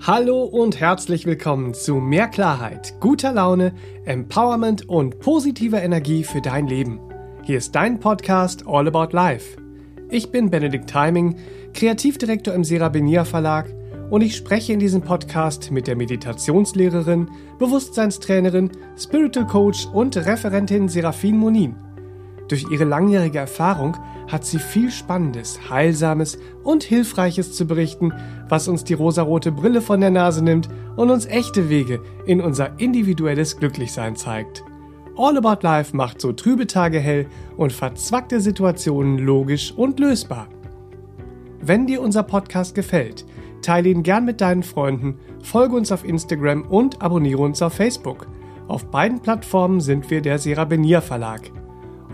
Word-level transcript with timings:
Hallo 0.00 0.44
und 0.44 0.78
herzlich 0.78 1.26
willkommen 1.26 1.74
zu 1.74 1.96
mehr 1.96 2.28
Klarheit, 2.28 2.94
guter 3.00 3.32
Laune, 3.32 3.74
Empowerment 4.04 4.88
und 4.88 5.18
positiver 5.18 5.82
Energie 5.82 6.22
für 6.22 6.40
dein 6.40 6.68
Leben. 6.68 7.00
Hier 7.42 7.58
ist 7.58 7.74
dein 7.74 7.98
Podcast 7.98 8.64
All 8.68 8.86
About 8.86 9.16
Life. 9.16 9.56
Ich 10.08 10.30
bin 10.30 10.50
Benedikt 10.50 10.88
Timing, 10.88 11.36
Kreativdirektor 11.72 12.54
im 12.54 12.62
Serabenia 12.62 13.24
Verlag 13.24 13.74
und 14.10 14.20
ich 14.20 14.36
spreche 14.36 14.74
in 14.74 14.78
diesem 14.78 15.02
Podcast 15.02 15.72
mit 15.72 15.88
der 15.88 15.96
Meditationslehrerin, 15.96 17.28
Bewusstseinstrainerin, 17.58 18.70
Spiritual 18.96 19.46
Coach 19.46 19.86
und 19.92 20.16
Referentin 20.16 20.88
Serafin 20.88 21.38
Monin. 21.38 21.74
Durch 22.48 22.66
ihre 22.70 22.84
langjährige 22.84 23.38
Erfahrung 23.38 23.96
hat 24.28 24.44
sie 24.44 24.58
viel 24.58 24.90
Spannendes, 24.90 25.70
Heilsames 25.70 26.38
und 26.62 26.84
Hilfreiches 26.84 27.52
zu 27.52 27.66
berichten, 27.66 28.12
was 28.48 28.68
uns 28.68 28.84
die 28.84 28.94
rosarote 28.94 29.52
Brille 29.52 29.80
von 29.80 30.00
der 30.00 30.10
Nase 30.10 30.42
nimmt 30.42 30.68
und 30.96 31.10
uns 31.10 31.26
echte 31.26 31.68
Wege 31.68 32.00
in 32.24 32.40
unser 32.40 32.78
individuelles 32.78 33.58
Glücklichsein 33.58 34.16
zeigt. 34.16 34.64
All 35.16 35.38
About 35.38 35.62
Life 35.62 35.96
macht 35.96 36.20
so 36.20 36.32
trübe 36.32 36.66
Tage 36.66 37.00
hell 37.00 37.26
und 37.56 37.72
verzwackte 37.72 38.40
Situationen 38.40 39.18
logisch 39.18 39.72
und 39.72 39.98
lösbar. 39.98 40.48
Wenn 41.60 41.86
dir 41.86 42.02
unser 42.02 42.22
Podcast 42.22 42.74
gefällt, 42.74 43.24
teile 43.62 43.88
ihn 43.88 44.02
gern 44.02 44.24
mit 44.24 44.40
deinen 44.40 44.62
Freunden, 44.62 45.18
folge 45.42 45.74
uns 45.74 45.90
auf 45.90 46.04
Instagram 46.04 46.62
und 46.62 47.02
abonniere 47.02 47.42
uns 47.42 47.62
auf 47.62 47.72
Facebook. 47.72 48.26
Auf 48.68 48.90
beiden 48.90 49.20
Plattformen 49.20 49.80
sind 49.80 50.10
wir 50.10 50.20
der 50.20 50.38
Serabenia 50.38 51.00
Verlag. 51.00 51.50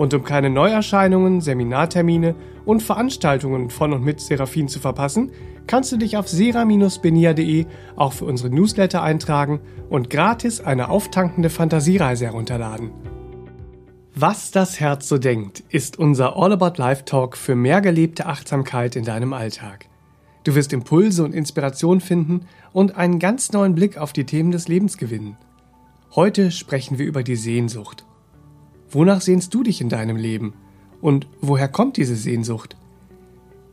Und 0.02 0.12
um 0.15 0.24
keine 0.24 0.51
Neuerscheinungen, 0.51 1.41
Seminartermine 1.41 2.34
und 2.65 2.83
Veranstaltungen 2.83 3.70
von 3.70 3.93
und 3.93 4.02
mit 4.02 4.20
Seraphin 4.20 4.66
zu 4.66 4.80
verpassen, 4.80 5.30
kannst 5.69 5.93
du 5.93 5.97
dich 5.97 6.16
auf 6.16 6.27
sera-benia.de 6.27 7.66
auch 7.95 8.12
für 8.12 8.24
unsere 8.24 8.51
Newsletter 8.51 9.01
eintragen 9.01 9.60
und 9.90 10.10
gratis 10.10 10.60
eine 10.60 10.88
auftankende 10.88 11.51
Fantasiereise 11.51 12.24
herunterladen. 12.24 12.90
Was 14.12 14.51
das 14.51 14.80
Herz 14.80 15.07
so 15.07 15.18
denkt, 15.18 15.62
ist 15.68 16.01
unser 16.01 16.37
All 16.37 16.51
About 16.51 16.82
Life 16.82 17.05
Talk 17.05 17.37
für 17.37 17.55
mehr 17.55 17.80
gelebte 17.80 18.27
Achtsamkeit 18.27 18.96
in 18.96 19.05
deinem 19.05 19.32
Alltag. 19.32 19.87
Du 20.43 20.57
wirst 20.57 20.73
Impulse 20.73 21.23
und 21.23 21.32
Inspiration 21.32 22.01
finden 22.01 22.49
und 22.73 22.96
einen 22.96 23.21
ganz 23.21 23.52
neuen 23.52 23.77
Blick 23.77 23.99
auf 23.99 24.12
die 24.12 24.24
Themen 24.24 24.51
des 24.51 24.66
Lebens 24.66 24.99
gewinnen. 24.99 25.37
Heute 26.16 26.51
sprechen 26.51 26.99
wir 26.99 27.07
über 27.07 27.23
die 27.23 27.37
Sehnsucht. 27.37 28.05
Wonach 28.95 29.23
sehnst 29.23 29.54
du 29.54 29.62
dich 29.62 29.80
in 29.80 29.88
deinem 29.88 30.16
Leben? 30.16 30.52
Und 31.01 31.26
woher 31.40 31.68
kommt 31.68 31.96
diese 31.96 32.15
Sehnsucht? 32.15 32.76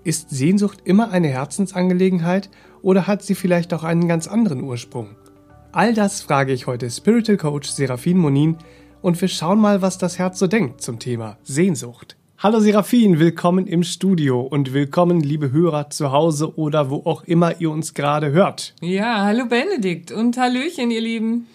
Ist 0.06 0.30
Sehnsucht 0.30 0.80
immer 0.86 1.11
eine 1.11 1.28
Herzensangelegenheit 1.28 2.50
oder 2.81 3.06
hat 3.06 3.22
sie 3.22 3.36
vielleicht 3.36 3.73
auch 3.73 3.84
einen 3.84 4.08
ganz 4.08 4.28
anderen 4.28 4.64
Ursprung? 4.64 5.09
All 5.73 5.94
das 5.94 6.22
frage 6.22 6.53
ich 6.53 6.67
heute 6.67 6.89
Spiritual 6.89 7.38
Coach 7.38 7.70
Serafin 7.70 8.17
Monin 8.17 8.56
und 9.02 9.20
wir 9.20 9.28
schauen 9.28 9.59
mal, 9.59 9.81
was 9.81 9.98
das 9.98 10.17
Herz 10.17 10.39
so 10.39 10.48
denkt 10.48 10.81
zum 10.81 11.00
Thema 11.00 11.38
Sehnsucht. 11.44 12.16
Hallo 12.38 12.61
Serafin, 12.61 13.20
willkommen 13.20 13.67
im 13.67 13.83
Studio 13.83 14.39
und 14.39 14.72
willkommen, 14.72 15.20
liebe 15.20 15.52
Hörer 15.52 15.89
zu 15.89 16.14
Hause 16.14 16.58
oder 16.58 16.89
wo 16.89 17.02
auch 17.04 17.26
immer 17.26 17.59
ihr 17.59 17.72
uns 17.72 17.94
gerade 17.94 18.31
hört. 18.31 18.73
Ja, 18.80 19.26
hallo 19.26 19.48
Benedikt 19.48 20.14
und 20.14 20.38
Hallöchen, 20.38 20.92
ihr 20.92 21.02
Lieben 21.02 21.48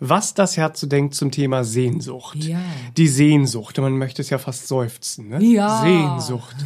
was 0.00 0.34
das 0.34 0.56
Herz 0.56 0.80
so 0.80 0.86
denkt 0.86 1.14
zum 1.14 1.30
Thema 1.30 1.64
Sehnsucht. 1.64 2.44
Ja. 2.44 2.60
Die 2.96 3.08
Sehnsucht, 3.08 3.78
man 3.78 3.98
möchte 3.98 4.22
es 4.22 4.30
ja 4.30 4.38
fast 4.38 4.68
seufzen. 4.68 5.28
Ne? 5.28 5.42
Ja. 5.42 5.82
Sehnsucht. 5.82 6.56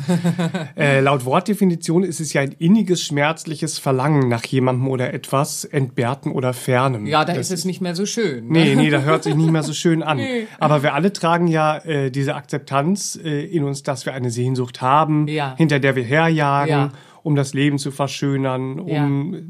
äh, 0.77 1.01
laut 1.01 1.25
Wortdefinition 1.25 2.03
ist 2.05 2.21
es 2.21 2.33
ja 2.33 2.43
ein 2.43 2.53
inniges, 2.59 3.03
schmerzliches 3.03 3.79
Verlangen 3.79 4.29
nach 4.29 4.45
jemandem 4.45 4.89
oder 4.89 5.15
etwas, 5.15 5.65
entbehrten 5.65 6.31
oder 6.31 6.53
fernem. 6.53 7.07
Ja, 7.07 7.25
da 7.25 7.33
das 7.33 7.51
ist 7.51 7.61
es 7.61 7.65
nicht 7.65 7.81
mehr 7.81 7.95
so 7.95 8.07
schön. 8.07 8.49
Ne? 8.49 8.65
Nee, 8.65 8.75
nee, 8.77 8.91
da 8.91 9.01
hört 9.01 9.25
sich 9.25 9.35
nicht 9.35 9.51
mehr 9.51 9.63
so 9.63 9.73
schön 9.73 10.03
an. 10.03 10.13
Nee. 10.23 10.47
Aber 10.61 10.85
wir 10.85 10.95
alle 10.95 11.13
tragen 11.13 11.49
ja 11.49 11.79
äh, 11.79 12.11
diese 12.11 12.37
Akzeptanz 12.37 13.19
äh, 13.23 13.45
in 13.45 13.65
uns, 13.65 13.83
dass 13.83 14.07
wir 14.07 14.15
eine 14.15 14.31
Sehnsucht 14.31 14.81
haben, 14.81 15.27
ja. 15.27 15.57
hinter 15.57 15.81
der 15.81 15.97
wir 15.97 16.05
herjagen. 16.05 16.71
Ja 16.71 16.93
um 17.25 17.37
das 17.37 17.55
Leben 17.55 17.79
zu 17.79 17.93
verschönern, 17.93 18.81
um 18.81 19.35
ja 19.35 19.41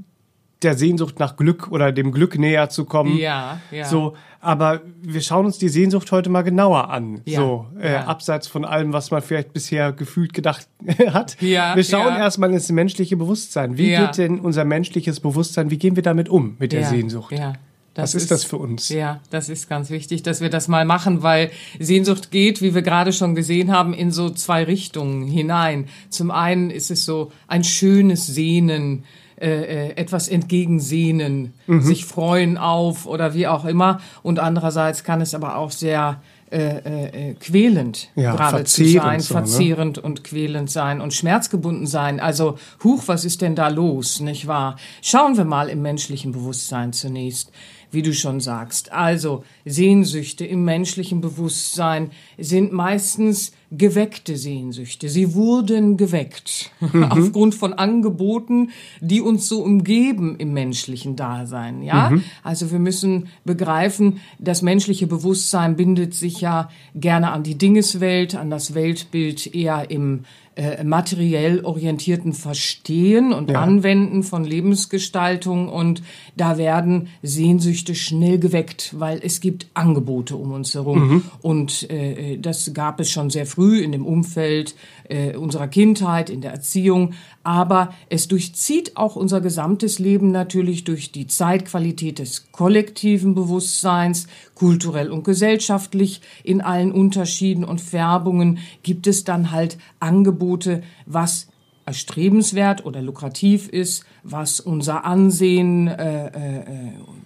der 0.65 0.77
Sehnsucht 0.77 1.19
nach 1.19 1.37
Glück 1.37 1.71
oder 1.71 1.93
dem 1.93 2.13
Glück 2.13 2.39
näher 2.39 2.69
zu 2.69 2.85
kommen. 2.85 3.17
Ja, 3.17 3.61
ja. 3.71 3.85
So, 3.85 4.15
aber 4.41 4.81
wir 5.01 5.21
schauen 5.21 5.47
uns 5.47 5.59
die 5.59 5.69
Sehnsucht 5.69 6.11
heute 6.11 6.29
mal 6.31 6.43
genauer 6.43 6.91
an. 6.91 7.21
Ja, 7.25 7.41
so, 7.41 7.67
äh, 7.81 7.93
ja. 7.93 8.05
abseits 8.07 8.49
von 8.49 8.65
allem, 8.65 8.93
was 8.93 9.11
man 9.11 9.23
vielleicht 9.23 9.53
bisher 9.53 9.93
gefühlt 9.93 10.33
gedacht 10.33 10.69
hat. 11.07 11.41
Ja, 11.41 11.77
wir 11.77 11.85
schauen 11.85 12.15
ja. 12.15 12.19
erstmal 12.19 12.53
ins 12.53 12.71
menschliche 12.71 13.17
Bewusstsein. 13.17 13.79
Wie 13.79 13.93
Ja. 13.93 14.07
geht 14.07 14.19
denn 14.19 14.41
unser 14.41 14.65
menschliches 14.65 15.21
Bewusstsein, 15.21 15.71
wie 15.71 15.79
gehen 15.79 15.97
wir 15.97 16.03
damit 16.03 16.29
um 16.29 16.57
mit 16.59 16.73
der 16.73 16.85
Sehnsucht? 16.85 17.33
Ja. 17.33 17.55
Was 17.95 18.15
ist 18.15 18.31
das 18.31 18.45
für 18.45 18.57
uns? 18.57 18.89
Ja, 18.89 19.21
das 19.31 19.49
ist 19.51 19.69
ganz 19.69 19.91
wichtig, 19.91 20.23
dass 20.23 20.41
wir 20.41 20.49
das 20.49 20.67
mal 20.67 20.85
machen, 20.87 21.23
weil 21.23 21.51
Sehnsucht 21.79 22.31
geht, 22.31 22.63
wie 22.63 22.75
wir 22.75 22.81
gerade 22.83 23.13
schon 23.13 23.35
gesehen 23.35 23.71
haben, 23.71 23.93
in 23.93 24.11
so 24.11 24.31
zwei 24.31 24.65
Richtungen 24.65 25.29
hinein. 25.29 25.89
Zum 26.09 26.31
einen 26.31 26.71
ist 26.71 26.91
es 26.91 27.05
so 27.05 27.33
ein 27.49 27.65
schönes 27.65 28.27
Sehnen, 28.27 29.05
äh, 29.43 29.89
äh, 29.89 29.97
etwas 29.97 30.29
entgegensehnen, 30.29 31.53
Mhm. 31.67 31.83
sich 31.83 32.05
freuen 32.05 32.59
auf 32.59 33.07
oder 33.07 33.35
wie 33.35 33.47
auch 33.47 33.65
immer. 33.65 34.01
Und 34.23 34.39
andererseits 34.39 35.05
kann 35.05 35.21
es 35.21 35.35
aber 35.35 35.57
auch 35.57 35.71
sehr 35.71 36.21
äh, 36.51 36.59
äh, 36.59 37.31
äh, 37.31 37.35
quälend 37.35 38.11
Ja, 38.15 38.33
geradezu 38.33 38.83
verzehrend 38.83 39.03
sein, 39.03 39.21
so, 39.21 39.35
ne? 39.35 39.41
verzehrend 39.41 39.99
und 39.99 40.23
quälend 40.23 40.71
sein 40.71 41.01
und 41.01 41.15
schmerzgebunden 41.15 41.87
sein. 41.87 42.21
Also, 42.21 42.59
huch, 42.85 43.05
was 43.07 43.25
ist 43.25 43.41
denn 43.41 43.55
da 43.55 43.69
los, 43.69 44.21
nicht 44.21 44.47
wahr? 44.47 44.77
Schauen 45.01 45.39
wir 45.39 45.47
mal 45.47 45.71
im 45.71 45.81
menschlichen 45.81 46.33
Bewusstsein 46.33 46.93
zunächst, 46.93 47.51
wie 47.93 48.03
du 48.03 48.13
schon 48.13 48.41
sagst. 48.41 48.93
Also, 48.93 49.45
Sehnsüchte 49.65 50.45
im 50.45 50.65
menschlichen 50.65 51.21
Bewusstsein 51.21 52.11
sind 52.39 52.73
meistens 52.73 53.53
geweckte 53.71 54.37
Sehnsüchte. 54.37 55.09
Sie 55.09 55.35
wurden 55.35 55.97
geweckt 55.97 56.71
aufgrund 57.11 57.55
von 57.55 57.73
Angeboten, 57.73 58.71
die 59.01 59.21
uns 59.21 59.49
so 59.49 59.63
umgeben 59.63 60.37
im 60.39 60.53
menschlichen 60.53 61.17
Dasein. 61.17 61.83
Ja, 61.83 62.13
also 62.43 62.71
wir 62.71 62.79
müssen 62.79 63.29
begreifen, 63.45 64.21
das 64.39 64.61
menschliche 64.61 65.07
Bewusstsein 65.07 65.77
bindet 65.77 66.15
sich 66.15 66.41
ja 66.41 66.69
gerne 66.95 67.31
an 67.31 67.43
die 67.43 67.57
Dingeswelt, 67.57 68.35
an 68.35 68.51
das 68.51 68.75
Weltbild 68.75 69.55
eher 69.55 69.91
im 69.91 70.25
äh, 70.57 70.85
materiell 70.85 71.65
orientierten 71.65 72.33
Verstehen 72.35 73.33
und 73.33 73.51
Ja. 73.51 73.61
Anwenden 73.63 74.23
von 74.23 74.45
Lebensgestaltung 74.45 75.69
und 75.69 76.03
da 76.37 76.59
werden 76.59 77.09
Sehnsüchte 77.23 77.95
schnell 77.95 78.39
geweckt, 78.39 78.95
weil 78.99 79.21
es 79.23 79.41
gibt 79.41 79.67
Angebote 79.75 80.37
um 80.37 80.53
uns 80.53 80.75
herum 80.75 81.23
und 81.41 81.91
äh, 81.91 82.39
das 82.39 82.73
gab 82.75 83.01
es 83.01 83.11
schon 83.11 83.31
sehr 83.31 83.47
früh 83.47 83.81
in 83.81 83.93
dem 83.93 84.05
Umfeld 84.05 84.75
äh, 85.13 85.37
unserer 85.37 85.69
Kindheit, 85.69 86.31
in 86.31 86.41
der 86.41 86.53
Erziehung, 86.53 87.13
aber 87.43 87.93
es 88.09 88.29
durchzieht 88.29 88.97
auch 88.97 89.15
unser 89.15 89.41
gesamtes 89.41 89.99
Leben 89.99 90.31
natürlich 90.31 90.85
durch 90.85 91.13
die 91.13 91.27
Zeitqualität 91.27 92.19
des 92.19 92.51
kollektiven 92.51 93.35
Bewusstseins, 93.35 94.27
kulturell 94.55 95.11
und 95.11 95.25
gesellschaftlich. 95.25 96.23
In 96.45 96.61
allen 96.61 96.93
Unterschieden 96.93 97.65
und 97.65 97.81
Färbungen 97.81 98.59
gibt 98.83 99.07
es 99.07 99.25
dann 99.25 99.51
halt 99.51 99.77
Angebote, 100.01 100.83
was 101.05 101.49
erstrebenswert 101.85 102.87
oder 102.87 103.03
lukrativ 103.03 103.69
ist, 103.69 104.05
was 104.23 104.61
unser 104.61 105.05
Ansehen 105.05 105.89
äh, 105.89 106.27
äh, 106.27 106.63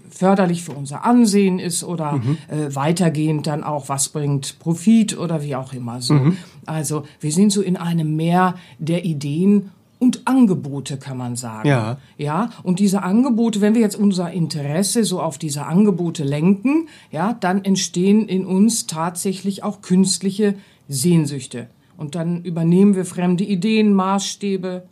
förderlich 0.08 0.62
für 0.62 0.72
unser 0.72 1.04
Ansehen 1.04 1.58
ist 1.58 1.84
oder 1.84 2.20
äh, 2.48 2.74
weitergehend 2.74 3.46
dann 3.46 3.62
auch, 3.62 3.88
was 3.88 4.08
bringt 4.08 4.58
Profit 4.58 5.18
oder 5.18 5.42
wie 5.42 5.56
auch 5.56 5.72
immer 5.72 6.00
so. 6.00 6.14
Also 6.66 7.04
wir 7.20 7.32
sind 7.32 7.50
so 7.52 7.62
in 7.62 7.76
einem 7.76 8.16
Meer 8.16 8.56
der 8.78 9.04
Ideen 9.04 9.70
und 9.98 10.26
Angebote, 10.26 10.98
kann 10.98 11.16
man 11.16 11.36
sagen. 11.36 11.68
Ja. 11.68 11.98
Ja, 12.18 12.50
und 12.62 12.80
diese 12.80 13.02
Angebote, 13.02 13.60
wenn 13.60 13.74
wir 13.74 13.80
jetzt 13.80 13.96
unser 13.96 14.30
Interesse 14.30 15.04
so 15.04 15.20
auf 15.20 15.38
diese 15.38 15.64
Angebote 15.64 16.24
lenken, 16.24 16.88
ja, 17.10 17.32
dann 17.32 17.64
entstehen 17.64 18.28
in 18.28 18.44
uns 18.44 18.86
tatsächlich 18.86 19.62
auch 19.62 19.80
künstliche 19.80 20.54
Sehnsüchte. 20.88 21.68
Und 21.96 22.14
dann 22.14 22.42
übernehmen 22.42 22.94
wir 22.94 23.06
fremde 23.06 23.44
Ideen, 23.44 23.94
Maßstäbe, 23.94 24.82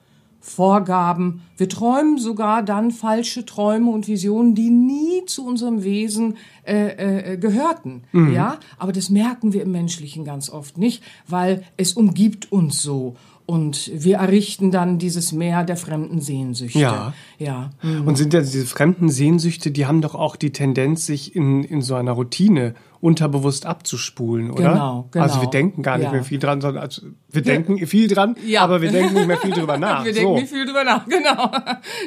Vorgaben. 0.47 1.41
Wir 1.57 1.71
träumen 1.71 2.19
sogar 2.19 2.63
dann 2.63 2.91
falsche 2.91 3.47
Träume 3.47 3.91
und 3.91 4.09
Visionen, 4.09 4.55
die 4.55 4.69
nie 4.69 5.25
zu 5.25 5.47
unserem 5.47 5.85
Wesen 5.85 6.37
äh, 6.65 7.33
äh, 7.33 7.37
gehörten. 7.39 8.03
Ja, 8.13 8.59
aber 8.79 8.93
das 8.93 9.09
merken 9.09 9.55
wir 9.55 9.63
im 9.63 9.73
Menschlichen 9.73 10.25
ganz 10.27 10.51
oft 10.51 10.77
nicht, 10.77 11.03
weil 11.27 11.65
es 11.79 11.95
umgibt 11.95 12.53
uns 12.53 12.83
so. 12.83 13.17
Und 13.47 13.91
wir 13.95 14.19
errichten 14.19 14.71
dann 14.71 14.99
dieses 14.99 15.33
Meer 15.33 15.65
der 15.65 15.77
fremden 15.77 16.21
Sehnsüchte. 16.21 16.79
Ja. 16.79 17.15
Ja. 17.39 17.71
Und 18.05 18.17
sind 18.17 18.35
ja 18.35 18.41
diese 18.41 18.67
fremden 18.67 19.09
Sehnsüchte, 19.09 19.71
die 19.71 19.87
haben 19.87 20.03
doch 20.03 20.15
auch 20.15 20.37
die 20.37 20.51
Tendenz, 20.51 21.07
sich 21.07 21.35
in, 21.35 21.65
in 21.65 21.81
so 21.81 21.95
einer 21.95 22.13
Routine 22.13 22.75
unterbewusst 23.05 23.67
abzuspulen, 23.67 24.51
oder? 24.51 24.73
Genau, 24.73 25.09
genau. 25.11 25.25
Also 25.25 25.43
wir 25.43 25.49
denken 25.51 25.83
gar 25.83 25.99
nicht 25.99 26.07
Ja. 26.07 26.13
mehr 26.13 26.25
viel 26.25 26.39
dran, 26.39 26.63
sondern 26.63 26.83
also 26.83 27.03
wir 27.31 27.43
denken 27.43 27.87
viel 27.87 28.09
dran, 28.09 28.35
Ja. 28.47 28.63
aber 28.63 28.81
wir 28.81 28.91
denken 28.91 29.13
nicht 29.13 29.27
mehr 29.27 29.37
viel 29.37 29.51
drüber 29.51 29.77
nach. 29.79 30.07
Wir 30.07 30.15
denken 30.15 30.29
so. 30.31 30.41
nicht 30.41 30.49
viel 30.49 30.65
drüber 30.65 30.85
nach, 30.85 31.07
genau. 31.09 31.51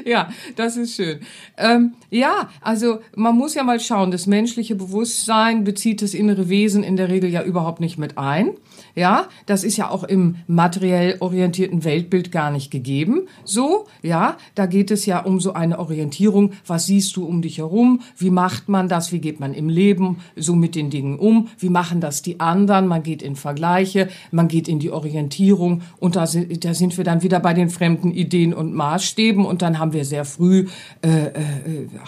ja, 0.05 0.29
das 0.55 0.75
ist 0.75 0.95
schön. 0.95 1.19
Ähm, 1.55 1.93
ja, 2.09 2.49
also 2.61 2.99
man 3.15 3.35
muss 3.37 3.53
ja 3.53 3.63
mal 3.63 3.79
schauen, 3.79 4.09
das 4.09 4.25
menschliche 4.25 4.73
Bewusstsein 4.73 5.63
bezieht 5.63 6.01
das 6.01 6.15
innere 6.15 6.49
Wesen 6.49 6.81
in 6.83 6.95
der 6.97 7.09
Regel 7.09 7.29
ja 7.29 7.43
überhaupt 7.43 7.79
nicht 7.79 7.99
mit 7.99 8.17
ein. 8.17 8.51
Ja, 8.95 9.27
das 9.45 9.63
ist 9.63 9.77
ja 9.77 9.91
auch 9.91 10.03
im 10.03 10.37
materiell 10.47 11.17
orientierten 11.19 11.83
Weltbild 11.83 12.31
gar 12.31 12.49
nicht 12.49 12.71
gegeben. 12.71 13.27
So, 13.43 13.85
ja, 14.01 14.37
da 14.55 14.65
geht 14.65 14.89
es 14.89 15.05
ja 15.05 15.19
um 15.19 15.39
so 15.39 15.53
eine 15.53 15.77
Orientierung. 15.77 16.53
Was 16.65 16.87
siehst 16.87 17.15
du 17.15 17.23
um 17.25 17.43
dich 17.43 17.59
herum? 17.59 18.01
Wie 18.17 18.31
macht 18.31 18.69
man 18.69 18.89
das? 18.89 19.11
Wie 19.11 19.19
geht 19.19 19.39
man 19.39 19.53
im 19.53 19.69
Leben 19.69 20.17
so 20.35 20.55
mit 20.55 20.73
den 20.73 20.86
Dingen 20.89 21.19
um? 21.19 21.49
Wie 21.59 21.69
machen 21.69 22.01
das 22.01 22.21
die 22.21 22.39
anderen? 22.39 22.87
Man 22.87 23.03
geht 23.03 23.21
in 23.21 23.35
Vergleiche, 23.35 24.09
man 24.31 24.47
geht 24.47 24.67
in 24.67 24.79
die 24.79 24.91
Orientierung 24.91 25.81
und 25.99 26.15
da 26.15 26.27
sind, 26.27 26.63
da 26.63 26.73
sind 26.73 26.97
wir 26.97 27.03
dann 27.03 27.23
wieder 27.23 27.39
bei 27.39 27.53
den 27.53 27.69
fremden 27.69 28.11
Ideen 28.11 28.53
und 28.53 28.73
Maßstäben 28.73 29.45
und 29.45 29.61
dann 29.61 29.79
haben 29.79 29.93
wir 29.93 30.05
sehr 30.05 30.25
früh 30.25 30.67
äh, 31.01 31.09
äh, 31.09 31.31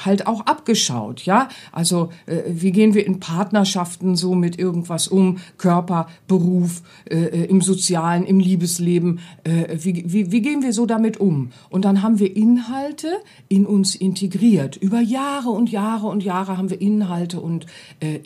halt 0.05 0.27
auch 0.27 0.41
abgeschaut, 0.41 1.25
ja. 1.25 1.49
Also 1.71 2.09
äh, 2.25 2.41
wie 2.47 2.71
gehen 2.71 2.93
wir 2.93 3.05
in 3.05 3.19
Partnerschaften 3.19 4.15
so 4.15 4.35
mit 4.35 4.57
irgendwas 4.59 5.07
um? 5.07 5.37
Körper, 5.57 6.07
Beruf, 6.27 6.81
äh, 7.09 7.15
äh, 7.15 7.45
im 7.45 7.61
Sozialen, 7.61 8.25
im 8.25 8.39
Liebesleben. 8.39 9.19
Äh, 9.43 9.77
wie, 9.81 10.03
wie, 10.07 10.31
wie 10.31 10.41
gehen 10.41 10.63
wir 10.63 10.73
so 10.73 10.85
damit 10.85 11.19
um? 11.19 11.51
Und 11.69 11.85
dann 11.85 12.01
haben 12.01 12.19
wir 12.19 12.35
Inhalte 12.35 13.07
in 13.47 13.65
uns 13.65 13.95
integriert. 13.95 14.77
Über 14.77 15.01
Jahre 15.01 15.49
und 15.49 15.71
Jahre 15.71 16.07
und 16.07 16.23
Jahre 16.23 16.57
haben 16.57 16.69
wir 16.69 16.81
Inhalte 16.81 17.39
und 17.39 17.65
äh, 17.99 18.19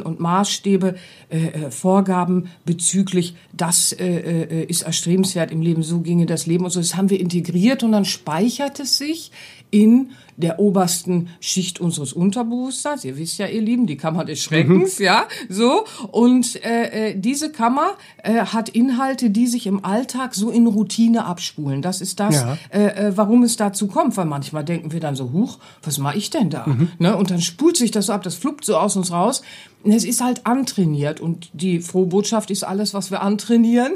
Ideen 0.00 0.02
und 0.02 0.20
Maßstäbe, 0.20 0.94
äh, 1.30 1.36
äh, 1.36 1.70
Vorgaben 1.70 2.48
bezüglich, 2.64 3.34
das 3.52 3.92
äh, 3.92 4.06
äh, 4.06 4.64
ist 4.64 4.82
erstrebenswert 4.82 5.50
im 5.50 5.60
Leben, 5.62 5.82
so 5.82 6.00
ginge 6.00 6.26
das 6.26 6.46
Leben 6.46 6.64
und 6.64 6.70
so. 6.70 6.80
Das 6.80 6.96
haben 6.96 7.10
wir 7.10 7.20
integriert 7.20 7.82
und 7.82 7.92
dann 7.92 8.04
speichert 8.04 8.80
es 8.80 8.98
sich 8.98 9.30
in 9.70 10.10
der 10.36 10.58
obersten 10.58 11.28
Schicht 11.40 11.80
unseres 11.80 12.12
Unterbewusstseins. 12.14 13.04
Ihr 13.04 13.16
wisst 13.18 13.38
ja, 13.38 13.46
ihr 13.46 13.60
Lieben, 13.60 13.86
die 13.86 13.96
Kammer 13.98 14.24
des 14.24 14.42
Schreckens, 14.42 14.98
ja, 14.98 15.24
so. 15.50 15.84
Und 16.10 16.64
äh, 16.64 17.10
äh, 17.10 17.14
diese 17.14 17.52
Kammer 17.52 17.90
äh, 18.22 18.40
hat 18.46 18.70
Inhalte, 18.70 19.28
die 19.30 19.46
sich 19.46 19.66
im 19.66 19.84
Alltag 19.84 20.34
so 20.34 20.50
in 20.50 20.66
Routine 20.66 21.26
abspulen. 21.26 21.82
Das 21.82 22.00
ist 22.00 22.18
das, 22.20 22.36
Ja. 22.36 22.56
äh, 22.70 23.12
warum 23.16 23.42
es 23.42 23.56
dazu 23.56 23.86
kommt. 23.86 24.16
Weil 24.16 24.24
manchmal 24.24 24.64
denken 24.64 24.92
wir 24.92 25.00
dann 25.00 25.14
so, 25.14 25.30
huch, 25.32 25.58
was 25.82 25.98
mache 25.98 26.16
ich 26.16 26.30
denn 26.30 26.48
da? 26.48 26.66
Ne? 26.98 27.14
Und 27.16 27.30
dann 27.30 27.42
spult 27.42 27.76
sich 27.76 27.90
das 27.90 28.06
so 28.06 28.12
ab, 28.14 28.22
das 28.22 28.34
fluppt 28.34 28.64
so 28.64 28.76
aus 28.78 28.96
uns 28.96 29.12
raus. 29.12 29.42
Es 29.84 30.04
ist 30.04 30.22
halt 30.22 30.46
antrainiert 30.46 31.20
und 31.20 31.50
die 31.52 31.80
frohe 31.80 32.06
Botschaft 32.06 32.50
ist 32.50 32.64
alles, 32.64 32.92
was 32.92 33.10
wir 33.10 33.22
antrainieren. 33.22 33.92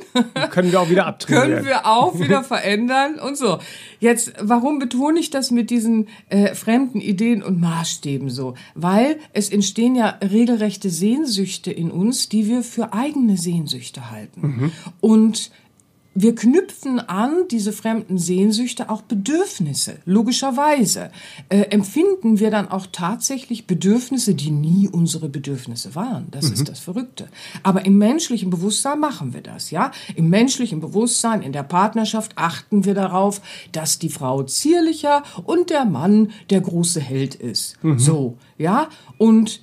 Können 0.50 0.72
wir 0.72 0.80
auch 0.80 0.88
wieder 0.88 1.06
abtrainieren. 1.06 1.50
können 1.52 1.66
wir 1.66 1.86
auch 1.86 2.18
wieder 2.18 2.42
verändern 2.42 3.18
und 3.18 3.36
so. 3.36 3.58
Jetzt, 4.00 4.32
warum 4.40 4.78
betone 4.78 5.20
ich 5.20 5.30
das 5.30 5.50
mit 5.50 5.70
diesen 5.70 6.08
äh, 6.28 6.54
fremden 6.54 7.00
Ideen 7.00 7.42
und 7.42 7.60
Maßstäben 7.60 8.30
so? 8.30 8.54
Weil 8.74 9.18
es 9.32 9.50
entstehen 9.50 9.94
ja 9.94 10.18
regelrechte 10.22 10.90
Sehnsüchte 10.90 11.70
in 11.70 11.90
uns, 11.90 12.28
die 12.28 12.48
wir 12.48 12.62
für 12.62 12.92
eigene 12.92 13.36
Sehnsüchte 13.36 14.10
halten. 14.10 14.72
Und 15.00 15.50
wir 16.14 16.34
knüpfen 16.34 17.00
an 17.00 17.48
diese 17.50 17.72
fremden 17.72 18.18
Sehnsüchte 18.18 18.88
auch 18.88 19.02
Bedürfnisse. 19.02 19.98
Logischerweise 20.04 21.10
äh, 21.48 21.62
empfinden 21.70 22.38
wir 22.38 22.50
dann 22.50 22.68
auch 22.68 22.86
tatsächlich 22.90 23.66
Bedürfnisse, 23.66 24.34
die 24.34 24.50
nie 24.50 24.88
unsere 24.88 25.28
Bedürfnisse 25.28 25.94
waren. 25.94 26.28
Das 26.30 26.50
ist 26.50 26.68
das 26.68 26.78
Verrückte. 26.78 27.28
Aber 27.62 27.84
im 27.84 27.98
menschlichen 27.98 28.50
Bewusstsein 28.50 29.00
machen 29.00 29.34
wir 29.34 29.40
das, 29.40 29.70
ja? 29.70 29.90
Im 30.14 30.28
menschlichen 30.30 30.80
Bewusstsein, 30.80 31.42
in 31.42 31.52
der 31.52 31.64
Partnerschaft 31.64 32.32
achten 32.36 32.84
wir 32.84 32.94
darauf, 32.94 33.40
dass 33.72 33.98
die 33.98 34.08
Frau 34.08 34.44
zierlicher 34.44 35.24
und 35.44 35.70
der 35.70 35.84
Mann 35.84 36.30
der 36.50 36.60
große 36.60 37.00
Held 37.00 37.34
ist. 37.34 37.76
So, 37.96 38.38
ja? 38.56 38.88
Und 39.18 39.62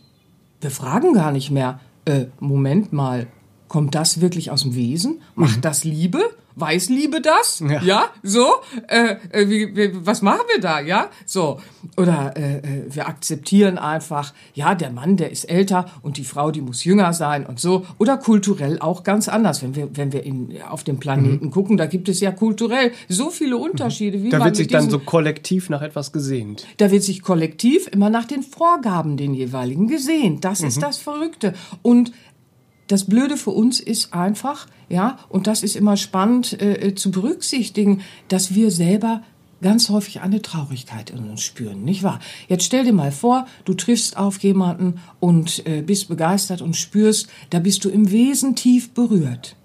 wir 0.59 0.71
fragen 0.71 1.13
gar 1.13 1.31
nicht 1.31 1.49
mehr, 1.49 1.79
äh, 2.05 2.25
Moment 2.39 2.91
mal, 2.93 3.27
kommt 3.67 3.95
das 3.95 4.19
wirklich 4.19 4.51
aus 4.51 4.63
dem 4.63 4.75
Wesen? 4.75 5.21
Macht 5.35 5.63
das 5.63 5.85
Liebe? 5.85 6.21
Weiß 6.55 6.89
Liebe 6.89 7.21
das? 7.21 7.63
Ja. 7.67 7.81
Ja, 7.81 8.09
so? 8.23 8.47
Äh, 8.87 9.15
äh, 9.31 9.49
wie, 9.49 9.75
wie, 9.75 10.05
was 10.05 10.21
machen 10.21 10.41
wir 10.53 10.61
da? 10.61 10.79
Ja, 10.79 11.09
so. 11.25 11.59
Oder 11.97 12.33
äh, 12.35 12.57
äh, 12.57 12.61
wir 12.89 13.07
akzeptieren 13.07 13.77
einfach, 13.77 14.33
ja, 14.53 14.75
der 14.75 14.91
Mann, 14.91 15.17
der 15.17 15.31
ist 15.31 15.45
älter 15.45 15.85
und 16.01 16.17
die 16.17 16.23
Frau, 16.23 16.51
die 16.51 16.61
muss 16.61 16.83
jünger 16.83 17.13
sein 17.13 17.45
und 17.45 17.59
so. 17.59 17.85
Oder 17.97 18.17
kulturell 18.17 18.79
auch 18.79 19.03
ganz 19.03 19.27
anders. 19.29 19.61
Wenn 19.63 19.75
wir, 19.75 19.89
wenn 19.95 20.11
wir 20.13 20.23
in, 20.23 20.57
auf 20.69 20.83
dem 20.83 20.99
Planeten 20.99 21.51
gucken, 21.51 21.77
da 21.77 21.85
gibt 21.85 22.09
es 22.09 22.19
ja 22.19 22.31
kulturell 22.31 22.91
so 23.09 23.29
viele 23.29 23.57
Unterschiede. 23.57 24.23
Wie 24.23 24.29
Da 24.29 24.39
man 24.39 24.47
wird 24.47 24.55
sich 24.57 24.67
dann 24.67 24.89
so 24.89 24.99
kollektiv 24.99 25.69
nach 25.69 25.81
etwas 25.81 26.11
gesehnt. 26.11 26.65
da 26.77 26.91
wird 26.91 27.03
sich 27.03 27.21
kollektiv 27.21 27.87
immer 27.87 28.09
nach 28.09 28.25
den 28.25 28.43
Vorgaben 28.43 29.17
den 29.17 29.33
jeweiligen 29.33 29.87
gesehen. 29.87 30.39
Das 30.41 30.61
ist 30.61 30.81
das 30.81 30.97
Verrückte. 30.97 31.53
Und 31.81 32.11
das 32.91 33.05
Blöde 33.05 33.37
für 33.37 33.51
uns 33.51 33.79
ist 33.79 34.13
einfach, 34.13 34.67
ja, 34.89 35.17
und 35.29 35.47
das 35.47 35.63
ist 35.63 35.75
immer 35.75 35.95
spannend 35.95 36.61
äh, 36.61 36.87
äh, 36.87 36.95
zu 36.95 37.11
berücksichtigen, 37.11 38.01
dass 38.27 38.53
wir 38.53 38.69
selber 38.71 39.23
ganz 39.61 39.89
häufig 39.89 40.21
eine 40.21 40.41
Traurigkeit 40.41 41.11
in 41.11 41.29
uns 41.29 41.41
spüren, 41.41 41.83
nicht 41.83 42.03
wahr? 42.03 42.19
Jetzt 42.47 42.65
stell 42.65 42.83
dir 42.83 42.93
mal 42.93 43.11
vor, 43.11 43.45
du 43.63 43.75
triffst 43.75 44.17
auf 44.17 44.39
jemanden 44.39 44.99
und 45.19 45.65
äh, 45.67 45.81
bist 45.81 46.09
begeistert 46.09 46.61
und 46.61 46.75
spürst, 46.75 47.29
da 47.51 47.59
bist 47.59 47.85
du 47.85 47.89
im 47.89 48.11
Wesen 48.11 48.55
tief 48.55 48.91
berührt. 48.91 49.55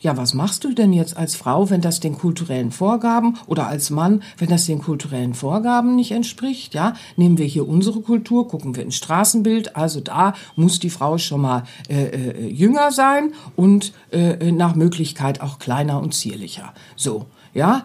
Ja, 0.00 0.16
was 0.16 0.32
machst 0.32 0.64
du 0.64 0.72
denn 0.72 0.94
jetzt 0.94 1.16
als 1.18 1.36
Frau, 1.36 1.68
wenn 1.68 1.82
das 1.82 2.00
den 2.00 2.16
kulturellen 2.16 2.70
Vorgaben 2.70 3.36
oder 3.46 3.66
als 3.66 3.90
Mann, 3.90 4.22
wenn 4.38 4.48
das 4.48 4.64
den 4.64 4.80
kulturellen 4.80 5.34
Vorgaben 5.34 5.94
nicht 5.94 6.12
entspricht? 6.12 6.72
Ja, 6.72 6.94
nehmen 7.16 7.36
wir 7.36 7.44
hier 7.44 7.68
unsere 7.68 8.00
Kultur, 8.00 8.48
gucken 8.48 8.74
wir 8.74 8.82
ins 8.82 8.96
Straßenbild. 8.96 9.76
Also 9.76 10.00
da 10.00 10.32
muss 10.56 10.78
die 10.78 10.88
Frau 10.88 11.18
schon 11.18 11.42
mal 11.42 11.64
äh, 11.88 12.04
äh, 12.04 12.48
jünger 12.48 12.92
sein 12.92 13.34
und 13.56 13.92
äh, 14.10 14.50
nach 14.50 14.74
Möglichkeit 14.74 15.42
auch 15.42 15.58
kleiner 15.58 16.00
und 16.00 16.14
zierlicher. 16.14 16.72
So, 16.96 17.26
ja, 17.52 17.84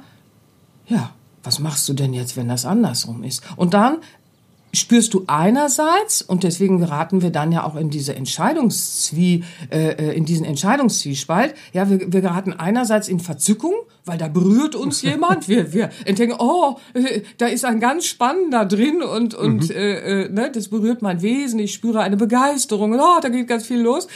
ja. 0.87 1.11
Was 1.43 1.59
machst 1.59 1.87
du 1.87 1.93
denn 1.93 2.15
jetzt, 2.15 2.37
wenn 2.37 2.47
das 2.47 2.65
andersrum 2.65 3.23
ist? 3.23 3.43
Und 3.55 3.75
dann 3.75 3.97
spürst 4.75 5.13
du 5.13 5.23
einerseits, 5.27 6.21
und 6.21 6.43
deswegen 6.43 6.79
geraten 6.79 7.21
wir 7.21 7.29
dann 7.29 7.51
ja 7.51 7.63
auch 7.63 7.75
in 7.75 7.89
diese 7.89 8.15
Entscheidungszwie, 8.15 9.43
äh, 9.71 9.89
äh, 9.89 10.15
in 10.15 10.25
diesen 10.25 10.45
Entscheidungszwiespalt, 10.45 11.55
ja, 11.73 11.89
wir, 11.89 12.11
wir 12.11 12.21
geraten 12.21 12.53
einerseits 12.53 13.07
in 13.07 13.19
Verzückung, 13.19 13.73
weil 14.05 14.17
da 14.17 14.27
berührt 14.27 14.75
uns 14.75 15.01
jemand, 15.01 15.47
wir, 15.47 15.73
wir 15.73 15.89
denken, 16.07 16.35
oh, 16.39 16.77
äh, 16.93 17.21
da 17.37 17.47
ist 17.47 17.65
ein 17.65 17.79
ganz 17.79 18.05
spannender 18.05 18.65
drin 18.65 19.01
und, 19.01 19.33
und 19.33 19.71
äh, 19.71 20.25
äh, 20.25 20.29
ne, 20.29 20.51
das 20.53 20.67
berührt 20.67 21.01
mein 21.01 21.21
Wesen, 21.21 21.59
ich 21.59 21.73
spüre 21.73 22.01
eine 22.01 22.17
Begeisterung, 22.17 22.93
und, 22.93 22.99
oh, 22.99 23.19
da 23.21 23.29
geht 23.29 23.47
ganz 23.47 23.65
viel 23.65 23.81
los. 23.81 24.07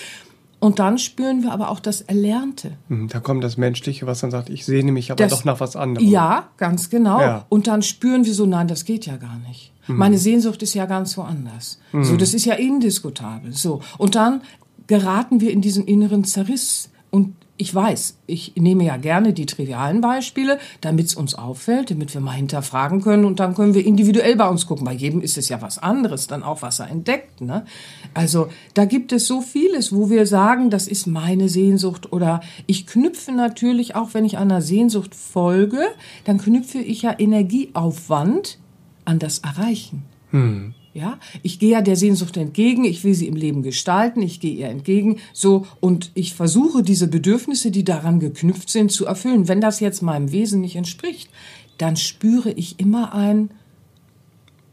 Und 0.59 0.79
dann 0.79 0.97
spüren 0.97 1.41
wir 1.43 1.51
aber 1.53 1.69
auch 1.69 1.79
das 1.79 2.01
Erlernte. 2.01 2.71
Hm, 2.89 3.07
Da 3.07 3.19
kommt 3.21 3.43
das 3.43 3.55
Menschliche, 3.57 4.05
was 4.07 4.19
dann 4.19 4.29
sagt, 4.31 4.49
ich 4.49 4.65
sehne 4.65 4.91
mich 4.91 5.09
aber 5.11 5.23
Das- 5.23 5.31
doch 5.31 5.45
nach 5.45 5.59
was 5.61 5.75
anderem. 5.77 6.05
Ja, 6.07 6.49
ganz 6.57 6.89
genau. 6.89 7.21
Ja. 7.21 7.45
Und 7.49 7.67
dann 7.67 7.81
spüren 7.81 8.25
wir 8.25 8.33
so, 8.33 8.45
nein, 8.45 8.67
das 8.67 8.83
geht 8.83 9.05
ja 9.05 9.15
gar 9.17 9.37
nicht. 9.47 9.71
Mhm. 9.87 9.95
Meine 9.95 10.17
Sehnsucht 10.17 10.61
ist 10.61 10.73
ja 10.73 10.85
ganz 10.85 11.17
woanders. 11.17 11.79
So, 11.93 12.17
das 12.17 12.33
ist 12.33 12.45
ja 12.45 12.55
indiskutabel. 12.55 13.53
So. 13.53 13.81
Und 13.97 14.15
dann 14.15 14.41
geraten 14.87 15.39
wir 15.41 15.51
in 15.51 15.61
diesen 15.61 15.85
inneren 15.85 16.23
Zerriss. 16.25 16.89
Und 17.11 17.35
ich 17.61 17.75
weiß, 17.75 18.19
ich 18.25 18.53
nehme 18.55 18.85
ja 18.85 18.95
gerne 18.95 19.33
die 19.33 19.45
trivialen 19.45 19.99
Beispiele, 19.99 20.59
damit 20.79 21.07
es 21.07 21.13
uns 21.13 21.35
auffällt, 21.35 21.91
damit 21.91 22.13
wir 22.13 22.21
mal 22.21 22.31
hinterfragen 22.31 23.01
können 23.01 23.25
und 23.25 23.41
dann 23.41 23.53
können 23.53 23.73
wir 23.73 23.85
individuell 23.85 24.37
bei 24.37 24.47
uns 24.47 24.65
gucken. 24.65 24.85
Bei 24.85 24.93
jedem 24.93 25.19
ist 25.19 25.37
es 25.37 25.49
ja 25.49 25.61
was 25.61 25.77
anderes, 25.77 26.27
dann 26.27 26.41
auch 26.41 26.61
was 26.61 26.79
er 26.79 26.89
entdeckt. 26.89 27.41
Ne? 27.41 27.65
Also 28.13 28.47
da 28.75 28.85
gibt 28.85 29.11
es 29.11 29.27
so 29.27 29.41
vieles, 29.41 29.93
wo 29.93 30.09
wir 30.09 30.25
sagen, 30.25 30.69
das 30.69 30.87
ist 30.87 31.05
meine 31.05 31.49
Sehnsucht 31.49 32.13
oder 32.13 32.39
ich 32.65 32.87
knüpfe 32.87 33.33
natürlich 33.33 33.93
auch, 33.93 34.13
wenn 34.13 34.23
ich 34.23 34.37
einer 34.37 34.61
Sehnsucht 34.61 35.13
folge, 35.13 35.81
dann 36.23 36.37
knüpfe 36.37 36.79
ich 36.79 37.01
ja 37.01 37.13
Energieaufwand 37.19 38.57
an 39.03 39.19
das 39.19 39.39
Erreichen. 39.39 40.05
Ja, 40.99 41.17
ich 41.43 41.59
gehe 41.59 41.71
ja 41.71 41.81
der 41.81 41.95
Sehnsucht 41.95 42.35
entgegen, 42.35 42.83
ich 42.83 43.05
will 43.05 43.13
sie 43.13 43.27
im 43.27 43.37
Leben 43.37 43.63
gestalten, 43.63 44.21
ich 44.21 44.41
gehe 44.41 44.53
ihr 44.53 44.67
entgegen, 44.67 45.19
so, 45.31 45.65
und 45.79 46.11
ich 46.13 46.33
versuche 46.33 46.83
diese 46.83 47.07
Bedürfnisse, 47.07 47.71
die 47.71 47.85
daran 47.85 48.19
geknüpft 48.19 48.69
sind, 48.69 48.91
zu 48.91 49.05
erfüllen. 49.05 49.47
Wenn 49.47 49.61
das 49.61 49.79
jetzt 49.79 50.01
meinem 50.01 50.33
Wesen 50.33 50.59
nicht 50.59 50.75
entspricht, 50.75 51.29
dann 51.77 51.95
spüre 51.95 52.51
ich 52.51 52.81
immer 52.81 53.13
ein, 53.13 53.51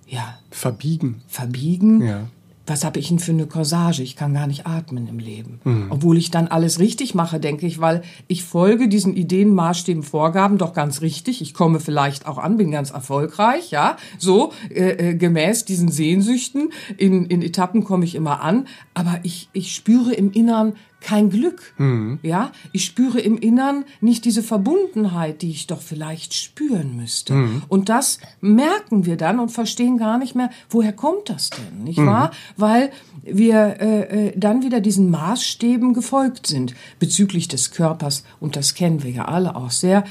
ja, 0.08 0.40
Verbiegen. 0.50 1.22
Verbiegen, 1.28 2.02
Ja. 2.02 2.28
Was 2.66 2.84
habe 2.84 2.98
ich 2.98 3.08
denn 3.08 3.18
für 3.18 3.32
eine 3.32 3.46
Corsage? 3.46 4.02
Ich 4.02 4.16
kann 4.16 4.34
gar 4.34 4.46
nicht 4.46 4.66
atmen 4.66 5.06
im 5.06 5.18
Leben. 5.18 5.60
Mhm. 5.64 5.86
Obwohl 5.90 6.18
ich 6.18 6.30
dann 6.30 6.48
alles 6.48 6.78
richtig 6.78 7.14
mache, 7.14 7.38
denke 7.40 7.66
ich, 7.66 7.80
weil 7.80 8.02
ich 8.26 8.44
folge 8.44 8.88
diesen 8.88 9.16
Ideen, 9.16 9.54
Maßstäben, 9.54 10.02
Vorgaben 10.02 10.58
doch 10.58 10.72
ganz 10.72 11.00
richtig. 11.00 11.40
Ich 11.40 11.54
komme 11.54 11.80
vielleicht 11.80 12.26
auch 12.26 12.38
an, 12.38 12.56
bin 12.56 12.70
ganz 12.70 12.90
erfolgreich, 12.90 13.70
ja. 13.70 13.96
So, 14.18 14.52
äh, 14.70 15.10
äh, 15.10 15.14
gemäß 15.14 15.64
diesen 15.64 15.90
Sehnsüchten. 15.90 16.70
In, 16.96 17.26
in 17.26 17.42
Etappen 17.42 17.84
komme 17.84 18.04
ich 18.04 18.14
immer 18.14 18.42
an. 18.42 18.66
Aber 18.94 19.20
ich, 19.22 19.48
ich 19.52 19.74
spüre 19.74 20.12
im 20.12 20.32
Innern 20.32 20.74
kein 21.00 21.30
Glück. 21.30 21.74
Mhm. 21.78 22.18
Ja, 22.22 22.52
ich 22.72 22.84
spüre 22.84 23.20
im 23.20 23.38
Innern 23.38 23.84
nicht 24.00 24.24
diese 24.24 24.42
Verbundenheit, 24.42 25.42
die 25.42 25.50
ich 25.50 25.66
doch 25.66 25.80
vielleicht 25.80 26.34
spüren 26.34 26.96
müsste. 26.96 27.34
Mhm. 27.34 27.62
Und 27.68 27.88
das 27.88 28.18
merken 28.40 29.06
wir 29.06 29.16
dann 29.16 29.38
und 29.38 29.50
verstehen 29.50 29.98
gar 29.98 30.18
nicht 30.18 30.34
mehr, 30.34 30.50
woher 30.68 30.92
kommt 30.92 31.28
das 31.28 31.50
denn, 31.50 31.84
nicht 31.84 31.98
mhm. 31.98 32.06
wahr? 32.06 32.30
Weil 32.56 32.90
wir 33.22 33.80
äh, 33.80 34.28
äh, 34.28 34.32
dann 34.36 34.62
wieder 34.62 34.80
diesen 34.80 35.10
Maßstäben 35.10 35.94
gefolgt 35.94 36.46
sind 36.46 36.74
bezüglich 36.98 37.48
des 37.48 37.70
Körpers 37.70 38.24
und 38.40 38.56
das 38.56 38.74
kennen 38.74 39.02
wir 39.02 39.10
ja 39.10 39.24
alle 39.26 39.56
auch 39.56 39.70
sehr 39.70 40.04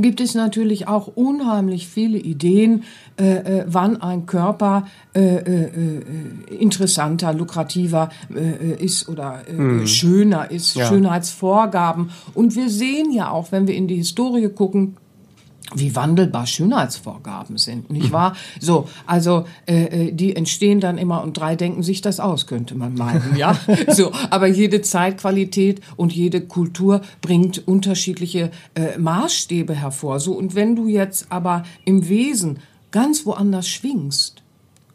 gibt 0.00 0.20
es 0.20 0.34
natürlich 0.34 0.88
auch 0.88 1.08
unheimlich 1.08 1.88
viele 1.88 2.18
Ideen, 2.18 2.84
äh, 3.18 3.60
äh, 3.60 3.64
wann 3.66 4.00
ein 4.00 4.24
Körper 4.26 4.86
äh, 5.14 5.20
äh, 5.20 5.64
äh 5.64 6.54
interessanter, 6.58 7.34
lukrativer 7.34 8.10
äh, 8.34 8.82
ist 8.82 9.08
oder 9.08 9.40
mhm. 9.50 9.86
schöner 9.86 10.50
ist, 10.50 10.74
ja. 10.76 10.86
Schönheitsvorgaben. 10.86 12.10
Und 12.34 12.56
wir 12.56 12.70
sehen 12.70 13.12
ja 13.12 13.30
auch, 13.30 13.52
wenn 13.52 13.66
wir 13.66 13.74
in 13.74 13.88
die 13.88 13.96
Historie 13.96 14.48
gucken, 14.48 14.96
wie 15.74 15.94
wandelbar 15.94 16.46
Schönheitsvorgaben 16.46 17.56
sind, 17.56 17.90
nicht 17.90 18.12
wahr? 18.12 18.36
So, 18.60 18.88
also 19.06 19.46
äh, 19.66 20.08
äh, 20.08 20.12
die 20.12 20.36
entstehen 20.36 20.80
dann 20.80 20.98
immer 20.98 21.22
und 21.22 21.38
drei 21.38 21.56
denken 21.56 21.82
sich 21.82 22.00
das 22.00 22.20
aus, 22.20 22.46
könnte 22.46 22.74
man 22.74 22.94
meinen, 22.94 23.36
ja. 23.36 23.56
so, 23.88 24.12
aber 24.30 24.46
jede 24.46 24.82
Zeitqualität 24.82 25.80
und 25.96 26.12
jede 26.12 26.40
Kultur 26.40 27.02
bringt 27.20 27.66
unterschiedliche 27.66 28.50
äh, 28.74 28.98
Maßstäbe 28.98 29.74
hervor. 29.74 30.20
So 30.20 30.32
und 30.32 30.54
wenn 30.54 30.76
du 30.76 30.88
jetzt 30.88 31.26
aber 31.30 31.64
im 31.84 32.08
Wesen 32.08 32.58
ganz 32.90 33.24
woanders 33.24 33.68
schwingst, 33.68 34.42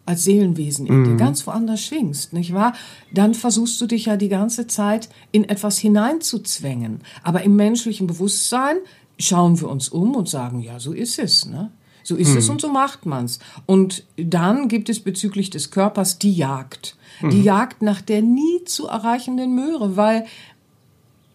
als 0.08 0.24
Seelenwesen 0.24 0.88
in 0.88 1.04
dir, 1.04 1.12
mhm. 1.12 1.18
ganz 1.18 1.46
woanders 1.46 1.82
schwingst, 1.82 2.32
nicht 2.32 2.54
wahr? 2.54 2.74
Dann 3.14 3.34
versuchst 3.34 3.80
du 3.82 3.88
dich 3.88 4.06
ja 4.06 4.16
die 4.16 4.30
ganze 4.30 4.66
Zeit 4.66 5.10
in 5.34 5.44
etwas 5.44 5.78
hineinzuzwängen. 5.78 7.02
Aber 7.24 7.44
im 7.44 7.58
menschlichen 7.58 8.08
Bewusstsein 8.08 8.78
schauen 9.20 9.60
wir 9.60 9.70
uns 9.70 9.90
um 9.90 10.16
und 10.16 10.30
sagen, 10.30 10.60
ja, 10.60 10.80
so 10.80 10.94
ist 10.94 11.20
es, 11.20 11.46
ne? 11.46 11.72
So 12.04 12.16
ist 12.16 12.30
hm. 12.30 12.38
es 12.38 12.50
und 12.50 12.62
so 12.62 12.70
macht 12.70 13.06
man's. 13.06 13.40
Und 13.66 14.06
dann 14.16 14.70
gibt 14.70 14.88
es 14.88 15.02
bezüglich 15.02 15.50
des 15.50 15.72
Körpers 15.72 16.18
die 16.18 16.34
Jagd. 16.34 16.96
Die 17.22 17.38
mhm. 17.38 17.44
Jagd 17.44 17.82
nach 17.82 18.02
der 18.02 18.22
nie 18.22 18.64
zu 18.66 18.88
erreichenden 18.88 19.56
Möhre, 19.56 19.98
weil 19.98 20.26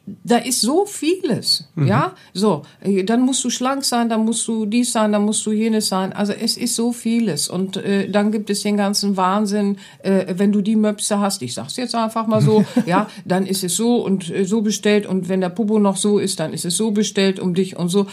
da 0.06 0.36
ist 0.38 0.60
so 0.60 0.84
vieles, 0.84 1.68
mhm. 1.76 1.86
ja, 1.86 2.14
so, 2.34 2.62
dann 3.04 3.20
musst 3.20 3.44
du 3.44 3.50
schlank 3.50 3.84
sein, 3.84 4.08
dann 4.08 4.24
musst 4.24 4.46
du 4.48 4.66
dies 4.66 4.92
sein, 4.92 5.12
dann 5.12 5.24
musst 5.24 5.46
du 5.46 5.52
jenes 5.52 5.88
sein, 5.88 6.12
also 6.12 6.32
es 6.32 6.56
ist 6.56 6.74
so 6.74 6.92
vieles. 6.92 7.48
Und 7.48 7.76
äh, 7.76 8.10
dann 8.10 8.32
gibt 8.32 8.50
es 8.50 8.62
den 8.62 8.76
ganzen 8.76 9.16
Wahnsinn, 9.16 9.78
äh, 10.02 10.34
wenn 10.36 10.50
du 10.50 10.60
die 10.60 10.74
Möpse 10.74 11.20
hast, 11.20 11.42
ich 11.42 11.54
sag's 11.54 11.76
jetzt 11.76 11.94
einfach 11.94 12.26
mal 12.26 12.42
so, 12.42 12.64
ja, 12.86 13.08
dann 13.24 13.46
ist 13.46 13.62
es 13.62 13.76
so 13.76 14.04
und 14.04 14.28
äh, 14.30 14.44
so 14.44 14.62
bestellt. 14.62 15.06
Und 15.06 15.28
wenn 15.28 15.40
der 15.40 15.50
Popo 15.50 15.78
noch 15.78 15.96
so 15.96 16.18
ist, 16.18 16.40
dann 16.40 16.52
ist 16.52 16.64
es 16.64 16.76
so 16.76 16.90
bestellt 16.90 17.38
um 17.38 17.54
dich 17.54 17.76
und 17.76 17.88
so. 17.88 18.06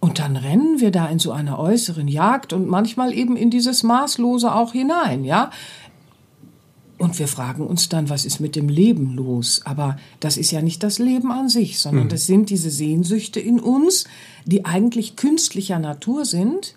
Und 0.00 0.18
dann 0.18 0.36
rennen 0.36 0.80
wir 0.80 0.90
da 0.90 1.06
in 1.06 1.18
so 1.18 1.30
einer 1.30 1.58
äußeren 1.58 2.08
Jagd 2.08 2.54
und 2.54 2.66
manchmal 2.66 3.12
eben 3.12 3.36
in 3.36 3.50
dieses 3.50 3.82
Maßlose 3.82 4.52
auch 4.52 4.72
hinein, 4.72 5.24
ja. 5.24 5.50
Und 7.00 7.18
wir 7.18 7.28
fragen 7.28 7.66
uns 7.66 7.88
dann, 7.88 8.10
was 8.10 8.26
ist 8.26 8.40
mit 8.40 8.56
dem 8.56 8.68
Leben 8.68 9.14
los? 9.14 9.62
Aber 9.64 9.96
das 10.20 10.36
ist 10.36 10.50
ja 10.50 10.60
nicht 10.60 10.82
das 10.82 10.98
Leben 10.98 11.32
an 11.32 11.48
sich, 11.48 11.78
sondern 11.78 12.04
mhm. 12.04 12.08
das 12.10 12.26
sind 12.26 12.50
diese 12.50 12.70
Sehnsüchte 12.70 13.40
in 13.40 13.58
uns, 13.58 14.04
die 14.44 14.66
eigentlich 14.66 15.16
künstlicher 15.16 15.78
Natur 15.78 16.26
sind, 16.26 16.74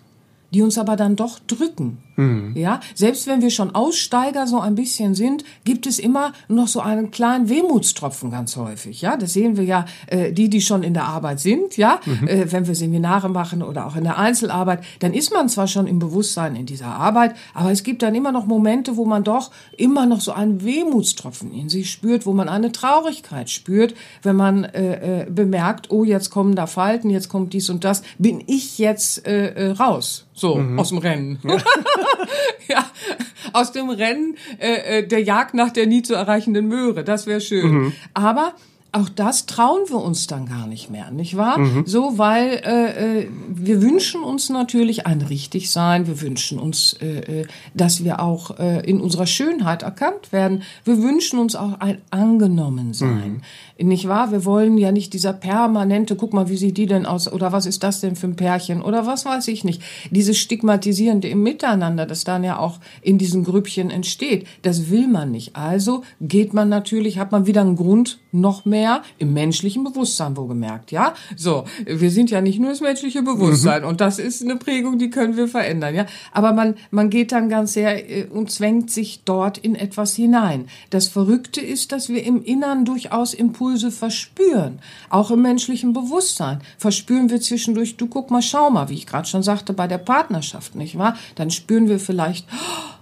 die 0.52 0.62
uns 0.62 0.78
aber 0.78 0.96
dann 0.96 1.16
doch 1.16 1.40
drücken. 1.40 1.98
Mhm. 2.16 2.52
Ja, 2.54 2.80
selbst 2.94 3.26
wenn 3.26 3.42
wir 3.42 3.50
schon 3.50 3.74
Aussteiger 3.74 4.46
so 4.46 4.60
ein 4.60 4.74
bisschen 4.74 5.14
sind, 5.14 5.44
gibt 5.64 5.86
es 5.86 5.98
immer 5.98 6.32
noch 6.48 6.68
so 6.68 6.80
einen 6.80 7.10
kleinen 7.10 7.48
Wehmutstropfen 7.48 8.30
ganz 8.30 8.56
häufig. 8.56 9.00
Ja, 9.00 9.16
das 9.16 9.32
sehen 9.32 9.56
wir 9.56 9.64
ja, 9.64 9.86
äh, 10.06 10.32
die, 10.32 10.48
die 10.48 10.60
schon 10.60 10.82
in 10.82 10.94
der 10.94 11.04
Arbeit 11.04 11.40
sind. 11.40 11.76
Ja, 11.76 12.00
mhm. 12.04 12.28
äh, 12.28 12.52
wenn 12.52 12.66
wir 12.66 12.74
Seminare 12.74 13.28
machen 13.28 13.62
oder 13.62 13.86
auch 13.86 13.96
in 13.96 14.04
der 14.04 14.18
Einzelarbeit, 14.18 14.84
dann 15.00 15.12
ist 15.12 15.32
man 15.32 15.48
zwar 15.48 15.66
schon 15.66 15.86
im 15.86 15.98
Bewusstsein 15.98 16.56
in 16.56 16.66
dieser 16.66 16.86
Arbeit, 16.86 17.34
aber 17.52 17.70
es 17.70 17.82
gibt 17.82 18.02
dann 18.02 18.14
immer 18.14 18.32
noch 18.32 18.46
Momente, 18.46 18.96
wo 18.96 19.04
man 19.04 19.24
doch 19.24 19.50
immer 19.76 20.06
noch 20.06 20.20
so 20.20 20.32
einen 20.32 20.64
Wehmutstropfen 20.64 21.52
in 21.52 21.68
sich 21.68 21.90
spürt, 21.90 22.26
wo 22.26 22.32
man 22.32 22.48
eine 22.48 22.72
Traurigkeit 22.72 23.50
spürt, 23.50 23.94
wenn 24.22 24.36
man 24.36 24.64
äh, 24.64 25.22
äh, 25.22 25.30
bemerkt, 25.30 25.90
oh, 25.90 26.04
jetzt 26.04 26.30
kommen 26.30 26.54
da 26.54 26.66
Falten, 26.66 27.10
jetzt 27.10 27.28
kommt 27.28 27.52
dies 27.52 27.70
und 27.70 27.84
das, 27.84 28.02
bin 28.18 28.42
ich 28.46 28.78
jetzt 28.78 29.26
äh, 29.26 29.48
äh 29.54 29.70
raus, 29.72 30.26
so 30.32 30.56
mhm. 30.56 30.78
aus 30.78 30.88
dem 30.90 30.98
Rennen. 30.98 31.38
Ja. 31.42 31.56
ja, 32.68 32.84
aus 33.52 33.72
dem 33.72 33.90
Rennen 33.90 34.36
äh, 34.58 34.98
äh, 34.98 35.06
der 35.06 35.22
Jagd 35.22 35.54
nach 35.54 35.70
der 35.70 35.86
nie 35.86 36.02
zu 36.02 36.14
erreichenden 36.14 36.66
Möhre. 36.68 37.04
Das 37.04 37.26
wäre 37.26 37.40
schön. 37.40 37.70
Mhm. 37.70 37.92
Aber 38.14 38.54
auch 38.94 39.08
das 39.08 39.46
trauen 39.46 39.88
wir 39.88 40.00
uns 40.00 40.28
dann 40.28 40.46
gar 40.46 40.68
nicht 40.68 40.88
mehr, 40.88 41.10
nicht 41.10 41.36
wahr? 41.36 41.58
Mhm. 41.58 41.82
So, 41.84 42.16
weil 42.16 42.60
äh, 42.64 43.22
äh, 43.22 43.28
wir 43.48 43.82
wünschen 43.82 44.22
uns 44.22 44.50
natürlich 44.50 45.04
ein 45.06 45.20
Richtigsein, 45.20 46.06
wir 46.06 46.20
wünschen 46.20 46.60
uns, 46.60 46.92
äh, 47.00 47.40
äh, 47.40 47.46
dass 47.74 48.04
wir 48.04 48.20
auch 48.20 48.58
äh, 48.58 48.88
in 48.88 49.00
unserer 49.00 49.26
Schönheit 49.26 49.82
erkannt 49.82 50.32
werden. 50.32 50.62
Wir 50.84 51.02
wünschen 51.02 51.40
uns 51.40 51.56
auch 51.56 51.80
ein 51.80 52.02
Angenommensein. 52.10 53.42
Mhm. 53.78 53.88
Nicht 53.88 54.06
wahr? 54.06 54.30
Wir 54.30 54.44
wollen 54.44 54.78
ja 54.78 54.92
nicht 54.92 55.12
dieser 55.12 55.32
permanente, 55.32 56.14
guck 56.14 56.32
mal, 56.32 56.48
wie 56.48 56.56
sieht 56.56 56.76
die 56.76 56.86
denn 56.86 57.04
aus? 57.04 57.30
Oder 57.30 57.50
was 57.50 57.66
ist 57.66 57.82
das 57.82 58.00
denn 58.00 58.14
für 58.14 58.28
ein 58.28 58.36
Pärchen? 58.36 58.80
Oder 58.80 59.06
was 59.06 59.24
weiß 59.24 59.48
ich 59.48 59.64
nicht. 59.64 59.82
Dieses 60.12 60.38
Stigmatisierende 60.38 61.26
im 61.26 61.42
Miteinander, 61.42 62.06
das 62.06 62.22
dann 62.22 62.44
ja 62.44 62.60
auch 62.60 62.78
in 63.02 63.18
diesen 63.18 63.42
Grüppchen 63.42 63.90
entsteht, 63.90 64.46
das 64.62 64.90
will 64.90 65.08
man 65.08 65.32
nicht. 65.32 65.56
Also 65.56 66.04
geht 66.20 66.54
man 66.54 66.68
natürlich, 66.68 67.18
hat 67.18 67.32
man 67.32 67.48
wieder 67.48 67.62
einen 67.62 67.74
Grund, 67.74 68.20
noch 68.30 68.64
mehr 68.64 68.83
im 69.18 69.32
menschlichen 69.32 69.84
Bewusstsein 69.84 70.36
wohlgemerkt, 70.36 70.92
ja? 70.92 71.14
So, 71.36 71.64
wir 71.84 72.10
sind 72.10 72.30
ja 72.30 72.40
nicht 72.40 72.58
nur 72.58 72.70
das 72.70 72.80
menschliche 72.80 73.22
Bewusstsein 73.22 73.82
mhm. 73.82 73.88
und 73.88 74.00
das 74.00 74.18
ist 74.18 74.42
eine 74.42 74.56
Prägung, 74.56 74.98
die 74.98 75.10
können 75.10 75.36
wir 75.36 75.48
verändern, 75.48 75.94
ja? 75.94 76.06
Aber 76.32 76.52
man, 76.52 76.74
man 76.90 77.10
geht 77.10 77.32
dann 77.32 77.48
ganz 77.48 77.74
sehr 77.74 78.10
äh, 78.10 78.24
und 78.24 78.50
zwängt 78.50 78.90
sich 78.90 79.22
dort 79.24 79.58
in 79.58 79.74
etwas 79.74 80.14
hinein. 80.14 80.66
Das 80.90 81.08
Verrückte 81.08 81.60
ist, 81.60 81.92
dass 81.92 82.08
wir 82.08 82.24
im 82.24 82.42
Innern 82.42 82.84
durchaus 82.84 83.34
Impulse 83.34 83.74
Impulse 83.74 83.90
verspüren, 83.90 84.78
auch 85.10 85.30
im 85.30 85.42
menschlichen 85.42 85.92
Bewusstsein. 85.92 86.60
Verspüren 86.78 87.30
wir 87.30 87.40
zwischendurch, 87.40 87.96
du 87.96 88.06
guck 88.06 88.30
mal, 88.30 88.42
schau 88.42 88.70
mal, 88.70 88.88
wie 88.88 88.94
ich 88.94 89.06
gerade 89.06 89.28
schon 89.28 89.42
sagte, 89.42 89.72
bei 89.72 89.86
der 89.86 89.98
Partnerschaft, 89.98 90.74
nicht 90.74 90.98
wahr? 90.98 91.16
Dann 91.34 91.50
spüren 91.50 91.88
wir 91.88 91.98
vielleicht, 91.98 92.46
oh, 92.52 92.93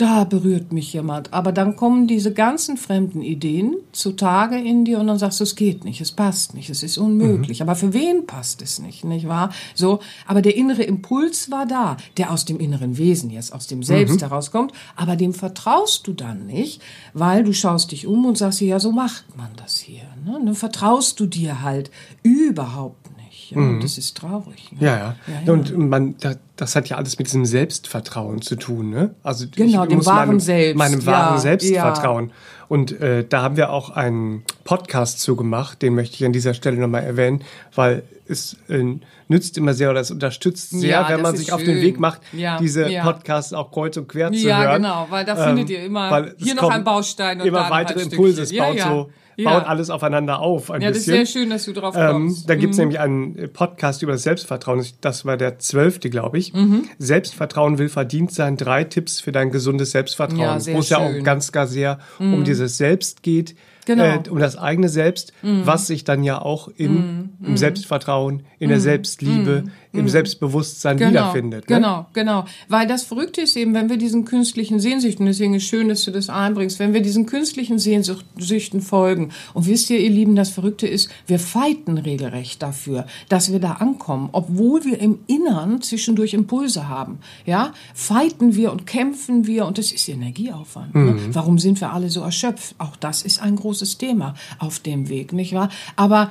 da 0.00 0.24
berührt 0.24 0.72
mich 0.72 0.92
jemand. 0.92 1.32
Aber 1.34 1.52
dann 1.52 1.76
kommen 1.76 2.06
diese 2.06 2.32
ganzen 2.32 2.76
fremden 2.76 3.20
Ideen 3.20 3.76
zutage 3.92 4.56
in 4.56 4.84
dir 4.86 4.98
und 4.98 5.08
dann 5.08 5.18
sagst 5.18 5.40
du, 5.40 5.44
es 5.44 5.56
geht 5.56 5.84
nicht, 5.84 6.00
es 6.00 6.12
passt 6.12 6.54
nicht, 6.54 6.70
es 6.70 6.82
ist 6.82 6.96
unmöglich. 6.96 7.60
Mhm. 7.60 7.68
Aber 7.68 7.76
für 7.76 7.92
wen 7.92 8.26
passt 8.26 8.62
es 8.62 8.78
nicht, 8.78 9.04
nicht 9.04 9.28
wahr? 9.28 9.50
So, 9.74 10.00
aber 10.26 10.40
der 10.40 10.56
innere 10.56 10.84
Impuls 10.84 11.50
war 11.50 11.66
da, 11.66 11.96
der 12.16 12.30
aus 12.30 12.46
dem 12.46 12.58
inneren 12.58 12.96
Wesen 12.96 13.28
jetzt, 13.28 13.52
aus 13.52 13.66
dem 13.66 13.82
Selbst 13.82 14.16
mhm. 14.16 14.20
herauskommt. 14.20 14.72
Aber 14.96 15.16
dem 15.16 15.34
vertraust 15.34 16.06
du 16.06 16.14
dann 16.14 16.46
nicht, 16.46 16.80
weil 17.12 17.44
du 17.44 17.52
schaust 17.52 17.92
dich 17.92 18.06
um 18.06 18.24
und 18.24 18.38
sagst, 18.38 18.60
ja, 18.62 18.80
so 18.80 18.92
macht 18.92 19.36
man 19.36 19.50
das 19.56 19.78
hier. 19.78 20.04
Ne? 20.24 20.40
Dann 20.44 20.54
vertraust 20.54 21.20
du 21.20 21.26
dir 21.26 21.60
halt 21.60 21.90
überhaupt 22.22 23.10
ja, 23.50 23.58
mhm. 23.58 23.80
das 23.80 23.98
ist 23.98 24.16
traurig. 24.16 24.70
Ne? 24.72 24.86
Ja, 24.86 24.96
ja, 24.96 25.16
ja, 25.44 25.52
Und 25.52 25.76
man, 25.76 26.14
das 26.56 26.76
hat 26.76 26.88
ja 26.88 26.96
alles 26.96 27.18
mit 27.18 27.26
diesem 27.26 27.44
Selbstvertrauen 27.44 28.42
zu 28.42 28.56
tun. 28.56 28.90
Ne? 28.90 29.14
Also 29.22 29.46
genau, 29.54 29.86
dem 29.86 30.04
wahren 30.06 30.28
meinem, 30.28 30.40
Selbst. 30.40 30.78
Meinem 30.78 31.04
wahren 31.06 31.38
Selbstvertrauen. 31.38 32.32
Und 32.68 33.00
äh, 33.00 33.24
da 33.28 33.42
haben 33.42 33.56
wir 33.56 33.70
auch 33.70 33.90
einen 33.90 34.44
Podcast 34.62 35.20
zu 35.20 35.34
gemacht, 35.34 35.82
den 35.82 35.96
möchte 35.96 36.14
ich 36.14 36.24
an 36.24 36.32
dieser 36.32 36.54
Stelle 36.54 36.76
nochmal 36.76 37.02
erwähnen, 37.02 37.42
weil 37.74 38.04
es 38.28 38.56
äh, 38.68 38.84
nützt 39.26 39.58
immer 39.58 39.74
sehr 39.74 39.90
oder 39.90 40.00
es 40.00 40.12
unterstützt 40.12 40.70
sehr, 40.70 40.90
ja, 40.90 41.08
wenn 41.08 41.20
man 41.20 41.36
sich 41.36 41.46
schön. 41.46 41.54
auf 41.56 41.64
den 41.64 41.80
Weg 41.80 41.98
macht, 41.98 42.20
ja, 42.32 42.58
diese 42.58 42.88
ja. 42.88 43.02
Podcasts 43.02 43.52
auch 43.52 43.72
kreuz 43.72 43.96
und 43.96 44.08
quer 44.08 44.30
zu 44.30 44.38
hören. 44.38 44.48
Ja, 44.48 44.76
genau, 44.76 45.06
weil 45.10 45.24
da 45.24 45.34
findet 45.34 45.68
ähm, 45.68 45.76
ihr 45.76 45.84
immer 45.84 46.26
hier 46.38 46.54
noch 46.54 46.70
ein 46.70 46.84
Baustein 46.84 47.40
und 47.40 47.46
immer 47.48 47.64
da 47.64 47.70
weitere 47.70 48.02
Impulse. 48.02 48.42
Es 48.42 48.56
baut 48.56 48.78
so 48.78 49.10
ja. 49.42 49.50
baut 49.50 49.68
alles 49.68 49.90
aufeinander 49.90 50.40
auf. 50.40 50.70
Ein 50.70 50.82
ja, 50.82 50.90
bisschen. 50.90 51.12
das 51.12 51.22
ist 51.22 51.32
sehr 51.32 51.40
schön, 51.40 51.50
dass 51.50 51.64
du 51.64 51.72
drauf 51.72 51.94
ähm, 51.96 52.12
kommst. 52.12 52.40
Ähm, 52.42 52.46
da 52.46 52.54
gibt 52.54 52.72
es 52.72 52.78
mhm. 52.78 52.82
nämlich 52.82 53.00
einen 53.00 53.52
Podcast 53.52 54.02
über 54.02 54.12
das 54.12 54.22
Selbstvertrauen. 54.22 54.84
Das 55.00 55.24
war 55.24 55.36
der 55.36 55.58
zwölfte, 55.58 56.10
glaube 56.10 56.38
ich. 56.38 56.52
Mhm. 56.52 56.88
Selbstvertrauen 56.98 57.78
will 57.78 57.88
verdient 57.88 58.32
sein. 58.32 58.56
Drei 58.56 58.84
Tipps 58.84 59.20
für 59.20 59.32
dein 59.32 59.50
gesundes 59.50 59.90
Selbstvertrauen. 59.92 60.60
Ja, 60.60 60.74
Wo 60.74 60.78
es 60.78 60.88
ja 60.88 60.98
auch 60.98 61.22
ganz, 61.22 61.52
gar 61.52 61.66
sehr 61.66 61.98
mhm. 62.18 62.34
um 62.34 62.44
dieses 62.44 62.76
Selbst 62.76 63.22
geht. 63.22 63.54
Genau. 63.86 64.04
äh, 64.04 64.20
um 64.28 64.38
das 64.38 64.56
eigene 64.56 64.88
Selbst, 64.88 65.32
Mhm. 65.42 65.62
was 65.64 65.86
sich 65.86 66.04
dann 66.04 66.22
ja 66.22 66.40
auch 66.40 66.68
in, 66.68 67.30
im 67.42 67.56
Selbstvertrauen, 67.56 68.42
in 68.58 68.68
der 68.68 68.78
Selbstliebe, 68.78 69.64
im 69.92 70.08
Selbstbewusstsein 70.08 70.96
Mhm. 70.96 70.98
Genau, 70.98 71.10
wiederfindet. 71.10 71.68
Ne? 71.68 71.76
genau, 71.76 72.06
genau. 72.12 72.44
Weil 72.68 72.86
das 72.86 73.02
Verrückte 73.04 73.40
ist 73.40 73.56
eben, 73.56 73.74
wenn 73.74 73.88
wir 73.88 73.96
diesen 73.96 74.24
künstlichen 74.24 74.80
Sehnsüchten, 74.80 75.26
deswegen 75.26 75.54
ist 75.54 75.64
schön, 75.64 75.88
dass 75.88 76.04
du 76.04 76.10
das 76.10 76.28
einbringst, 76.28 76.78
wenn 76.78 76.94
wir 76.94 77.02
diesen 77.02 77.26
künstlichen 77.26 77.78
Sehnsüchten 77.78 78.80
folgen, 78.80 79.30
und 79.54 79.66
wisst 79.66 79.90
ihr, 79.90 79.98
ihr 79.98 80.10
Lieben, 80.10 80.36
das 80.36 80.50
Verrückte 80.50 80.86
ist, 80.86 81.10
wir 81.26 81.38
fighten 81.38 81.98
regelrecht 81.98 82.62
dafür, 82.62 83.06
dass 83.28 83.52
wir 83.52 83.58
da 83.58 83.72
ankommen, 83.72 84.28
obwohl 84.32 84.84
wir 84.84 85.00
im 85.00 85.20
Innern 85.26 85.82
zwischendurch 85.82 86.34
Impulse 86.34 86.88
haben. 86.88 87.18
Ja, 87.46 87.72
fighten 87.94 88.54
wir 88.54 88.72
und 88.72 88.86
kämpfen 88.86 89.46
wir, 89.46 89.66
und 89.66 89.78
das 89.78 89.92
ist 89.92 90.08
Energieaufwand. 90.08 90.94
Ne? 90.94 91.16
Warum 91.32 91.58
sind 91.58 91.80
wir 91.80 91.92
alle 91.92 92.10
so 92.10 92.20
erschöpft? 92.20 92.74
Auch 92.78 92.96
das 92.96 93.22
ist 93.22 93.42
ein 93.42 93.56
großes 93.56 93.98
Thema 93.98 94.34
auf 94.58 94.78
dem 94.78 95.08
Weg, 95.08 95.32
nicht 95.32 95.54
wahr? 95.54 95.70
Aber 95.96 96.30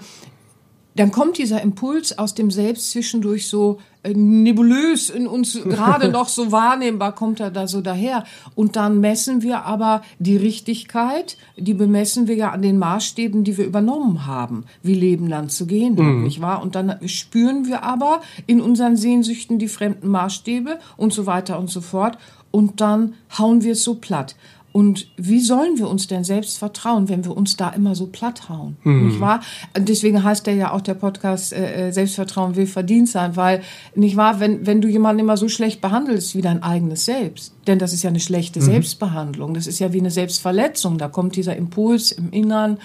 dann 1.00 1.12
kommt 1.12 1.38
dieser 1.38 1.62
Impuls 1.62 2.18
aus 2.18 2.36
dem 2.36 2.51
Selbst 2.51 2.91
zwischendurch 2.91 3.48
so 3.48 3.79
äh, 4.03 4.13
nebulös 4.13 5.10
in 5.10 5.27
uns 5.27 5.53
gerade 5.63 6.10
noch 6.10 6.27
so 6.27 6.51
wahrnehmbar 6.51 7.15
kommt 7.15 7.39
er 7.39 7.51
da 7.51 7.68
so 7.68 7.79
daher 7.79 8.25
und 8.53 8.75
dann 8.75 9.00
messen 9.00 9.41
wir 9.41 9.63
aber 9.63 10.01
die 10.20 10.36
Richtigkeit, 10.36 11.38
die 11.56 11.74
bemessen 11.74 12.27
wir 12.27 12.36
ja 12.36 12.51
an 12.51 12.62
den 12.62 12.77
Maßstäben, 12.77 13.46
die 13.46 13.58
wir 13.58 13.65
übernommen 13.65 14.25
haben, 14.25 14.65
wie 14.84 14.94
Leben 14.94 15.29
dann 15.29 15.48
zu 15.48 15.68
gehen, 15.68 15.98
hat, 15.98 16.15
nicht 16.15 16.41
wahr? 16.41 16.62
Und 16.62 16.75
dann 16.75 16.96
spüren 17.08 17.65
wir 17.65 17.84
aber 17.84 18.22
in 18.46 18.60
unseren 18.60 18.98
Sehnsüchten 18.98 19.58
die 19.58 19.70
fremden 19.70 20.10
Maßstäbe 20.10 20.79
und 20.98 21.13
so 21.13 21.25
weiter 21.25 21.60
und 21.60 21.70
so 21.70 21.79
fort 21.79 22.18
und 22.51 22.82
dann 22.82 23.13
hauen 23.38 23.63
wir 23.63 23.72
es 23.72 23.84
so 23.84 23.96
platt. 23.96 24.36
Und 24.72 25.08
wie 25.18 25.40
sollen 25.40 25.78
wir 25.78 25.90
uns 25.90 26.08
denn 26.08 26.24
selbst 26.24 26.60
vertrauen, 26.60 27.10
wenn 27.10 27.26
wir 27.26 27.36
uns 27.36 27.58
da 27.58 27.70
immer 27.70 27.96
so 27.96 28.06
platt 28.06 28.50
hauen? 28.50 28.78
Nicht 28.84 29.20
wahr? 29.20 29.42
Deswegen 29.76 30.24
heißt 30.24 30.46
der 30.46 30.54
ja 30.54 30.72
auch 30.72 30.82
der 30.82 30.94
Podcast 30.94 31.54
äh, 31.54 31.88
äh, 31.88 31.92
Selbstvertrauen 31.92 32.56
will 32.56 32.68
verdient 32.68 33.10
sein, 33.10 33.36
weil, 33.36 33.62
nicht 33.96 34.16
wahr, 34.16 34.40
wenn, 34.40 34.68
wenn 34.68 34.80
du 34.80 34.88
jemanden 34.88 35.22
immer 35.22 35.38
so 35.38 35.50
schlecht 35.50 35.82
behandelst 35.82 36.36
wie 36.36 36.42
dein 36.42 36.62
eigenes 36.62 37.06
Selbst, 37.06 37.54
denn 37.66 37.80
das 37.80 37.94
ist 37.94 38.04
ja 38.04 38.10
eine 38.10 38.20
schlechte 38.20 38.62
Selbstbehandlung, 38.62 39.56
das 39.56 39.66
ist 39.66 39.80
ja 39.80 39.92
wie 39.92 40.00
eine 40.00 40.12
Selbstverletzung, 40.12 40.98
da 41.00 41.08
kommt 41.08 41.36
dieser 41.36 41.56
Impuls 41.56 42.12
im 42.12 42.32
Innern 42.32 42.78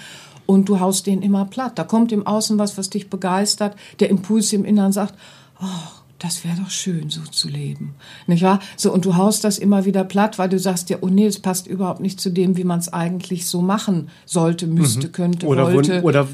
und 0.45 0.69
du 0.69 0.79
haust 0.79 1.07
den 1.07 1.21
immer 1.21 1.45
platt. 1.45 1.77
Da 1.77 1.83
kommt 1.83 2.11
im 2.11 2.25
Außen 2.25 2.57
was, 2.57 2.77
was 2.77 2.89
dich 2.89 3.09
begeistert, 3.09 3.75
der 3.99 4.09
Impuls 4.09 4.53
im 4.53 4.65
Innern 4.65 4.91
sagt, 4.91 5.13
oh, 5.61 5.65
das 6.19 6.43
wäre 6.45 6.55
doch 6.63 6.69
schön, 6.69 7.09
so 7.09 7.21
zu 7.21 7.49
leben. 7.49 7.93
Nicht 8.25 8.41
wahr? 8.41 8.59
So, 8.77 8.93
und 8.93 9.03
du 9.05 9.15
haust 9.17 9.43
das 9.43 9.57
immer 9.57 9.83
wieder 9.85 10.03
platt, 10.05 10.39
weil 10.39 10.47
du 10.49 10.57
sagst 10.57 10.89
ja, 10.89 10.97
oh 11.01 11.07
nee, 11.09 11.25
es 11.25 11.39
passt 11.39 11.67
überhaupt 11.67 11.99
nicht 11.99 12.21
zu 12.21 12.29
dem, 12.29 12.55
wie 12.55 12.63
man 12.63 12.79
es 12.79 12.91
eigentlich 12.93 13.45
so 13.47 13.61
machen 13.61 14.09
sollte, 14.25 14.65
müsste, 14.67 15.09
könnte, 15.09 15.45
Mhm. 15.45 15.51
Oder, 15.51 15.73
wollte. 15.73 16.01
wo, 16.03 16.07
oder 16.07 16.27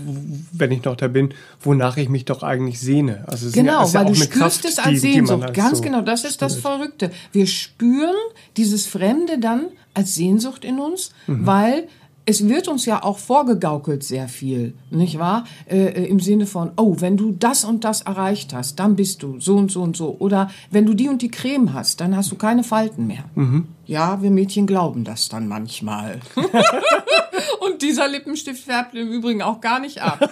wenn 0.52 0.72
ich 0.72 0.84
noch 0.84 0.96
da 0.96 1.08
bin, 1.08 1.34
wonach 1.62 1.98
ich 1.98 2.10
mich 2.10 2.26
doch 2.26 2.44
eigentlich 2.44 2.80
sehne. 2.80 3.24
Also 3.28 3.48
es 3.48 3.56
ja, 3.56 3.64
Genau, 3.64 3.84
ist 3.86 3.94
ja 3.94 4.00
weil 4.02 4.06
auch 4.08 4.10
du 4.12 4.16
spürst 4.16 4.32
Kraft, 4.40 4.66
es 4.66 4.78
als 4.80 4.88
die, 5.02 5.08
die 5.08 5.14
Sehnsucht. 5.14 5.44
als 5.44 5.54
Ganz 5.54 5.78
so 5.80 5.84
genau, 5.84 6.02
das 6.02 6.26
ist 6.26 6.42
das 6.42 6.56
Verrückte. 6.56 7.12
Wir 7.32 7.48
spüren 7.48 8.16
dieses 8.58 8.86
Fremde 8.86 9.40
dann 9.40 9.66
als 9.94 10.16
Sehnsucht 10.16 10.64
in 10.64 10.80
uns, 10.80 11.12
Mhm. 11.28 11.46
weil 11.46 11.88
es 12.26 12.48
wird 12.48 12.68
uns 12.68 12.86
ja 12.86 13.04
auch 13.04 13.18
vorgegaukelt 13.18 14.04
sehr 14.04 14.28
viel, 14.28 14.74
nicht 14.90 15.18
wahr? 15.18 15.46
Äh, 15.68 15.86
äh, 15.86 16.06
Im 16.06 16.20
Sinne 16.20 16.46
von, 16.46 16.72
oh, 16.78 16.96
wenn 17.00 17.18
du 17.18 17.32
das 17.32 17.66
und 17.66 17.84
das 17.84 18.02
erreicht 18.02 18.54
hast, 18.54 18.80
dann 18.80 18.96
bist 18.96 19.24
du 19.24 19.40
so 19.40 19.56
und 19.58 19.72
so 19.72 19.82
und 19.82 19.98
so. 19.98 20.16
Oder 20.20 20.50
wenn 20.70 20.86
du 20.86 20.94
die 20.94 21.10
und 21.10 21.22
die 21.22 21.32
Creme 21.32 21.74
hast, 21.74 22.00
dann 22.00 22.16
hast 22.16 22.32
du 22.32 22.36
keine 22.36 22.64
Falten 22.64 23.08
mehr. 23.08 23.26
Mhm. 23.36 23.68
Ja, 23.86 24.22
wir 24.22 24.32
Mädchen 24.32 24.68
glauben 24.68 25.04
das 25.04 25.30
dann 25.30 25.48
manchmal. 25.48 26.20
und 27.60 27.82
dieser 27.82 28.08
Lippenstift 28.08 28.64
färbt 28.64 28.94
im 28.96 29.12
Übrigen 29.12 29.42
auch 29.42 29.60
gar 29.60 29.80
nicht 29.80 30.02
ab. 30.02 30.20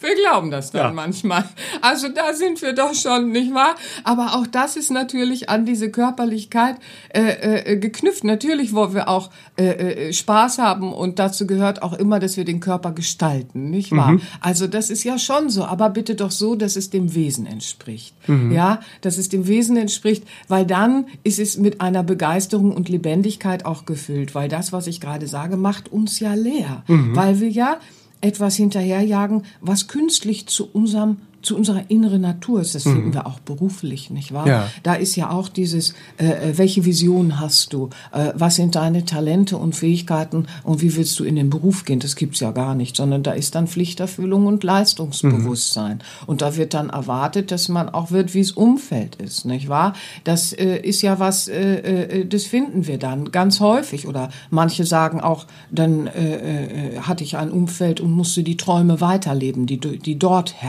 Wir 0.00 0.14
glauben 0.14 0.50
das 0.50 0.70
dann 0.70 0.86
Ja. 0.86 0.92
manchmal. 0.92 1.44
Also 1.82 2.08
da 2.08 2.32
sind 2.32 2.62
wir 2.62 2.72
doch 2.72 2.94
schon, 2.94 3.32
nicht 3.32 3.52
wahr? 3.54 3.74
Aber 4.04 4.34
auch 4.34 4.46
das 4.46 4.76
ist 4.76 4.90
natürlich 4.90 5.48
an 5.50 5.66
diese 5.66 5.90
Körperlichkeit 5.90 6.76
äh, 7.14 7.72
äh, 7.72 7.76
geknüpft. 7.76 8.24
Natürlich 8.24 8.72
wollen 8.72 8.94
wir 8.94 9.08
auch 9.08 9.30
äh, 9.58 10.08
äh, 10.08 10.12
Spaß 10.12 10.58
haben 10.58 10.92
und 10.92 11.18
dazu 11.18 11.46
gehört 11.46 11.82
auch 11.82 11.92
immer, 11.92 12.18
dass 12.18 12.36
wir 12.36 12.44
den 12.44 12.60
Körper 12.60 12.92
gestalten, 12.92 13.70
nicht 13.70 13.92
wahr? 13.92 14.18
Also 14.40 14.66
das 14.66 14.90
ist 14.90 15.04
ja 15.04 15.18
schon 15.18 15.50
so, 15.50 15.64
aber 15.64 15.90
bitte 15.90 16.14
doch 16.14 16.30
so, 16.30 16.54
dass 16.54 16.76
es 16.76 16.90
dem 16.90 17.14
Wesen 17.14 17.46
entspricht. 17.46 18.14
Ja, 18.50 18.80
dass 19.02 19.18
es 19.18 19.28
dem 19.28 19.46
Wesen 19.46 19.76
entspricht, 19.76 20.24
weil 20.48 20.64
dann 20.64 21.06
ist 21.24 21.38
es 21.38 21.56
mit 21.58 21.80
einer 21.80 22.02
Begeisterung 22.02 22.72
und 22.72 22.88
Lebendigkeit 22.88 23.64
auch 23.66 23.84
gefüllt, 23.84 24.34
weil 24.34 24.48
das, 24.48 24.72
was 24.72 24.86
ich 24.86 25.00
gerade 25.00 25.26
sage, 25.26 25.56
macht 25.56 25.90
uns 25.92 26.20
ja 26.20 26.34
leer, 26.34 26.82
weil 26.86 27.40
wir 27.40 27.48
ja 27.48 27.76
etwas 28.20 28.56
hinterherjagen, 28.56 29.44
was 29.60 29.88
künstlich 29.88 30.46
zu 30.46 30.68
unserem 30.70 31.18
zu 31.42 31.56
unserer 31.56 31.84
inneren 31.88 32.20
Natur 32.20 32.60
ist. 32.60 32.74
Das 32.74 32.82
finden 32.82 33.14
wir 33.14 33.26
auch 33.26 33.40
beruflich, 33.40 34.10
nicht 34.10 34.32
wahr? 34.32 34.46
Ja. 34.46 34.70
Da 34.82 34.94
ist 34.94 35.16
ja 35.16 35.30
auch 35.30 35.48
dieses, 35.48 35.94
äh, 36.18 36.26
äh, 36.26 36.58
welche 36.58 36.84
Vision 36.84 37.40
hast 37.40 37.72
du? 37.72 37.90
Äh, 38.12 38.32
was 38.34 38.56
sind 38.56 38.74
deine 38.74 39.04
Talente 39.04 39.56
und 39.56 39.74
Fähigkeiten 39.74 40.46
und 40.64 40.82
wie 40.82 40.96
willst 40.96 41.18
du 41.18 41.24
in 41.24 41.36
den 41.36 41.50
Beruf 41.50 41.84
gehen? 41.84 42.00
Das 42.00 42.16
gibt's 42.16 42.40
ja 42.40 42.50
gar 42.50 42.74
nicht, 42.74 42.96
sondern 42.96 43.22
da 43.22 43.32
ist 43.32 43.54
dann 43.54 43.66
Pflichterfüllung 43.66 44.46
und 44.46 44.64
Leistungsbewusstsein. 44.64 46.02
Und 46.26 46.42
da 46.42 46.56
wird 46.56 46.74
dann 46.74 46.90
erwartet, 46.90 47.50
dass 47.50 47.68
man 47.68 47.88
auch 47.88 48.10
wird, 48.10 48.34
wie 48.34 48.40
es 48.40 48.52
Umfeld 48.52 49.16
ist, 49.16 49.44
nicht 49.44 49.68
wahr? 49.68 49.94
Das 50.24 50.52
äh, 50.52 50.76
ist 50.76 51.02
ja 51.02 51.18
was, 51.18 51.48
äh, 51.48 52.20
äh, 52.20 52.26
das 52.26 52.44
finden 52.44 52.86
wir 52.86 52.98
dann 52.98 53.32
ganz 53.32 53.60
häufig. 53.60 54.06
Oder 54.06 54.30
manche 54.50 54.84
sagen 54.84 55.20
auch, 55.20 55.46
dann 55.70 56.06
äh, 56.06 56.96
äh, 56.96 57.00
hatte 57.00 57.24
ich 57.24 57.36
ein 57.36 57.50
Umfeld 57.50 58.00
und 58.00 58.10
musste 58.10 58.42
die 58.42 58.56
Träume 58.56 59.00
weiterleben, 59.00 59.66
die, 59.66 59.78
die 59.78 60.18
dort 60.18 60.60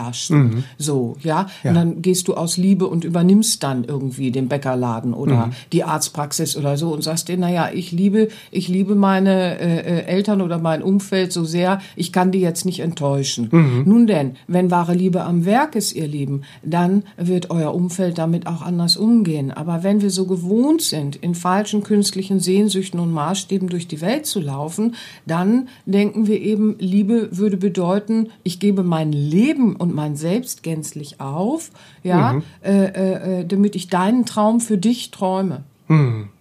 herrschten. 0.61 0.75
So, 0.77 1.15
ja? 1.21 1.47
Und 1.63 1.75
dann 1.75 2.01
gehst 2.01 2.27
du 2.27 2.33
aus 2.33 2.57
Liebe 2.57 2.87
und 2.87 3.03
übernimmst 3.03 3.63
dann 3.63 3.83
irgendwie 3.83 4.31
den 4.31 4.47
Bäckerladen 4.47 5.13
oder 5.13 5.51
die 5.71 5.83
Arztpraxis 5.83 6.57
oder 6.57 6.77
so 6.77 6.93
und 6.93 7.03
sagst 7.03 7.27
dir, 7.27 7.37
naja, 7.37 7.69
ich 7.73 7.91
liebe, 7.91 8.29
ich 8.51 8.67
liebe 8.67 8.95
meine 8.95 9.59
äh, 9.59 9.79
äh, 9.79 10.05
Eltern 10.05 10.41
oder 10.41 10.57
mein 10.59 10.81
Umfeld 10.81 11.31
so 11.31 11.43
sehr, 11.43 11.81
ich 11.95 12.11
kann 12.11 12.31
die 12.31 12.39
jetzt 12.39 12.65
nicht 12.65 12.79
enttäuschen. 12.79 13.49
Nun 13.85 14.07
denn, 14.07 14.35
wenn 14.47 14.71
wahre 14.71 14.93
Liebe 14.93 15.23
am 15.23 15.45
Werk 15.45 15.75
ist, 15.75 15.93
ihr 15.93 16.07
Lieben, 16.07 16.41
dann 16.63 17.03
wird 17.17 17.49
euer 17.49 17.73
Umfeld 17.73 18.17
damit 18.17 18.47
auch 18.47 18.61
anders 18.61 18.97
umgehen. 18.97 19.51
Aber 19.51 19.83
wenn 19.83 20.01
wir 20.01 20.09
so 20.09 20.25
gewohnt 20.25 20.81
sind, 20.81 21.15
in 21.15 21.35
falschen 21.35 21.83
künstlichen 21.83 22.39
Sehnsüchten 22.39 22.99
und 22.99 23.11
Maßstäben 23.11 23.69
durch 23.69 23.87
die 23.87 24.01
Welt 24.01 24.25
zu 24.25 24.39
laufen, 24.39 24.95
dann 25.25 25.67
denken 25.85 26.27
wir 26.27 26.41
eben, 26.41 26.75
Liebe 26.79 27.29
würde 27.31 27.57
bedeuten, 27.57 28.29
ich 28.43 28.59
gebe 28.59 28.83
mein 28.83 29.11
Leben 29.11 29.75
und 29.75 29.93
mein 29.93 30.15
Selbst 30.15 30.50
gänzlich 30.57 31.19
auf, 31.21 31.71
ja, 32.03 32.41
äh, 32.63 32.85
äh, 32.85 33.39
äh, 33.41 33.45
damit 33.45 33.75
ich 33.75 33.87
deinen 33.87 34.25
Traum 34.25 34.59
für 34.61 34.77
dich 34.77 35.11
träume. 35.11 35.63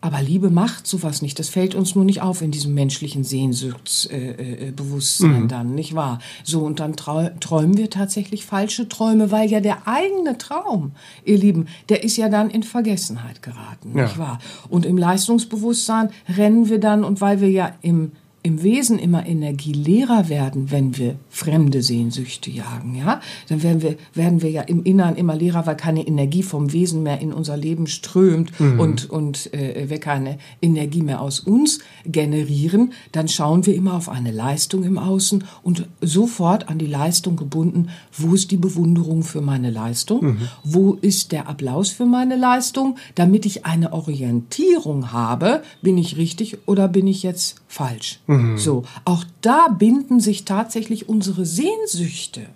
Aber 0.00 0.22
Liebe 0.22 0.48
macht 0.48 0.86
sowas 0.86 1.22
nicht. 1.22 1.40
Das 1.40 1.48
fällt 1.48 1.74
uns 1.74 1.96
nur 1.96 2.04
nicht 2.04 2.22
auf 2.22 2.40
in 2.40 2.52
diesem 2.52 2.72
menschlichen 2.72 3.24
Sehnsuchtsbewusstsein 3.24 4.38
äh, 4.38 4.68
äh, 4.68 4.70
Bewusstsein 4.70 5.48
dann, 5.48 5.74
nicht 5.74 5.96
wahr? 5.96 6.20
So, 6.44 6.60
und 6.60 6.78
dann 6.78 6.94
träumen 6.94 7.76
wir 7.76 7.90
tatsächlich 7.90 8.46
falsche 8.46 8.88
Träume, 8.88 9.32
weil 9.32 9.50
ja 9.50 9.58
der 9.58 9.88
eigene 9.88 10.38
Traum, 10.38 10.92
ihr 11.24 11.36
Lieben, 11.36 11.66
der 11.88 12.04
ist 12.04 12.16
ja 12.16 12.28
dann 12.28 12.48
in 12.48 12.62
Vergessenheit 12.62 13.42
geraten, 13.42 13.96
Ja. 13.96 14.04
nicht 14.04 14.18
wahr? 14.18 14.38
Und 14.68 14.86
im 14.86 14.96
Leistungsbewusstsein 14.96 16.10
rennen 16.28 16.68
wir 16.68 16.78
dann, 16.78 17.02
und 17.02 17.20
weil 17.20 17.40
wir 17.40 17.50
ja 17.50 17.72
im 17.82 18.12
im 18.42 18.62
Wesen 18.62 18.98
immer 18.98 19.26
energieleerer 19.26 20.30
werden, 20.30 20.70
wenn 20.70 20.96
wir 20.96 21.16
fremde 21.28 21.82
Sehnsüchte 21.82 22.50
jagen, 22.50 22.94
ja, 22.94 23.20
dann 23.48 23.62
werden 23.62 23.82
wir, 23.82 23.96
werden 24.14 24.40
wir 24.40 24.50
ja 24.50 24.62
im 24.62 24.82
Innern 24.82 25.16
immer 25.16 25.34
leerer, 25.34 25.66
weil 25.66 25.76
keine 25.76 26.06
Energie 26.06 26.42
vom 26.42 26.72
Wesen 26.72 27.02
mehr 27.02 27.20
in 27.20 27.34
unser 27.34 27.56
Leben 27.58 27.86
strömt 27.86 28.52
und, 28.78 29.10
und 29.10 29.52
äh, 29.52 29.90
wir 29.90 30.00
keine 30.00 30.38
Energie 30.62 31.02
mehr 31.02 31.20
aus 31.20 31.40
uns 31.40 31.80
generieren, 32.06 32.92
dann 33.12 33.28
schauen 33.28 33.66
wir 33.66 33.74
immer 33.74 33.94
auf 33.94 34.08
eine 34.08 34.30
Leistung 34.30 34.84
im 34.84 34.98
Außen 34.98 35.44
und 35.62 35.86
sofort 36.00 36.68
an 36.68 36.78
die 36.78 36.86
Leistung 36.86 37.36
gebunden, 37.36 37.90
wo 38.16 38.34
ist 38.34 38.50
die 38.50 38.56
Bewunderung 38.56 39.22
für 39.22 39.42
meine 39.42 39.70
Leistung, 39.70 40.38
wo 40.64 40.94
ist 40.94 41.32
der 41.32 41.48
Applaus 41.48 41.90
für 41.90 42.06
meine 42.06 42.36
Leistung, 42.36 42.96
damit 43.14 43.44
ich 43.44 43.66
eine 43.66 43.92
Orientierung 43.92 45.12
habe, 45.12 45.62
bin 45.82 45.98
ich 45.98 46.16
richtig 46.16 46.56
oder 46.66 46.88
bin 46.88 47.06
ich 47.06 47.22
jetzt 47.22 47.56
falsch. 47.70 48.18
So, 48.56 48.82
auch 49.04 49.24
da 49.42 49.68
binden 49.68 50.18
sich 50.18 50.44
tatsächlich 50.44 51.08
unsere 51.08 51.46
Sehnsüchte. 51.46 52.46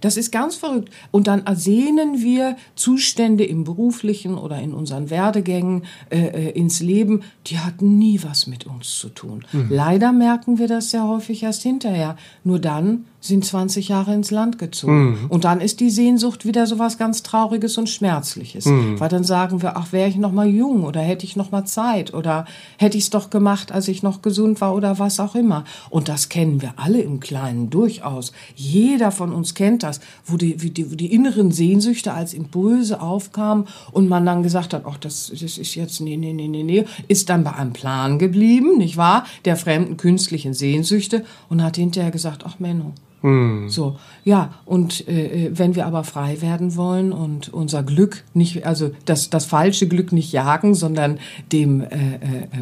Das 0.00 0.16
ist 0.16 0.30
ganz 0.30 0.54
verrückt. 0.54 0.90
Und 1.10 1.26
dann 1.26 1.46
ersehnen 1.46 2.22
wir 2.22 2.56
Zustände 2.76 3.44
im 3.44 3.64
beruflichen 3.64 4.36
oder 4.38 4.60
in 4.60 4.72
unseren 4.72 5.10
Werdegängen 5.10 5.84
äh, 6.10 6.26
äh 6.26 6.50
ins 6.50 6.80
Leben, 6.80 7.22
die 7.46 7.58
hatten 7.58 7.98
nie 7.98 8.20
was 8.22 8.46
mit 8.46 8.66
uns 8.66 8.98
zu 8.98 9.08
tun. 9.08 9.44
Mhm. 9.52 9.66
Leider 9.68 10.12
merken 10.12 10.58
wir 10.58 10.68
das 10.68 10.90
sehr 10.90 11.06
häufig 11.06 11.42
erst 11.42 11.62
hinterher. 11.62 12.16
Nur 12.44 12.60
dann 12.60 13.06
sind 13.22 13.44
20 13.44 13.88
Jahre 13.88 14.12
ins 14.14 14.32
Land 14.32 14.58
gezogen. 14.58 15.10
Mhm. 15.10 15.26
Und 15.28 15.44
dann 15.44 15.60
ist 15.60 15.78
die 15.78 15.90
Sehnsucht 15.90 16.44
wieder 16.44 16.66
so 16.66 16.80
was 16.80 16.98
ganz 16.98 17.22
Trauriges 17.22 17.78
und 17.78 17.88
Schmerzliches. 17.88 18.66
Mhm. 18.66 18.98
Weil 18.98 19.08
dann 19.08 19.22
sagen 19.22 19.62
wir, 19.62 19.76
ach, 19.76 19.92
wäre 19.92 20.08
ich 20.08 20.16
noch 20.16 20.32
mal 20.32 20.48
jung 20.48 20.82
oder 20.82 21.00
hätte 21.00 21.24
ich 21.24 21.36
noch 21.36 21.52
mal 21.52 21.64
Zeit 21.64 22.12
oder 22.12 22.46
hätte 22.78 22.98
ich 22.98 23.04
es 23.04 23.10
doch 23.10 23.30
gemacht, 23.30 23.70
als 23.70 23.86
ich 23.86 24.02
noch 24.02 24.22
gesund 24.22 24.60
war 24.60 24.74
oder 24.74 24.98
was 24.98 25.20
auch 25.20 25.36
immer. 25.36 25.62
Und 25.88 26.08
das 26.08 26.30
kennen 26.30 26.60
wir 26.62 26.74
alle 26.76 27.00
im 27.00 27.20
Kleinen 27.20 27.70
durchaus. 27.70 28.32
Jeder 28.56 29.12
von 29.12 29.32
uns 29.32 29.54
kennt 29.54 29.84
das, 29.84 30.00
wo 30.24 30.36
die, 30.36 30.56
die, 30.56 30.90
wo 30.90 30.96
die 30.96 31.14
inneren 31.14 31.52
Sehnsüchte 31.52 32.12
als 32.12 32.34
Impulse 32.34 33.00
aufkamen 33.00 33.68
und 33.92 34.08
man 34.08 34.26
dann 34.26 34.42
gesagt 34.42 34.74
hat, 34.74 34.82
ach, 34.84 34.98
das, 34.98 35.30
das 35.30 35.58
ist 35.58 35.76
jetzt, 35.76 36.00
nee, 36.00 36.16
nee, 36.16 36.32
nee, 36.32 36.48
nee, 36.48 36.64
nee, 36.64 36.84
ist 37.06 37.28
dann 37.28 37.44
bei 37.44 37.52
einem 37.54 37.72
Plan 37.72 38.18
geblieben, 38.18 38.78
nicht 38.78 38.96
wahr? 38.96 39.26
Der 39.44 39.56
fremden 39.56 39.96
künstlichen 39.96 40.54
Sehnsüchte 40.54 41.24
und 41.48 41.62
hat 41.62 41.76
hinterher 41.76 42.10
gesagt, 42.10 42.42
ach, 42.44 42.58
Menno, 42.58 42.92
hm. 43.22 43.68
So, 43.68 43.96
ja, 44.24 44.54
und 44.64 45.06
äh, 45.06 45.50
wenn 45.54 45.76
wir 45.76 45.86
aber 45.86 46.02
frei 46.02 46.42
werden 46.42 46.74
wollen 46.74 47.12
und 47.12 47.52
unser 47.54 47.84
Glück 47.84 48.24
nicht, 48.34 48.66
also 48.66 48.90
das, 49.04 49.30
das 49.30 49.44
falsche 49.44 49.86
Glück 49.86 50.10
nicht 50.10 50.32
jagen, 50.32 50.74
sondern 50.74 51.20
dem 51.52 51.82
äh, 51.82 51.86
äh, 51.86 52.18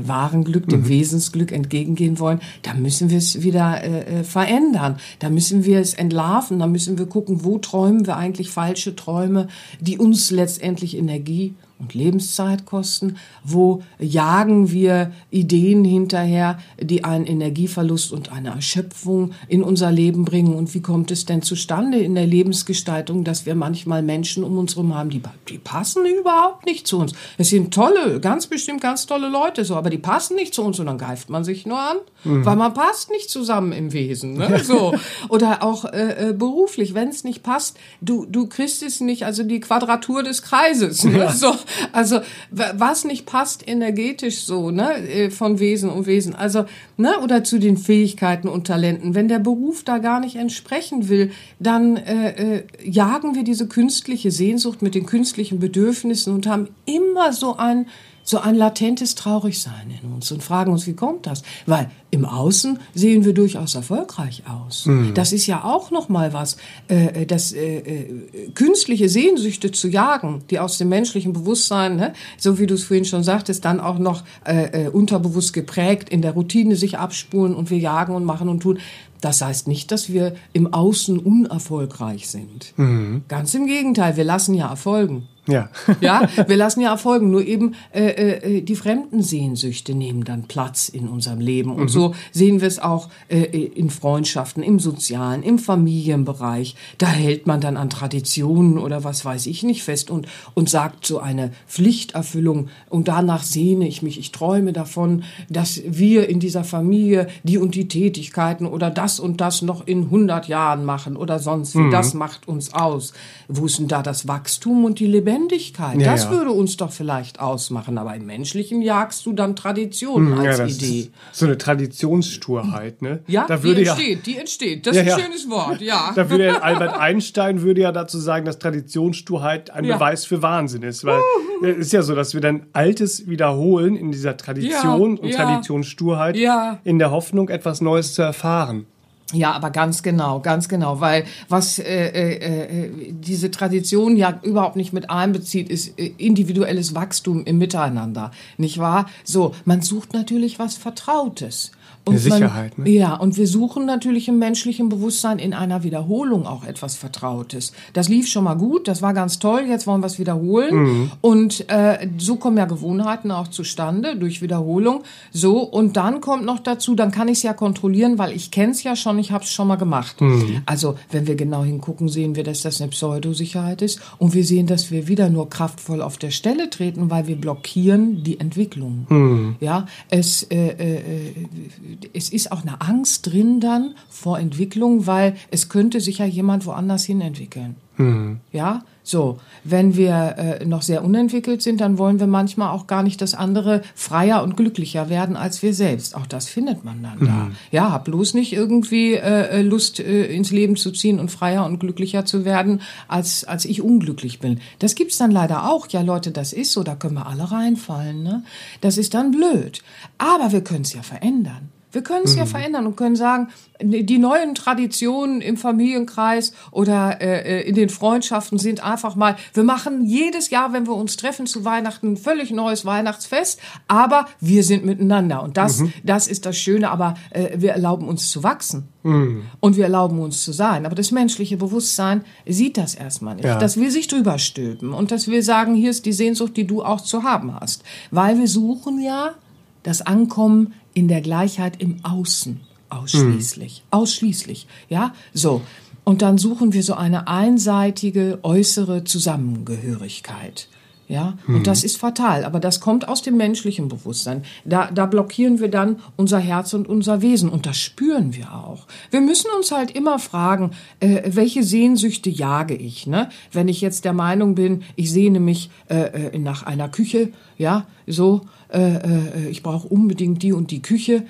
wahren 0.06 0.44
Glück, 0.44 0.68
dem 0.68 0.82
mhm. 0.82 0.88
Wesensglück 0.88 1.50
entgegengehen 1.50 2.18
wollen, 2.18 2.40
dann 2.62 2.82
müssen 2.82 3.08
wir 3.08 3.16
es 3.16 3.42
wieder 3.42 3.82
äh, 3.82 4.20
äh, 4.20 4.24
verändern. 4.24 4.98
Da 5.18 5.30
müssen 5.30 5.64
wir 5.64 5.80
es 5.80 5.94
entlarven, 5.94 6.58
da 6.58 6.66
müssen 6.66 6.98
wir 6.98 7.06
gucken, 7.06 7.42
wo 7.42 7.56
träumen 7.56 8.06
wir 8.06 8.18
eigentlich 8.18 8.50
falsche 8.50 8.94
Träume, 8.94 9.48
die 9.80 9.96
uns 9.96 10.30
letztendlich 10.30 10.94
Energie 10.94 11.54
und 11.80 11.94
Lebenszeit 11.94 12.66
kosten? 12.66 13.16
Wo 13.42 13.82
jagen 13.98 14.70
wir 14.70 15.12
Ideen 15.30 15.84
hinterher, 15.84 16.58
die 16.80 17.04
einen 17.04 17.26
Energieverlust 17.26 18.12
und 18.12 18.30
eine 18.30 18.50
Erschöpfung 18.50 19.32
in 19.48 19.62
unser 19.62 19.90
Leben 19.90 20.24
bringen? 20.24 20.54
Und 20.54 20.74
wie 20.74 20.82
kommt 20.82 21.10
es 21.10 21.24
denn 21.24 21.42
zustande 21.42 21.98
in 21.98 22.14
der 22.14 22.26
Lebensgestaltung, 22.26 23.24
dass 23.24 23.46
wir 23.46 23.54
manchmal 23.54 24.02
Menschen 24.02 24.44
um 24.44 24.58
uns 24.58 24.76
herum 24.76 24.94
haben, 24.94 25.10
die, 25.10 25.22
die 25.48 25.58
passen 25.58 26.04
überhaupt 26.06 26.66
nicht 26.66 26.86
zu 26.86 26.98
uns? 26.98 27.12
Es 27.38 27.48
sind 27.48 27.72
tolle, 27.72 28.20
ganz 28.20 28.46
bestimmt 28.46 28.80
ganz 28.80 29.06
tolle 29.06 29.28
Leute 29.28 29.64
so, 29.64 29.76
aber 29.76 29.90
die 29.90 29.98
passen 29.98 30.36
nicht 30.36 30.54
zu 30.54 30.62
uns 30.62 30.78
und 30.78 30.86
dann 30.86 30.98
greift 30.98 31.30
man 31.30 31.44
sich 31.44 31.66
nur 31.66 31.78
an, 31.78 31.96
mhm. 32.24 32.44
weil 32.44 32.56
man 32.56 32.74
passt 32.74 33.10
nicht 33.10 33.30
zusammen 33.30 33.72
im 33.72 33.92
Wesen. 33.92 34.34
Ne? 34.34 34.60
So. 34.62 34.94
Oder 35.28 35.62
auch 35.62 35.84
äh, 35.84 36.30
äh 36.30 36.32
beruflich, 36.32 36.94
wenn 36.94 37.08
es 37.08 37.24
nicht 37.24 37.42
passt, 37.42 37.78
du, 38.00 38.26
du 38.26 38.46
kriegst 38.46 38.82
es 38.82 39.00
nicht, 39.00 39.24
also 39.24 39.42
die 39.42 39.60
Quadratur 39.60 40.22
des 40.22 40.42
Kreises. 40.42 41.04
Ne? 41.04 41.18
Ja. 41.18 41.32
So, 41.32 41.54
also 41.92 42.20
was 42.50 43.04
nicht 43.04 43.26
passt 43.26 43.66
energetisch 43.66 44.40
so, 44.40 44.70
ne, 44.70 44.96
äh, 45.08 45.30
von 45.30 45.58
Wesen 45.58 45.90
und 45.90 46.06
Wesen. 46.06 46.34
Also, 46.34 46.64
ne, 46.96 47.18
oder 47.22 47.44
zu 47.44 47.58
den 47.58 47.76
Fähigkeiten 47.76 48.48
und 48.48 48.66
Talenten. 48.66 49.14
Wenn 49.14 49.28
der 49.28 49.38
Beruf 49.38 49.84
da 49.84 49.98
gar 49.98 50.20
nicht 50.20 50.36
entsprechen 50.36 51.08
will, 51.08 51.32
dann 51.58 51.96
äh, 51.96 52.56
äh, 52.56 52.64
jagen 52.82 53.34
wir 53.34 53.44
diese 53.44 53.68
künstliche 53.68 54.30
Sehnsucht 54.30 54.82
mit 54.82 54.94
den 54.94 55.06
künstlichen 55.06 55.58
Bedürfnissen 55.58 56.34
und 56.34 56.46
haben 56.46 56.68
immer 56.86 57.32
so 57.32 57.56
ein 57.56 57.86
so 58.30 58.38
ein 58.38 58.54
latentes 58.54 59.16
Traurigsein 59.16 59.92
in 60.00 60.12
uns 60.12 60.30
und 60.30 60.40
fragen 60.40 60.70
uns, 60.70 60.86
wie 60.86 60.94
kommt 60.94 61.26
das? 61.26 61.42
Weil 61.66 61.90
im 62.12 62.24
Außen 62.24 62.78
sehen 62.94 63.24
wir 63.24 63.34
durchaus 63.34 63.74
erfolgreich 63.74 64.44
aus. 64.48 64.86
Mhm. 64.86 65.14
Das 65.14 65.32
ist 65.32 65.48
ja 65.48 65.64
auch 65.64 65.90
noch 65.90 66.08
mal 66.08 66.32
was, 66.32 66.56
äh, 66.86 67.26
das 67.26 67.52
äh, 67.52 67.78
äh, 67.78 68.50
künstliche 68.54 69.08
Sehnsüchte 69.08 69.72
zu 69.72 69.88
jagen, 69.88 70.42
die 70.48 70.60
aus 70.60 70.78
dem 70.78 70.90
menschlichen 70.90 71.32
Bewusstsein, 71.32 71.96
ne, 71.96 72.12
so 72.38 72.60
wie 72.60 72.68
du 72.68 72.74
es 72.74 72.84
vorhin 72.84 73.04
schon 73.04 73.24
sagtest, 73.24 73.64
dann 73.64 73.80
auch 73.80 73.98
noch 73.98 74.22
äh, 74.46 74.84
äh, 74.84 74.88
unterbewusst 74.88 75.52
geprägt 75.52 76.08
in 76.08 76.22
der 76.22 76.32
Routine 76.32 76.76
sich 76.76 76.98
abspulen 76.98 77.56
und 77.56 77.70
wir 77.70 77.78
jagen 77.78 78.14
und 78.14 78.24
machen 78.24 78.48
und 78.48 78.60
tun. 78.60 78.78
Das 79.20 79.42
heißt 79.42 79.66
nicht, 79.66 79.90
dass 79.90 80.12
wir 80.12 80.34
im 80.52 80.72
Außen 80.72 81.18
unerfolgreich 81.18 82.28
sind. 82.28 82.74
Mhm. 82.76 83.22
Ganz 83.26 83.54
im 83.54 83.66
Gegenteil, 83.66 84.16
wir 84.16 84.24
lassen 84.24 84.54
ja 84.54 84.70
erfolgen. 84.70 85.26
Ja. 85.50 85.68
ja, 86.00 86.28
wir 86.46 86.56
lassen 86.56 86.80
ja 86.80 86.90
erfolgen, 86.90 87.30
nur 87.30 87.44
eben 87.44 87.74
äh, 87.92 88.58
äh, 88.58 88.62
die 88.62 88.76
fremden 88.76 89.22
Sehnsüchte 89.22 89.94
nehmen 89.94 90.24
dann 90.24 90.44
Platz 90.44 90.88
in 90.88 91.08
unserem 91.08 91.40
Leben. 91.40 91.72
Und 91.72 91.84
mhm. 91.84 91.88
so 91.88 92.14
sehen 92.32 92.60
wir 92.60 92.68
es 92.68 92.78
auch 92.78 93.08
äh, 93.28 93.44
in 93.44 93.90
Freundschaften, 93.90 94.62
im 94.62 94.78
Sozialen, 94.78 95.42
im 95.42 95.58
Familienbereich. 95.58 96.76
Da 96.98 97.06
hält 97.06 97.46
man 97.46 97.60
dann 97.60 97.76
an 97.76 97.90
Traditionen 97.90 98.78
oder 98.78 99.04
was 99.04 99.24
weiß 99.24 99.46
ich 99.46 99.62
nicht 99.62 99.82
fest 99.82 100.10
und, 100.10 100.26
und 100.54 100.68
sagt 100.68 101.06
so 101.06 101.18
eine 101.18 101.52
Pflichterfüllung 101.66 102.68
und 102.88 103.08
danach 103.08 103.42
sehne 103.42 103.88
ich 103.88 104.02
mich, 104.02 104.18
ich 104.18 104.32
träume 104.32 104.72
davon, 104.72 105.24
dass 105.48 105.82
wir 105.86 106.28
in 106.28 106.40
dieser 106.40 106.64
Familie 106.64 107.28
die 107.42 107.58
und 107.58 107.74
die 107.74 107.88
Tätigkeiten 107.88 108.66
oder 108.66 108.90
das 108.90 109.20
und 109.20 109.40
das 109.40 109.62
noch 109.62 109.86
in 109.86 110.04
100 110.04 110.48
Jahren 110.48 110.84
machen 110.84 111.16
oder 111.16 111.38
sonst 111.38 111.74
wie. 111.74 111.80
Mhm. 111.80 111.90
Das 111.90 112.14
macht 112.14 112.48
uns 112.48 112.74
aus. 112.74 113.12
Wo 113.52 113.66
ist 113.66 113.78
denn 113.78 113.88
da 113.88 114.02
das 114.02 114.28
Wachstum 114.28 114.84
und 114.84 115.00
die 115.00 115.06
Lebendigkeit? 115.06 116.00
Ja, 116.00 116.12
das 116.12 116.24
ja. 116.24 116.30
würde 116.30 116.52
uns 116.52 116.76
doch 116.76 116.92
vielleicht 116.92 117.40
ausmachen. 117.40 117.98
Aber 117.98 118.14
im 118.14 118.26
Menschlichen 118.26 118.80
jagst 118.80 119.26
du 119.26 119.32
dann 119.32 119.56
Tradition 119.56 120.32
hm, 120.32 120.38
als 120.38 120.58
ja, 120.58 120.66
Idee. 120.66 121.10
so 121.32 121.46
eine 121.46 121.58
Traditionssturheit, 121.58 123.02
ne? 123.02 123.20
Ja, 123.26 123.46
da 123.46 123.62
würde 123.62 123.82
die 123.82 123.88
entsteht, 123.88 124.26
die 124.26 124.38
entsteht. 124.38 124.86
Das 124.86 124.96
ist 124.96 125.12
ein 125.12 125.20
schönes 125.20 125.50
Wort, 125.50 125.80
ja. 125.80 126.12
Da 126.14 126.30
würde 126.30 126.46
ja 126.46 126.58
Albert 126.60 126.94
Einstein 126.98 127.62
würde 127.62 127.80
ja 127.80 127.92
dazu 127.92 128.18
sagen, 128.18 128.44
dass 128.44 128.58
Traditionssturheit 128.58 129.70
ein 129.70 129.86
Beweis 129.86 130.24
für 130.24 130.42
Wahnsinn 130.42 130.82
ist. 130.82 131.04
Weil 131.04 131.20
es 131.62 131.78
ist 131.78 131.92
ja 131.92 132.02
so, 132.02 132.14
dass 132.14 132.34
wir 132.34 132.40
dann 132.40 132.66
Altes 132.72 133.28
wiederholen 133.28 133.96
in 133.96 134.12
dieser 134.12 134.36
Tradition 134.36 135.18
und 135.18 135.32
Traditionssturheit 135.32 136.36
in 136.84 136.98
der 136.98 137.10
Hoffnung, 137.10 137.48
etwas 137.48 137.80
Neues 137.80 138.14
zu 138.14 138.22
erfahren. 138.22 138.86
Ja, 139.32 139.52
aber 139.52 139.70
ganz 139.70 140.02
genau, 140.02 140.40
ganz 140.40 140.68
genau, 140.68 141.00
weil 141.00 141.24
was 141.48 141.78
äh, 141.78 141.84
äh, 141.84 142.86
äh, 142.86 143.12
diese 143.12 143.50
Tradition 143.50 144.16
ja 144.16 144.40
überhaupt 144.42 144.74
nicht 144.74 144.92
mit 144.92 145.08
einbezieht, 145.08 145.68
ist 145.68 145.98
äh, 145.98 146.12
individuelles 146.18 146.94
Wachstum 146.94 147.44
im 147.44 147.58
Miteinander, 147.58 148.32
nicht 148.56 148.78
wahr? 148.78 149.06
So, 149.22 149.54
man 149.64 149.82
sucht 149.82 150.14
natürlich 150.14 150.58
was 150.58 150.76
Vertrautes. 150.76 151.70
Und 152.06 152.14
Eine 152.14 152.20
Sicherheit, 152.20 152.78
man, 152.78 152.86
ne? 152.86 152.94
Ja, 152.94 153.14
und 153.14 153.36
wir 153.36 153.46
suchen 153.46 153.84
natürlich 153.84 154.26
im 154.28 154.38
menschlichen 154.38 154.88
Bewusstsein 154.88 155.38
in 155.38 155.52
einer 155.52 155.82
Wiederholung 155.82 156.46
auch 156.46 156.64
etwas 156.64 156.96
Vertrautes. 156.96 157.72
Das 157.92 158.08
lief 158.08 158.26
schon 158.26 158.44
mal 158.44 158.54
gut, 158.54 158.88
das 158.88 159.02
war 159.02 159.12
ganz 159.12 159.38
toll, 159.38 159.64
jetzt 159.68 159.86
wollen 159.86 160.00
wir 160.00 160.06
es 160.06 160.18
wiederholen. 160.18 160.74
Mhm. 160.74 161.10
Und 161.20 161.68
äh, 161.68 162.08
so 162.16 162.36
kommen 162.36 162.56
ja 162.56 162.64
Gewohnheiten 162.64 163.30
auch 163.30 163.48
zustande 163.48 164.16
durch 164.16 164.40
Wiederholung. 164.40 165.02
So, 165.30 165.58
und 165.58 165.98
dann 165.98 166.22
kommt 166.22 166.46
noch 166.46 166.58
dazu, 166.58 166.94
dann 166.94 167.10
kann 167.10 167.28
ich 167.28 167.38
es 167.38 167.42
ja 167.42 167.52
kontrollieren, 167.52 168.18
weil 168.18 168.32
ich 168.32 168.50
kenne 168.50 168.72
es 168.72 168.82
ja 168.82 168.96
schon, 168.96 169.18
ich 169.18 169.30
habe 169.30 169.44
es 169.44 169.52
schon 169.52 169.68
mal 169.68 169.76
gemacht. 169.76 170.22
Mhm. 170.22 170.62
Also, 170.64 170.96
wenn 171.10 171.26
wir 171.26 171.34
genau 171.34 171.64
hingucken, 171.64 172.08
sehen 172.08 172.34
wir, 172.34 172.44
dass 172.44 172.62
das 172.62 172.80
eine 172.80 172.90
Pseudosicherheit 172.90 173.82
ist. 173.82 174.00
Und 174.16 174.32
wir 174.32 174.44
sehen, 174.44 174.66
dass 174.66 174.90
wir 174.90 175.06
wieder 175.06 175.28
nur 175.28 175.50
kraftvoll 175.50 176.00
auf 176.00 176.16
der 176.16 176.30
Stelle 176.30 176.70
treten, 176.70 177.10
weil 177.10 177.26
wir 177.26 177.36
blockieren 177.36 178.24
die 178.24 178.40
Entwicklung. 178.40 179.06
Mhm. 179.10 179.56
Ja, 179.60 179.84
es 180.08 180.44
äh, 180.44 180.68
äh, 180.68 180.94
äh 180.96 181.89
es 182.12 182.30
ist 182.30 182.52
auch 182.52 182.62
eine 182.62 182.80
Angst 182.80 183.26
drin 183.26 183.60
dann 183.60 183.94
vor 184.08 184.38
Entwicklung, 184.38 185.06
weil 185.06 185.36
es 185.50 185.68
könnte 185.68 186.00
sich 186.00 186.18
ja 186.18 186.26
jemand 186.26 186.66
woanders 186.66 187.04
hin 187.04 187.20
entwickeln. 187.20 187.76
Mhm. 188.00 188.40
Ja, 188.52 188.82
so. 189.02 189.38
Wenn 189.64 189.96
wir 189.96 190.36
äh, 190.38 190.64
noch 190.64 190.82
sehr 190.82 191.04
unentwickelt 191.04 191.62
sind, 191.62 191.80
dann 191.80 191.98
wollen 191.98 192.18
wir 192.18 192.26
manchmal 192.26 192.70
auch 192.70 192.86
gar 192.86 193.02
nicht, 193.02 193.20
dass 193.20 193.34
andere 193.34 193.82
freier 193.94 194.42
und 194.42 194.56
glücklicher 194.56 195.08
werden 195.08 195.36
als 195.36 195.62
wir 195.62 195.74
selbst. 195.74 196.16
Auch 196.16 196.26
das 196.26 196.48
findet 196.48 196.84
man 196.84 197.02
dann 197.02 197.18
mhm. 197.18 197.26
da. 197.26 197.50
Ja, 197.70 197.90
hab 197.92 198.06
bloß 198.06 198.34
nicht 198.34 198.52
irgendwie 198.52 199.14
äh, 199.14 199.58
äh, 199.58 199.62
Lust 199.62 200.00
äh, 200.00 200.26
ins 200.26 200.50
Leben 200.50 200.76
zu 200.76 200.92
ziehen 200.92 201.20
und 201.20 201.30
freier 201.30 201.66
und 201.66 201.78
glücklicher 201.78 202.24
zu 202.24 202.44
werden, 202.44 202.80
als 203.08 203.44
als 203.44 203.64
ich 203.64 203.82
unglücklich 203.82 204.38
bin. 204.38 204.60
Das 204.78 204.94
gibt's 204.94 205.18
dann 205.18 205.30
leider 205.30 205.70
auch. 205.70 205.88
Ja, 205.88 206.00
Leute, 206.00 206.30
das 206.30 206.52
ist 206.52 206.72
so. 206.72 206.82
Da 206.82 206.94
können 206.94 207.14
wir 207.14 207.26
alle 207.26 207.50
reinfallen. 207.50 208.22
Ne? 208.22 208.44
Das 208.80 208.96
ist 208.96 209.14
dann 209.14 209.32
blöd. 209.32 209.82
Aber 210.18 210.52
wir 210.52 210.62
können 210.62 210.82
es 210.82 210.94
ja 210.94 211.02
verändern. 211.02 211.68
Wir 211.92 212.02
können 212.02 212.24
es 212.24 212.32
mhm. 212.32 212.38
ja 212.38 212.46
verändern 212.46 212.86
und 212.86 212.96
können 212.96 213.16
sagen, 213.16 213.48
die 213.82 214.18
neuen 214.18 214.54
Traditionen 214.54 215.40
im 215.40 215.56
Familienkreis 215.56 216.52
oder 216.70 217.20
äh, 217.20 217.60
äh, 217.60 217.68
in 217.68 217.74
den 217.74 217.88
Freundschaften 217.88 218.58
sind 218.58 218.84
einfach 218.84 219.16
mal, 219.16 219.36
wir 219.54 219.64
machen 219.64 220.04
jedes 220.04 220.50
Jahr, 220.50 220.72
wenn 220.72 220.86
wir 220.86 220.94
uns 220.94 221.16
treffen 221.16 221.46
zu 221.46 221.64
Weihnachten, 221.64 222.12
ein 222.12 222.16
völlig 222.16 222.50
neues 222.50 222.84
Weihnachtsfest, 222.84 223.60
aber 223.88 224.26
wir 224.40 224.64
sind 224.64 224.84
miteinander. 224.84 225.42
Und 225.42 225.56
das, 225.56 225.80
mhm. 225.80 225.92
das 226.04 226.26
ist 226.26 226.46
das 226.46 226.56
Schöne, 226.56 226.90
aber 226.90 227.14
äh, 227.30 227.56
wir 227.56 227.72
erlauben 227.72 228.06
uns 228.06 228.30
zu 228.30 228.42
wachsen. 228.42 228.88
Mhm. 229.02 229.44
Und 229.60 229.76
wir 229.76 229.84
erlauben 229.84 230.18
uns 230.18 230.44
zu 230.44 230.52
sein. 230.52 230.84
Aber 230.84 230.94
das 230.94 231.10
menschliche 231.10 231.56
Bewusstsein 231.56 232.22
sieht 232.46 232.76
das 232.76 232.94
erstmal 232.94 233.36
nicht. 233.36 233.46
Ja. 233.46 233.58
Das 233.58 233.78
will 233.78 233.90
sich 233.90 234.08
drüber 234.08 234.38
stülpen. 234.38 234.92
Und 234.92 235.10
das 235.10 235.26
will 235.28 235.42
sagen, 235.42 235.74
hier 235.74 235.90
ist 235.90 236.04
die 236.04 236.12
Sehnsucht, 236.12 236.56
die 236.56 236.66
du 236.66 236.82
auch 236.82 237.00
zu 237.00 237.22
haben 237.22 237.58
hast. 237.58 237.82
Weil 238.10 238.38
wir 238.38 238.48
suchen 238.48 239.00
ja 239.00 239.34
das 239.82 240.02
Ankommen 240.02 240.74
in 240.94 241.08
der 241.08 241.20
Gleichheit 241.20 241.80
im 241.80 242.04
Außen 242.04 242.60
ausschließlich. 242.88 243.82
Mhm. 243.84 243.98
Ausschließlich. 243.98 244.66
Ja, 244.88 245.14
so. 245.32 245.62
Und 246.04 246.22
dann 246.22 246.38
suchen 246.38 246.72
wir 246.72 246.82
so 246.82 246.94
eine 246.94 247.28
einseitige 247.28 248.40
äußere 248.42 249.04
Zusammengehörigkeit. 249.04 250.68
Ja, 251.10 251.36
und 251.48 251.54
Mhm. 251.54 251.62
das 251.64 251.82
ist 251.82 251.96
fatal. 251.96 252.44
Aber 252.44 252.60
das 252.60 252.78
kommt 252.78 253.08
aus 253.08 253.20
dem 253.20 253.36
menschlichen 253.36 253.88
Bewusstsein. 253.88 254.44
Da, 254.64 254.92
da 254.92 255.06
blockieren 255.06 255.58
wir 255.58 255.66
dann 255.68 255.96
unser 256.14 256.38
Herz 256.38 256.72
und 256.72 256.88
unser 256.88 257.20
Wesen. 257.20 257.48
Und 257.50 257.66
das 257.66 257.78
spüren 257.78 258.32
wir 258.36 258.54
auch. 258.54 258.86
Wir 259.10 259.20
müssen 259.20 259.48
uns 259.56 259.72
halt 259.72 259.90
immer 259.90 260.20
fragen, 260.20 260.70
äh, 261.00 261.22
welche 261.26 261.64
Sehnsüchte 261.64 262.30
jage 262.30 262.76
ich? 262.76 263.08
Ne? 263.08 263.28
Wenn 263.50 263.66
ich 263.66 263.80
jetzt 263.80 264.04
der 264.04 264.12
Meinung 264.12 264.54
bin, 264.54 264.84
ich 264.94 265.10
sehne 265.10 265.40
mich 265.40 265.70
äh, 265.88 266.28
äh, 266.28 266.38
nach 266.38 266.62
einer 266.62 266.88
Küche, 266.88 267.30
ja, 267.58 267.86
so, 268.06 268.42
äh, 268.72 268.78
äh, 268.78 269.48
ich 269.50 269.64
brauche 269.64 269.88
unbedingt 269.88 270.44
die 270.44 270.52
und 270.52 270.70
die 270.70 270.80
Küche. 270.80 271.24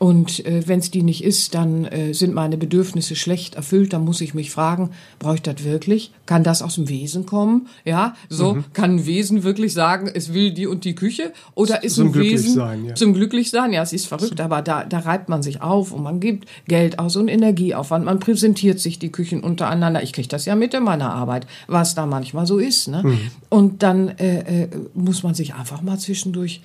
Und 0.00 0.46
äh, 0.46 0.62
wenn 0.66 0.78
es 0.78 0.90
die 0.90 1.02
nicht 1.02 1.22
ist, 1.22 1.54
dann 1.54 1.84
äh, 1.84 2.14
sind 2.14 2.32
meine 2.32 2.56
Bedürfnisse 2.56 3.14
schlecht 3.16 3.56
erfüllt. 3.56 3.92
Dann 3.92 4.02
muss 4.02 4.22
ich 4.22 4.32
mich 4.32 4.50
fragen, 4.50 4.92
brauche 5.18 5.34
ich 5.34 5.42
das 5.42 5.62
wirklich? 5.62 6.10
Kann 6.24 6.42
das 6.42 6.62
aus 6.62 6.76
dem 6.76 6.88
Wesen 6.88 7.26
kommen? 7.26 7.68
Ja, 7.84 8.14
so 8.30 8.54
Mhm. 8.54 8.64
kann 8.72 8.90
ein 8.96 9.04
Wesen 9.04 9.42
wirklich 9.42 9.74
sagen, 9.74 10.10
es 10.12 10.32
will 10.32 10.52
die 10.52 10.66
und 10.66 10.84
die 10.86 10.94
Küche? 10.94 11.34
Oder 11.54 11.84
ist 11.84 11.96
Zum 11.96 12.08
ein 12.08 12.14
Wesen 12.14 12.54
Glücklichsein, 12.54 12.84
ja. 12.86 12.94
zum 12.94 13.12
Glücklichsein? 13.12 13.72
Ja, 13.74 13.82
es 13.82 13.92
ist 13.92 14.06
verrückt, 14.06 14.40
aber 14.40 14.62
da, 14.62 14.84
da 14.84 15.00
reibt 15.00 15.28
man 15.28 15.42
sich 15.42 15.60
auf 15.60 15.92
und 15.92 16.02
man 16.02 16.18
gibt 16.18 16.48
Geld 16.66 16.98
aus 16.98 17.16
und 17.16 17.28
Energieaufwand. 17.28 18.02
Man 18.06 18.20
präsentiert 18.20 18.80
sich 18.80 18.98
die 18.98 19.12
Küchen 19.12 19.40
untereinander. 19.44 20.02
Ich 20.02 20.14
kriege 20.14 20.28
das 20.28 20.46
ja 20.46 20.56
mit 20.56 20.72
in 20.72 20.82
meiner 20.82 21.12
Arbeit, 21.12 21.46
was 21.66 21.94
da 21.94 22.06
manchmal 22.06 22.46
so 22.46 22.56
ist. 22.56 22.88
Ne? 22.88 23.02
Mhm. 23.04 23.18
Und 23.50 23.82
dann 23.82 24.08
äh, 24.16 24.62
äh, 24.62 24.68
muss 24.94 25.22
man 25.22 25.34
sich 25.34 25.52
einfach 25.52 25.82
mal 25.82 25.98
zwischendurch 25.98 26.62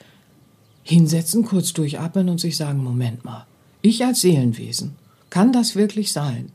hinsetzen, 0.85 1.43
kurz 1.43 1.73
durchatmen 1.73 2.29
und 2.29 2.39
sich 2.39 2.55
sagen, 2.55 2.81
Moment 2.81 3.25
mal, 3.25 3.45
ich 3.81 4.05
als 4.05 4.21
Seelenwesen, 4.21 4.95
kann 5.29 5.51
das 5.51 5.75
wirklich 5.75 6.13
sein? 6.13 6.51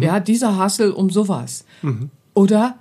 Ja, 0.00 0.18
dieser 0.18 0.56
Hassel 0.56 0.90
um 0.90 1.10
sowas. 1.10 1.66
Oder 2.32 2.78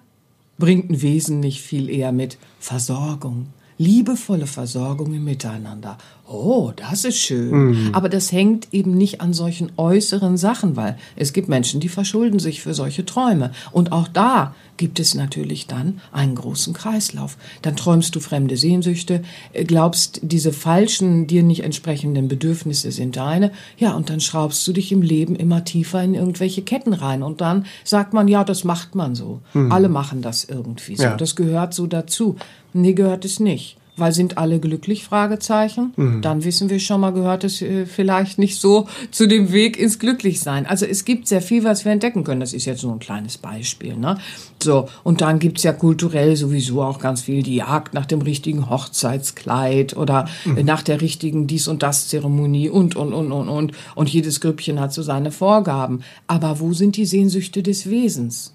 bringt 0.58 0.90
ein 0.90 1.02
Wesen 1.02 1.42
nicht 1.42 1.62
viel 1.62 1.90
eher 1.90 2.14
mit 2.14 2.38
Versorgung, 2.60 3.48
liebevolle 3.78 4.48
Versorgung 4.48 5.14
im 5.14 5.26
Miteinander. 5.26 5.98
Oh, 6.26 6.72
das 6.76 7.04
ist 7.04 7.18
schön. 7.18 7.90
Aber 7.94 8.08
das 8.08 8.32
hängt 8.32 8.74
eben 8.74 8.96
nicht 8.96 9.20
an 9.20 9.34
solchen 9.34 9.74
äußeren 9.76 10.38
Sachen, 10.38 10.78
weil 10.78 10.98
es 11.18 11.34
gibt 11.34 11.50
Menschen, 11.50 11.82
die 11.82 11.90
verschulden 11.90 12.40
sich 12.40 12.62
für 12.62 12.74
solche 12.74 13.06
Träume. 13.06 13.52
Und 13.72 13.92
auch 13.92 14.08
da 14.08 14.56
gibt 14.78 15.00
es 15.02 15.16
natürlich 15.16 15.68
dann 15.68 16.00
einen 16.14 16.36
großen 16.36 16.74
Kreislauf. 16.74 17.38
Dann 17.62 17.76
träumst 17.76 18.16
du 18.16 18.22
fremde 18.22 18.56
Sehnsüchte, 18.56 19.22
äh, 19.52 19.66
glaubst, 19.66 20.22
diese 20.24 20.54
falschen, 20.54 21.28
dir 21.28 21.44
nicht 21.44 21.64
entsprechenden 21.64 22.30
Bedürfnisse 22.30 22.92
sind 22.92 23.18
deine. 23.18 23.52
Ja, 23.78 23.94
und 23.94 24.10
dann 24.10 24.22
schraubst 24.22 24.66
du 24.66 24.72
dich 24.72 24.94
im 24.94 25.02
Leben 25.02 25.36
immer 25.36 25.66
tiefer 25.66 26.02
in 26.02 26.16
irgendwelche 26.16 26.62
Ketten 26.62 26.94
rein. 26.94 27.22
Und 27.22 27.42
dann 27.42 27.66
sagt 27.84 28.14
man, 28.14 28.30
ja, 28.30 28.46
das 28.46 28.64
macht 28.64 28.96
man 28.96 29.14
so. 29.14 29.42
Alle 29.54 29.90
machen 29.90 30.22
das 30.22 30.46
irgendwie 30.46 30.96
so. 30.96 31.04
Ja. 31.04 31.18
Das 31.18 31.36
gehört 31.36 31.74
so 31.74 31.86
dazu. 31.86 32.38
Nee, 32.72 32.94
gehört 32.94 33.26
es 33.26 33.40
nicht. 33.40 33.78
Weil 33.96 34.12
sind 34.12 34.40
alle 34.40 34.60
glücklich? 34.60 35.04
Fragezeichen. 35.04 35.94
Dann 36.22 36.44
wissen 36.44 36.70
wir 36.70 36.80
schon 36.80 37.02
mal, 37.02 37.12
gehört 37.12 37.44
es 37.44 37.62
äh, 37.62 37.86
vielleicht 37.86 38.40
nicht 38.40 38.60
so 38.60 38.88
zu 39.12 39.28
dem 39.28 39.52
Weg 39.52 39.78
ins 39.78 40.00
Glücklichsein. 40.00 40.66
Also 40.66 40.86
es 40.88 41.06
gibt 41.06 41.28
sehr 41.28 41.42
viel, 41.42 41.64
was 41.64 41.86
wir 41.86 41.92
entdecken 41.92 42.24
können. 42.24 42.40
Das 42.40 42.54
ist 42.54 42.66
jetzt 42.66 42.84
nur 42.84 42.94
ein 42.94 43.00
kleines 43.00 43.38
Beispiel. 43.38 43.96
Ne? 43.96 44.18
So, 44.62 44.88
und 45.04 45.22
dann 45.22 45.38
gibt's 45.38 45.62
ja 45.62 45.74
kulturell 45.74 46.36
sowieso 46.36 46.82
auch 46.82 46.98
ganz 46.98 47.22
viel 47.22 47.44
die 47.44 47.58
Jagd 47.58 47.94
nach 47.94 48.08
dem 48.08 48.22
richtigen 48.22 48.70
Hochzeitskleid 48.70 49.96
oder 49.96 50.28
äh, 50.46 50.64
nach 50.64 50.82
der 50.82 51.02
richtigen 51.02 51.46
Dies- 51.46 51.68
und 51.68 51.84
Das-Zeremonie 51.84 52.70
und, 52.70 52.96
und, 52.96 53.14
und, 53.14 53.32
und, 53.32 53.50
und. 53.50 53.72
Und 53.94 54.10
jedes 54.10 54.42
Grüppchen 54.42 54.80
hat 54.80 54.92
so 54.92 55.04
seine 55.04 55.32
Vorgaben. 55.32 56.02
Aber 56.26 56.60
wo 56.60 56.74
sind 56.74 56.98
die 56.98 57.06
Sehnsüchte 57.06 57.62
des 57.62 57.90
Wesens? 57.90 58.54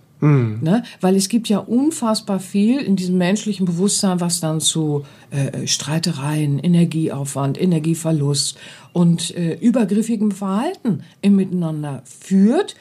Ne? 0.62 0.82
Weil 1.00 1.16
es 1.16 1.28
gibt 1.28 1.48
ja 1.48 1.58
unfassbar 1.58 2.40
viel 2.40 2.80
in 2.80 2.96
diesem 2.96 3.18
menschlichen 3.18 3.66
Bewusstsein, 3.66 4.20
was 4.20 4.40
dann 4.40 4.60
zu 4.60 5.04
äh, 5.30 5.66
Streitereien, 5.66 6.58
Energieaufwand, 6.58 7.60
Energieverlust 7.60 8.58
und 8.92 9.34
äh, 9.36 9.54
übergriffigem 9.54 10.32
Verhalten 10.32 11.02
im 11.20 11.36
Miteinander 11.36 12.02
führt, 12.04 12.74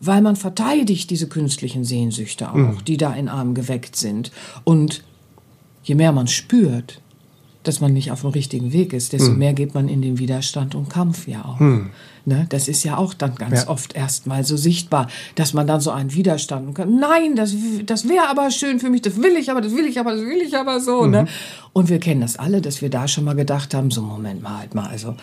weil 0.00 0.22
man 0.22 0.36
verteidigt 0.36 1.10
diese 1.10 1.28
künstlichen 1.28 1.84
Sehnsüchte 1.84 2.52
auch, 2.52 2.80
die 2.82 2.96
da 2.96 3.12
in 3.14 3.28
einem 3.28 3.54
geweckt 3.54 3.96
sind. 3.96 4.30
Und 4.64 5.02
je 5.82 5.94
mehr 5.94 6.12
man 6.12 6.28
spürt, 6.28 7.00
dass 7.64 7.80
man 7.80 7.92
nicht 7.92 8.12
auf 8.12 8.22
dem 8.22 8.30
richtigen 8.30 8.72
Weg 8.72 8.92
ist, 8.92 9.12
desto 9.12 9.30
mehr 9.38 9.52
geht 9.52 9.74
man 9.74 9.88
in 9.88 10.00
den 10.00 10.18
Widerstand 10.18 10.74
und 10.74 10.88
Kampf 10.88 11.26
ja 11.26 11.44
auch. 11.44 11.60
Ne? 12.28 12.46
Das 12.50 12.68
ist 12.68 12.84
ja 12.84 12.96
auch 12.96 13.14
dann 13.14 13.34
ganz 13.34 13.62
Ja. 13.62 13.68
oft 13.68 13.96
erstmal 13.96 14.44
so 14.44 14.56
sichtbar, 14.56 15.08
dass 15.34 15.54
man 15.54 15.66
dann 15.66 15.80
so 15.80 15.90
einen 15.90 16.12
Widerstand 16.14 16.74
kann, 16.74 16.98
nein, 17.00 17.34
das, 17.34 17.54
das 17.86 18.08
wäre 18.08 18.28
aber 18.28 18.50
schön 18.50 18.78
für 18.78 18.90
mich, 18.90 19.02
das 19.02 19.16
will 19.20 19.36
ich 19.36 19.50
aber, 19.50 19.60
das 19.62 19.72
will 19.72 19.86
ich 19.86 19.98
aber, 19.98 20.12
das 20.12 20.20
will 20.20 20.42
ich 20.46 20.56
aber 20.56 20.78
so. 20.80 21.06
Ne? 21.06 21.26
Und 21.72 21.88
wir 21.88 21.98
kennen 21.98 22.20
das 22.20 22.38
alle, 22.38 22.60
dass 22.60 22.82
wir 22.82 22.90
da 22.90 23.08
schon 23.08 23.24
mal 23.24 23.34
gedacht 23.34 23.74
haben, 23.74 23.90
so 23.90 24.02
Moment 24.02 24.42
mal, 24.42 24.58
halt 24.58 24.74
mal, 24.74 24.86
also 24.86 25.16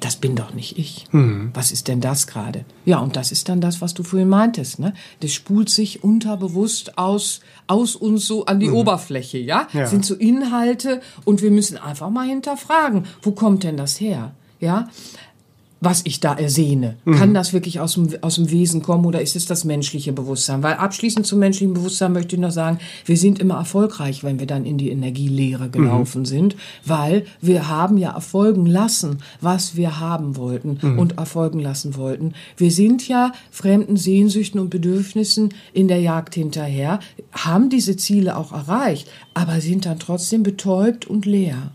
das 0.00 0.16
bin 0.16 0.36
doch 0.36 0.52
nicht 0.52 0.78
ich. 0.78 1.06
Was 1.54 1.72
ist 1.72 1.88
denn 1.88 2.00
das 2.02 2.26
gerade? 2.26 2.66
Ja, 2.84 2.98
und 2.98 3.16
das 3.16 3.32
ist 3.32 3.48
dann 3.48 3.62
das, 3.62 3.80
was 3.80 3.94
du 3.94 4.02
vorhin 4.02 4.28
meintest. 4.28 4.78
Ne? 4.78 4.92
Das 5.20 5.32
spult 5.32 5.70
sich 5.70 6.04
unterbewusst 6.04 6.98
aus, 6.98 7.40
aus 7.68 7.96
uns 7.96 8.26
so 8.26 8.44
an 8.44 8.60
die 8.60 8.70
Oberfläche. 8.70 9.38
Ja? 9.38 9.66
Ja. 9.72 9.86
Sind 9.86 10.04
so 10.04 10.14
Inhalte 10.14 11.00
und 11.24 11.40
wir 11.40 11.50
müssen 11.50 11.78
einfach 11.78 12.10
mal 12.10 12.26
hinterfragen, 12.26 13.06
wo 13.22 13.30
kommt 13.32 13.62
denn 13.64 13.78
das 13.78 13.98
her? 13.98 14.32
Ja, 14.60 14.88
was 15.84 16.02
ich 16.04 16.20
da 16.20 16.34
ersehne. 16.34 16.96
Kann 17.04 17.34
das 17.34 17.52
wirklich 17.52 17.80
aus 17.80 17.94
dem, 17.94 18.08
aus 18.22 18.36
dem 18.36 18.50
Wesen 18.50 18.82
kommen 18.82 19.04
oder 19.04 19.20
ist 19.20 19.36
es 19.36 19.46
das 19.46 19.64
menschliche 19.64 20.12
Bewusstsein? 20.12 20.62
Weil 20.62 20.74
abschließend 20.74 21.26
zum 21.26 21.38
menschlichen 21.38 21.74
Bewusstsein 21.74 22.12
möchte 22.12 22.36
ich 22.36 22.40
noch 22.40 22.50
sagen, 22.50 22.78
wir 23.04 23.16
sind 23.16 23.38
immer 23.38 23.56
erfolgreich, 23.56 24.24
wenn 24.24 24.38
wir 24.38 24.46
dann 24.46 24.64
in 24.64 24.78
die 24.78 24.90
Energielehre 24.90 25.68
gelaufen 25.68 26.24
sind, 26.24 26.56
weil 26.84 27.24
wir 27.40 27.68
haben 27.68 27.98
ja 27.98 28.12
erfolgen 28.12 28.66
lassen, 28.66 29.18
was 29.40 29.76
wir 29.76 30.00
haben 30.00 30.36
wollten 30.36 30.78
und 30.98 31.18
erfolgen 31.18 31.58
lassen 31.58 31.96
wollten. 31.96 32.34
Wir 32.56 32.70
sind 32.70 33.06
ja 33.06 33.32
fremden 33.50 33.96
Sehnsüchten 33.96 34.60
und 34.60 34.70
Bedürfnissen 34.70 35.52
in 35.72 35.88
der 35.88 36.00
Jagd 36.00 36.34
hinterher, 36.34 37.00
haben 37.32 37.68
diese 37.68 37.96
Ziele 37.96 38.36
auch 38.36 38.52
erreicht, 38.52 39.08
aber 39.34 39.60
sind 39.60 39.86
dann 39.86 39.98
trotzdem 39.98 40.42
betäubt 40.42 41.06
und 41.06 41.26
leer. 41.26 41.72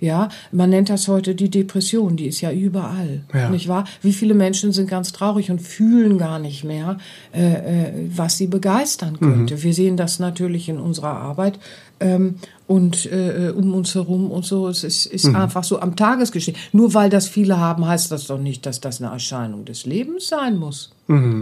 Ja, 0.00 0.28
man 0.52 0.70
nennt 0.70 0.90
das 0.90 1.08
heute 1.08 1.34
die 1.34 1.50
Depression, 1.50 2.16
die 2.16 2.26
ist 2.26 2.40
ja 2.40 2.50
überall. 2.50 3.22
Ja. 3.32 3.43
Nicht 3.50 3.68
wahr? 3.68 3.84
Wie 4.02 4.12
viele 4.12 4.34
Menschen 4.34 4.72
sind 4.72 4.88
ganz 4.88 5.12
traurig 5.12 5.50
und 5.50 5.60
fühlen 5.60 6.18
gar 6.18 6.38
nicht 6.38 6.64
mehr, 6.64 6.98
äh, 7.32 7.88
äh, 7.88 7.92
was 8.14 8.36
sie 8.36 8.46
begeistern 8.46 9.18
könnte. 9.18 9.62
Wir 9.62 9.74
sehen 9.74 9.96
das 9.96 10.18
natürlich 10.18 10.68
in 10.68 10.78
unserer 10.78 11.16
Arbeit 11.16 11.58
ähm, 12.00 12.36
und 12.66 13.06
äh, 13.06 13.52
um 13.54 13.74
uns 13.74 13.94
herum 13.94 14.30
und 14.30 14.44
so. 14.44 14.68
Es 14.68 14.84
ist, 14.84 15.06
ist 15.06 15.26
einfach 15.34 15.64
so 15.64 15.80
am 15.80 15.96
Tagesgeschehen. 15.96 16.56
Nur 16.72 16.94
weil 16.94 17.10
das 17.10 17.28
viele 17.28 17.58
haben, 17.58 17.86
heißt 17.86 18.10
das 18.10 18.26
doch 18.26 18.38
nicht, 18.38 18.66
dass 18.66 18.80
das 18.80 19.00
eine 19.00 19.12
Erscheinung 19.12 19.64
des 19.64 19.86
Lebens 19.86 20.28
sein 20.28 20.56
muss. 20.56 20.90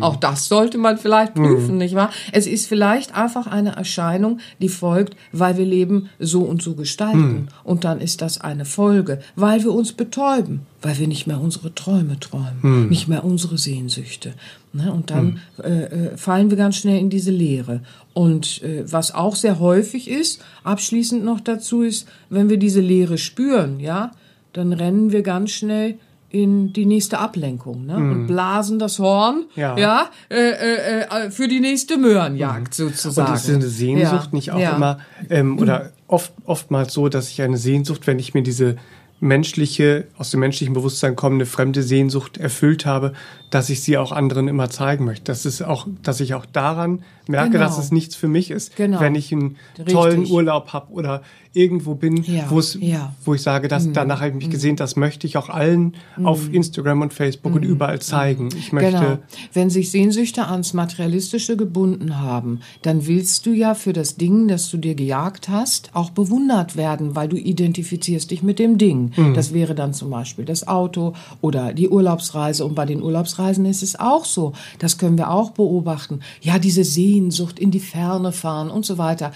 Auch 0.00 0.16
das 0.16 0.48
sollte 0.48 0.76
man 0.76 0.98
vielleicht 0.98 1.34
prüfen, 1.34 1.78
nicht 1.78 1.94
wahr? 1.94 2.10
Es 2.32 2.48
ist 2.48 2.66
vielleicht 2.66 3.16
einfach 3.16 3.46
eine 3.46 3.76
Erscheinung, 3.76 4.40
die 4.60 4.68
folgt, 4.68 5.16
weil 5.30 5.56
wir 5.56 5.64
Leben 5.64 6.08
so 6.18 6.40
und 6.40 6.62
so 6.62 6.74
gestalten. 6.74 7.48
Und 7.62 7.84
dann 7.84 8.00
ist 8.00 8.22
das 8.22 8.40
eine 8.40 8.64
Folge, 8.64 9.20
weil 9.36 9.62
wir 9.62 9.72
uns 9.72 9.92
betäuben, 9.92 10.62
weil 10.80 10.98
wir 10.98 11.06
nicht 11.06 11.28
mehr 11.28 11.40
unsere 11.40 11.72
Träume 11.74 12.18
träumen, 12.18 12.88
nicht 12.88 13.06
mehr 13.06 13.24
unsere 13.24 13.56
Sehnsüchte. 13.56 14.34
Ne? 14.72 14.92
Und 14.92 15.10
dann 15.10 15.40
äh, 15.62 15.84
äh, 15.84 16.16
fallen 16.16 16.50
wir 16.50 16.56
ganz 16.56 16.76
schnell 16.76 16.98
in 16.98 17.10
diese 17.10 17.30
Leere. 17.30 17.82
Und 18.14 18.62
äh, 18.62 18.84
was 18.90 19.14
auch 19.14 19.36
sehr 19.36 19.60
häufig 19.60 20.10
ist, 20.10 20.42
abschließend 20.64 21.24
noch 21.24 21.40
dazu 21.40 21.82
ist, 21.82 22.08
wenn 22.30 22.48
wir 22.48 22.56
diese 22.56 22.80
Leere 22.80 23.18
spüren, 23.18 23.78
ja, 23.78 24.12
dann 24.52 24.72
rennen 24.72 25.12
wir 25.12 25.22
ganz 25.22 25.50
schnell 25.50 25.98
in 26.32 26.72
die 26.72 26.86
nächste 26.86 27.18
Ablenkung 27.18 27.86
ne? 27.86 27.96
und 27.96 28.26
blasen 28.26 28.78
das 28.78 28.98
Horn 28.98 29.44
Ja. 29.54 29.76
ja 29.76 30.10
äh, 30.30 30.36
äh, 30.36 31.00
äh, 31.02 31.30
für 31.30 31.46
die 31.46 31.60
nächste 31.60 31.98
Möhrenjagd 31.98 32.74
sozusagen. 32.74 33.30
Und 33.30 33.36
ist 33.36 33.48
eine 33.50 33.68
Sehnsucht 33.68 34.12
Ja. 34.12 34.28
nicht 34.32 34.50
auch 34.50 34.58
ja. 34.58 34.76
immer 34.76 34.98
ähm, 35.28 35.58
oder 35.58 35.90
oft 36.08 36.32
oftmals 36.46 36.94
so, 36.94 37.08
dass 37.08 37.28
ich 37.28 37.42
eine 37.42 37.58
Sehnsucht, 37.58 38.06
wenn 38.06 38.18
ich 38.18 38.32
mir 38.34 38.42
diese 38.42 38.76
menschliche, 39.20 40.06
aus 40.18 40.32
dem 40.32 40.40
menschlichen 40.40 40.74
Bewusstsein 40.74 41.14
kommende 41.14 41.46
fremde 41.46 41.82
Sehnsucht 41.84 42.38
erfüllt 42.38 42.86
habe, 42.86 43.12
dass 43.50 43.70
ich 43.70 43.82
sie 43.82 43.96
auch 43.96 44.10
anderen 44.10 44.48
immer 44.48 44.68
zeigen 44.68 45.04
möchte. 45.04 45.24
Das 45.24 45.46
ist 45.46 45.62
auch, 45.62 45.86
dass 46.02 46.18
ich 46.20 46.34
auch 46.34 46.44
daran 46.44 47.04
merke, 47.28 47.50
Genau. 47.52 47.64
dass 47.64 47.78
es 47.78 47.92
nichts 47.92 48.14
für 48.16 48.28
mich 48.28 48.50
ist, 48.50 48.76
Genau. 48.76 49.00
wenn 49.00 49.14
ich 49.14 49.32
einen 49.32 49.56
Richtig. 49.78 49.94
tollen 49.94 50.26
Urlaub 50.30 50.72
habe 50.72 50.92
oder 50.92 51.22
irgendwo 51.54 51.94
bin, 51.94 52.16
Ja, 52.22 52.32
ja. 52.32 52.42
Mhm. 52.46 53.08
wo 53.26 53.34
ich 53.34 53.42
sage, 53.42 53.68
dass 53.68 53.92
danach 53.92 54.20
habe 54.20 54.30
ich 54.30 54.36
mich 54.36 54.48
gesehen, 54.50 54.76
das 54.76 54.96
möchte 54.96 55.26
ich 55.26 55.36
auch 55.36 55.50
allen 55.50 55.94
auf 56.24 56.50
Instagram 56.50 57.02
und 57.02 57.12
Facebook 57.12 57.54
und 57.54 57.62
überall 57.62 58.00
zeigen. 58.00 58.48
Ich 58.56 58.72
möchte 58.72 58.92
Genau. 58.92 59.18
Wenn 59.52 59.68
sich 59.68 59.90
Sehnsüchte 59.90 60.46
ans 60.48 60.72
Materialistische 60.72 61.58
gebunden 61.58 62.18
haben, 62.20 62.60
dann 62.80 63.06
willst 63.06 63.44
du 63.44 63.52
ja 63.52 63.74
für 63.74 63.92
das 63.92 64.16
Ding, 64.16 64.48
das 64.48 64.70
du 64.70 64.78
dir 64.78 64.94
gejagt 64.94 65.50
hast, 65.50 65.90
auch 65.92 66.08
bewundert 66.10 66.76
werden, 66.76 67.14
weil 67.16 67.28
du 67.28 67.36
identifizierst 67.36 68.30
dich 68.30 68.42
mit 68.42 68.58
dem 68.58 68.78
Ding. 68.78 69.12
Das 69.34 69.52
wäre 69.52 69.74
dann 69.74 69.92
zum 69.92 70.08
Beispiel 70.10 70.46
das 70.46 70.66
Auto 70.66 71.12
oder 71.42 71.74
die 71.74 71.88
Urlaubsreise. 71.90 72.64
Und 72.64 72.74
bei 72.74 72.86
den 72.86 73.02
Urlaubsreisen 73.02 73.66
ist 73.66 73.82
es 73.82 74.00
auch 74.00 74.24
so. 74.24 74.54
Das 74.78 74.96
können 74.96 75.18
wir 75.18 75.30
auch 75.30 75.50
beobachten. 75.50 76.20
Ja, 76.40 76.58
diese 76.58 76.82
Sehnsucht 77.12 77.58
in 77.58 77.70
die 77.70 77.80
Ferne 77.80 78.32
fahren 78.32 78.70
und 78.70 78.86
so 78.86 78.96
weiter. 78.96 79.32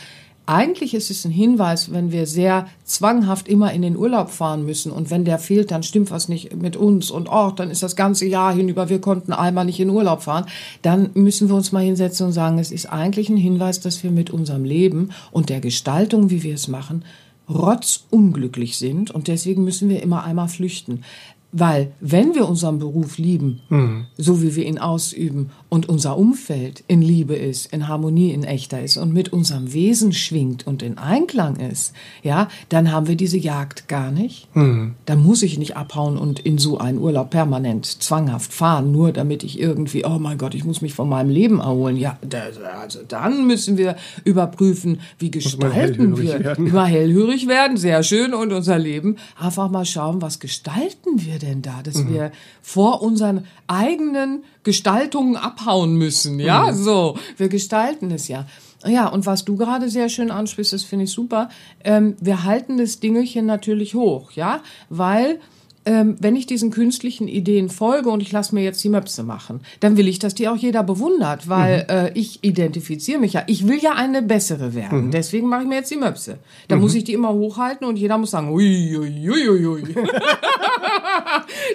Eigentlich 0.49 0.95
ist 0.95 1.11
es 1.11 1.25
ein 1.25 1.33
Hinweis, 1.33 1.93
wenn 1.93 2.13
wir 2.13 2.25
sehr 2.25 2.69
zwanghaft 2.85 3.49
immer 3.49 3.73
in 3.73 3.83
den 3.83 3.97
Urlaub 3.97 4.31
fahren 4.31 4.65
müssen 4.65 4.93
und 4.93 5.11
wenn 5.11 5.25
der 5.25 5.41
fehlt, 5.41 5.73
dann 5.73 5.83
stimmt 5.83 6.13
was 6.13 6.29
nicht 6.29 6.55
mit 6.55 6.77
uns 6.77 7.11
und 7.11 7.29
oh, 7.29 7.51
dann 7.51 7.69
ist 7.69 7.83
das 7.83 7.97
ganze 7.97 8.27
Jahr 8.27 8.55
hinüber, 8.55 8.89
wir 8.89 9.01
konnten 9.01 9.33
einmal 9.33 9.65
nicht 9.65 9.81
in 9.81 9.91
Urlaub 9.91 10.23
fahren, 10.23 10.47
dann 10.83 11.11
müssen 11.15 11.49
wir 11.49 11.57
uns 11.57 11.73
mal 11.73 11.83
hinsetzen 11.83 12.27
und 12.27 12.33
sagen, 12.33 12.61
es 12.61 12.71
ist 12.71 12.87
eigentlich 12.87 13.29
ein 13.29 13.37
Hinweis, 13.37 13.81
dass 13.81 14.05
wir 14.05 14.13
mit 14.13 14.31
unserem 14.31 14.65
Leben 14.65 15.11
und 15.33 15.49
der 15.49 15.61
Gestaltung, 15.61 16.31
wie 16.31 16.45
wir 16.45 16.55
es 16.55 16.69
machen, 16.69 17.05
rotzunglücklich 17.49 18.79
sind 18.79 19.11
und 19.11 19.27
deswegen 19.27 19.65
müssen 19.65 19.89
wir 19.89 20.01
immer 20.01 20.23
einmal 20.23 20.49
flüchten. 20.49 21.03
Weil 21.53 21.93
wenn 22.01 22.35
wir 22.35 22.49
unseren 22.49 22.79
Beruf 22.79 23.17
lieben, 23.19 23.61
so 24.19 24.43
wie 24.43 24.57
wir 24.57 24.67
ihn 24.67 24.79
ausüben 24.79 25.51
und 25.69 25.89
unser 25.89 26.19
Umfeld 26.19 26.85
in 26.87 27.01
Liebe 27.01 27.35
ist, 27.35 27.73
in 27.73 27.89
Harmonie, 27.89 28.33
in 28.33 28.45
echter 28.45 28.83
ist 28.83 28.97
und 28.99 29.13
mit 29.15 29.33
unserem 29.33 29.73
Wesen 29.73 30.13
schwingt 30.13 30.67
und 30.67 30.83
in 30.83 30.99
Einklang 30.99 31.57
ist, 31.57 31.95
ja, 32.23 32.49
dann 32.69 32.93
haben 32.93 33.09
wir 33.09 33.17
diese 33.17 33.39
Jagd 33.39 33.89
gar 33.89 34.11
nicht. 34.11 34.49
Dann 34.55 35.23
muss 35.23 35.43
ich 35.43 35.59
nicht 35.59 35.77
abhauen 35.77 36.19
und 36.19 36.41
in 36.41 36.59
so 36.59 36.79
einen 36.79 36.99
Urlaub 36.99 37.31
permanent 37.31 37.87
zwanghaft 37.87 38.53
fahren, 38.53 38.93
nur 38.93 39.13
damit 39.13 39.43
ich 39.43 39.59
irgendwie, 39.59 40.05
oh 40.05 40.19
mein 40.19 40.37
Gott, 40.37 40.55
ich 40.55 40.65
muss 40.65 40.83
mich 40.83 40.93
von 40.95 41.09
meinem 41.09 41.31
Leben 41.31 41.61
erholen. 41.61 41.97
Ja, 41.97 42.19
da, 42.29 42.43
also 42.83 43.01
dann 43.07 43.47
müssen 43.47 43.79
wir 43.79 43.97
überprüfen, 44.25 45.01
wie 45.19 45.31
gestalten 45.31 46.19
wir. 46.19 46.45
werden. 46.45 46.67
Immer 46.67 46.85
hellhörig 46.87 47.49
werden, 47.49 47.77
sehr 47.79 48.03
schön 48.03 48.35
und 48.35 48.53
unser 48.53 48.79
Leben. 48.79 49.17
Einfach 49.39 49.71
mal 49.71 49.85
schauen, 49.87 50.21
was 50.21 50.39
gestalten 50.39 51.25
wir 51.25 51.36
denn 51.39 51.63
da, 51.63 51.83
dass 51.83 52.07
wir 52.09 52.33
vor 52.63 53.03
unseren 53.03 53.47
eigenen 53.67 54.45
Gestaltungen 54.63 55.37
abhauen 55.37 55.95
müssen. 55.95 56.39
Ja, 56.41 56.73
so. 56.73 57.19
Wir 57.37 57.49
gestalten 57.49 58.11
es 58.11 58.29
ja. 58.29 58.47
Ja, 58.85 59.09
und 59.09 59.27
was 59.27 59.45
du 59.45 59.57
gerade 59.57 59.89
sehr 59.89 60.09
schön 60.09 60.31
ansprichst, 60.31 60.73
das 60.73 60.83
finde 60.83 61.07
ich 61.07 61.11
super. 61.11 61.49
Ähm, 61.83 62.17
wir 62.21 62.45
halten 62.45 62.79
das 62.79 63.01
Dingelchen 63.01 63.47
natürlich 63.47 63.95
hoch, 63.95 64.33
ja, 64.33 64.61
weil 64.91 65.41
ähm, 65.87 66.17
wenn 66.21 66.37
ich 66.37 66.47
diesen 66.47 66.71
künstlichen 66.71 67.29
Ideen 67.29 67.69
folge 67.69 68.11
und 68.11 68.21
ich 68.21 68.33
lasse 68.33 68.55
mir 68.55 68.63
jetzt 68.63 68.83
die 68.83 68.89
Möpse 68.89 69.23
machen, 69.23 69.61
dann 69.81 69.97
will 69.97 70.09
ich, 70.09 70.19
dass 70.19 70.35
die 70.35 70.49
auch 70.49 70.57
jeder 70.57 70.83
bewundert, 70.83 71.49
weil 71.49 71.87
äh, 71.89 72.19
ich 72.19 72.43
identifiziere 72.43 73.21
mich 73.21 73.35
ja. 73.35 73.45
Ich 73.47 73.67
will 73.69 73.79
ja 73.79 73.93
eine 73.93 74.23
bessere 74.23 74.75
werden. 74.75 75.11
Deswegen 75.11 75.49
mache 75.49 75.63
ich 75.63 75.69
mir 75.69 75.77
jetzt 75.77 75.91
die 75.91 75.97
Möpse. 75.97 76.39
Da 76.69 76.77
muss 76.77 76.95
ich 76.95 77.05
die 77.05 77.13
immer 77.13 77.33
hochhalten 77.33 77.87
und 77.87 77.97
jeder 77.97 78.19
muss 78.19 78.33
sagen, 78.33 78.51
ui, 78.51 78.97
ui, 78.97 79.31
ui, 79.31 79.67
ui. 79.67 79.83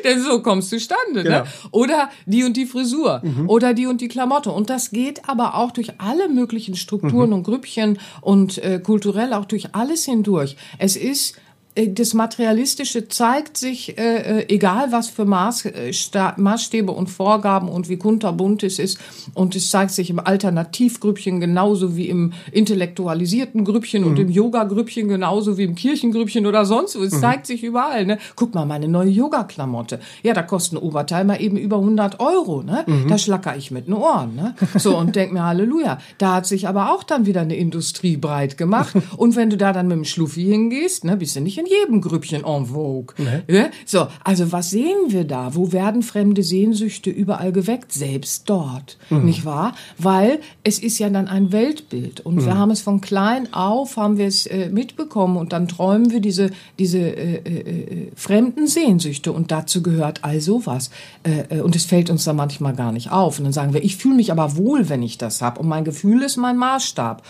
Denn 0.04 0.21
so 0.21 0.41
kommst 0.41 0.71
du 0.71 0.78
zustande. 0.78 1.24
Genau. 1.24 1.39
Ne? 1.39 1.43
Oder 1.71 2.10
die 2.26 2.43
und 2.43 2.58
die 2.58 2.65
Frisur 2.65 3.21
oder 3.47 3.74
die 3.74 3.88
und 3.88 4.02
die 4.02 4.08
Klamotte. 4.08 4.52
Und 4.52 4.69
das 4.69 4.91
geht 4.91 5.28
aber 5.30 5.56
auch 5.56 5.71
durch 5.71 6.00
alle 6.00 6.30
möglichen 6.30 6.76
Strukturen 6.76 7.34
und 7.34 7.43
Grüppchen 7.43 8.00
und 8.21 8.58
äh, 8.58 8.80
kulturell 8.80 9.34
auch 9.34 9.45
durch 9.45 9.74
alles 9.74 10.06
hindurch. 10.06 10.58
Es 10.78 10.95
ist 10.95 11.36
das 11.75 12.13
Materialistische 12.13 13.07
zeigt 13.07 13.55
sich, 13.55 13.97
äh, 13.97 14.41
äh, 14.41 14.53
egal 14.53 14.91
was 14.91 15.07
für 15.07 15.23
Maß, 15.23 15.65
äh, 15.65 15.93
Maßstäbe 16.36 16.91
und 16.91 17.10
Vorgaben 17.10 17.69
und 17.69 17.88
wie 17.88 17.95
kunterbunt 17.97 18.63
es 18.63 18.77
ist. 18.77 18.99
Und 19.34 19.55
es 19.55 19.69
zeigt 19.69 19.91
sich 19.91 20.10
im 20.10 20.19
Alternativgrüppchen 20.19 21.39
genauso 21.39 21.95
wie 21.95 22.10
im 22.10 22.34
intellektualisierten 22.51 23.63
Grüppchen 23.63 24.03
und 24.03 24.19
im 24.19 24.29
Yoga-Grüppchen 24.29 25.07
genauso 25.07 25.57
wie 25.57 25.63
im 25.63 25.75
Kirchengrüppchen 25.75 26.45
oder 26.45 26.65
sonst 26.65 26.99
wo. 26.99 27.03
Es 27.03 27.21
zeigt 27.21 27.47
sich 27.47 27.63
überall. 27.63 28.05
Ne? 28.05 28.17
Guck 28.36 28.53
mal, 28.53 28.65
meine 28.65 28.89
neue 28.89 29.10
Yoga-Klamotte. 29.10 30.01
Ja, 30.23 30.34
da 30.34 30.43
kostet 30.43 30.79
ein 30.79 30.84
Oberteil 30.84 31.23
mal 31.23 31.41
eben 31.41 31.55
über 31.55 31.77
100 31.77 32.19
Euro. 32.19 32.63
Ne? 32.63 32.86
Da 33.07 33.17
schlacker 33.17 33.55
ich 33.55 33.71
mit 33.71 33.88
den 33.88 33.93
Ohren. 33.93 34.36
Ne? 34.36 34.55
So, 34.75 34.97
und 34.97 35.15
denk 35.15 35.31
mir, 35.31 35.43
Halleluja. 35.43 35.99
Da 36.17 36.36
hat 36.36 36.45
sich 36.45 36.67
aber 36.67 36.91
auch 36.91 37.03
dann 37.03 37.25
wieder 37.25 37.41
eine 37.41 37.55
Industrie 37.55 38.17
breit 38.17 38.57
gemacht. 38.57 38.93
Und 39.17 39.36
wenn 39.36 39.49
du 39.49 39.57
da 39.57 39.73
dann 39.73 39.88
mit 39.88 39.97
dem 39.97 40.05
Schluffi 40.05 40.43
hingehst, 40.43 41.03
ne, 41.05 41.17
bist 41.17 41.36
du 41.36 41.41
nicht 41.41 41.61
in 41.62 41.67
jedem 41.67 42.02
Grüppchen 42.02 42.43
en 42.43 42.65
vogue. 42.65 43.15
Ja? 43.47 43.69
So, 43.86 44.08
also 44.24 44.52
was 44.52 44.71
sehen 44.71 44.97
wir 45.10 45.24
da? 45.24 45.56
Wo 45.56 45.71
werden 45.71 46.02
fremde 46.02 46.43
Sehnsüchte 46.43 47.10
überall 47.10 47.52
geweckt? 47.52 47.93
Selbst 47.93 48.50
dort. 48.50 48.97
Nicht 49.10 49.45
wahr? 49.45 49.74
Weil 49.97 50.39
es 50.63 50.80
ist 50.80 51.00
ja 51.00 51.10
dann 51.10 51.28
ein 51.28 51.52
Weltbild. 51.52 52.21
Und 52.21 52.45
wir 52.45 52.58
haben 52.58 52.71
es 52.71 52.82
von 52.82 53.02
klein 53.02 53.54
auf, 53.54 53.97
haben 53.97 54.17
wir 54.17 54.28
es 54.28 54.45
äh, 54.45 54.69
mitbekommen. 54.69 55.38
Und 55.38 55.54
dann 55.54 55.67
träumen 55.67 56.12
wir 56.12 56.19
diese, 56.19 56.52
diese 56.80 57.00
äh, 57.00 57.36
äh, 57.36 57.60
äh, 57.60 58.12
fremden 58.15 58.67
Sehnsüchte. 58.67 59.32
Und 59.32 59.52
dazu 59.52 59.84
gehört 59.84 60.24
all 60.24 60.41
sowas. 60.41 60.89
Äh, 61.24 61.58
äh, 61.58 61.62
und 61.62 61.76
es 61.76 61.86
fällt 61.86 62.10
uns 62.10 62.24
dann 62.24 62.36
manchmal 62.36 62.74
gar 62.74 62.91
nicht 62.91 63.12
auf. 63.12 63.38
Und 63.38 63.45
dann 63.45 63.54
sagen 63.54 63.74
wir, 63.74 63.84
ich 63.84 63.97
fühle 63.97 64.15
mich 64.15 64.32
aber 64.32 64.58
wohl, 64.58 64.89
wenn 64.89 65.04
ich 65.04 65.17
das 65.17 65.41
habe. 65.41 65.60
Und 65.60 65.67
mein 65.67 65.84
Gefühl 65.84 66.24
ist 66.24 66.38
mein 66.38 66.58
Maßstab. 66.58 67.24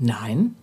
Nein, 0.00 0.54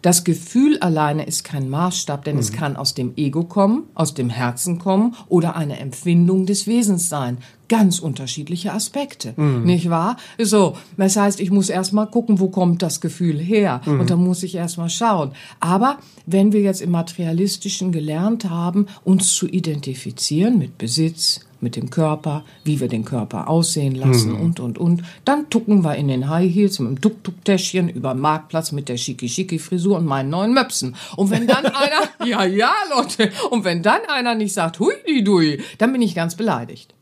das 0.00 0.24
Gefühl 0.24 0.78
alleine 0.78 1.26
ist 1.26 1.44
kein 1.44 1.68
Maßstab, 1.68 2.24
denn 2.24 2.38
es 2.38 2.52
kann 2.52 2.76
aus 2.76 2.94
dem 2.94 3.12
Ego 3.16 3.44
kommen, 3.44 3.84
aus 3.94 4.14
dem 4.14 4.30
Herzen 4.30 4.78
kommen 4.78 5.14
oder 5.28 5.56
eine 5.56 5.78
Empfindung 5.78 6.46
des 6.46 6.66
Wesens 6.66 7.10
sein. 7.10 7.36
Ganz 7.68 7.98
unterschiedliche 7.98 8.72
Aspekte, 8.72 9.34
nicht 9.40 9.90
wahr? 9.90 10.16
So, 10.38 10.76
das 10.96 11.16
heißt, 11.16 11.40
ich 11.40 11.50
muss 11.50 11.68
erst 11.68 11.92
mal 11.92 12.06
gucken, 12.06 12.40
wo 12.40 12.48
kommt 12.48 12.82
das 12.82 13.02
Gefühl 13.02 13.38
her 13.38 13.82
und 13.84 14.08
dann 14.08 14.24
muss 14.24 14.42
ich 14.42 14.54
erst 14.54 14.78
mal 14.78 14.90
schauen. 14.90 15.32
Aber 15.60 15.98
wenn 16.24 16.52
wir 16.52 16.60
jetzt 16.62 16.80
im 16.80 16.90
Materialistischen 16.90 17.92
gelernt 17.92 18.48
haben, 18.48 18.86
uns 19.04 19.34
zu 19.34 19.46
identifizieren 19.46 20.58
mit 20.58 20.78
Besitz, 20.78 21.40
mit 21.62 21.76
dem 21.76 21.90
Körper, 21.90 22.44
wie 22.64 22.80
wir 22.80 22.88
den 22.88 23.04
Körper 23.04 23.48
aussehen 23.48 23.94
lassen 23.94 24.34
und, 24.34 24.60
und, 24.60 24.78
und. 24.78 25.02
Dann 25.24 25.48
tucken 25.50 25.84
wir 25.84 25.94
in 25.96 26.08
den 26.08 26.28
High 26.28 26.52
Heels 26.52 26.78
mit 26.78 26.90
dem 26.90 27.00
Tuk-Tuk-Täschchen 27.00 27.88
über 27.88 28.14
den 28.14 28.20
Marktplatz 28.20 28.72
mit 28.72 28.88
der 28.88 28.96
Schicki-Schicki-Frisur 28.96 29.98
und 29.98 30.06
meinen 30.06 30.30
neuen 30.30 30.52
Möpsen. 30.54 30.96
Und 31.16 31.30
wenn 31.30 31.46
dann 31.46 31.66
einer, 31.66 32.26
ja, 32.26 32.44
ja, 32.44 32.72
Leute, 32.94 33.30
und 33.50 33.64
wenn 33.64 33.82
dann 33.82 34.00
einer 34.08 34.34
nicht 34.34 34.52
sagt, 34.52 34.80
hui, 34.80 34.94
di, 35.06 35.24
dui, 35.24 35.60
dann 35.78 35.92
bin 35.92 36.02
ich 36.02 36.14
ganz 36.14 36.34
beleidigt. 36.34 36.94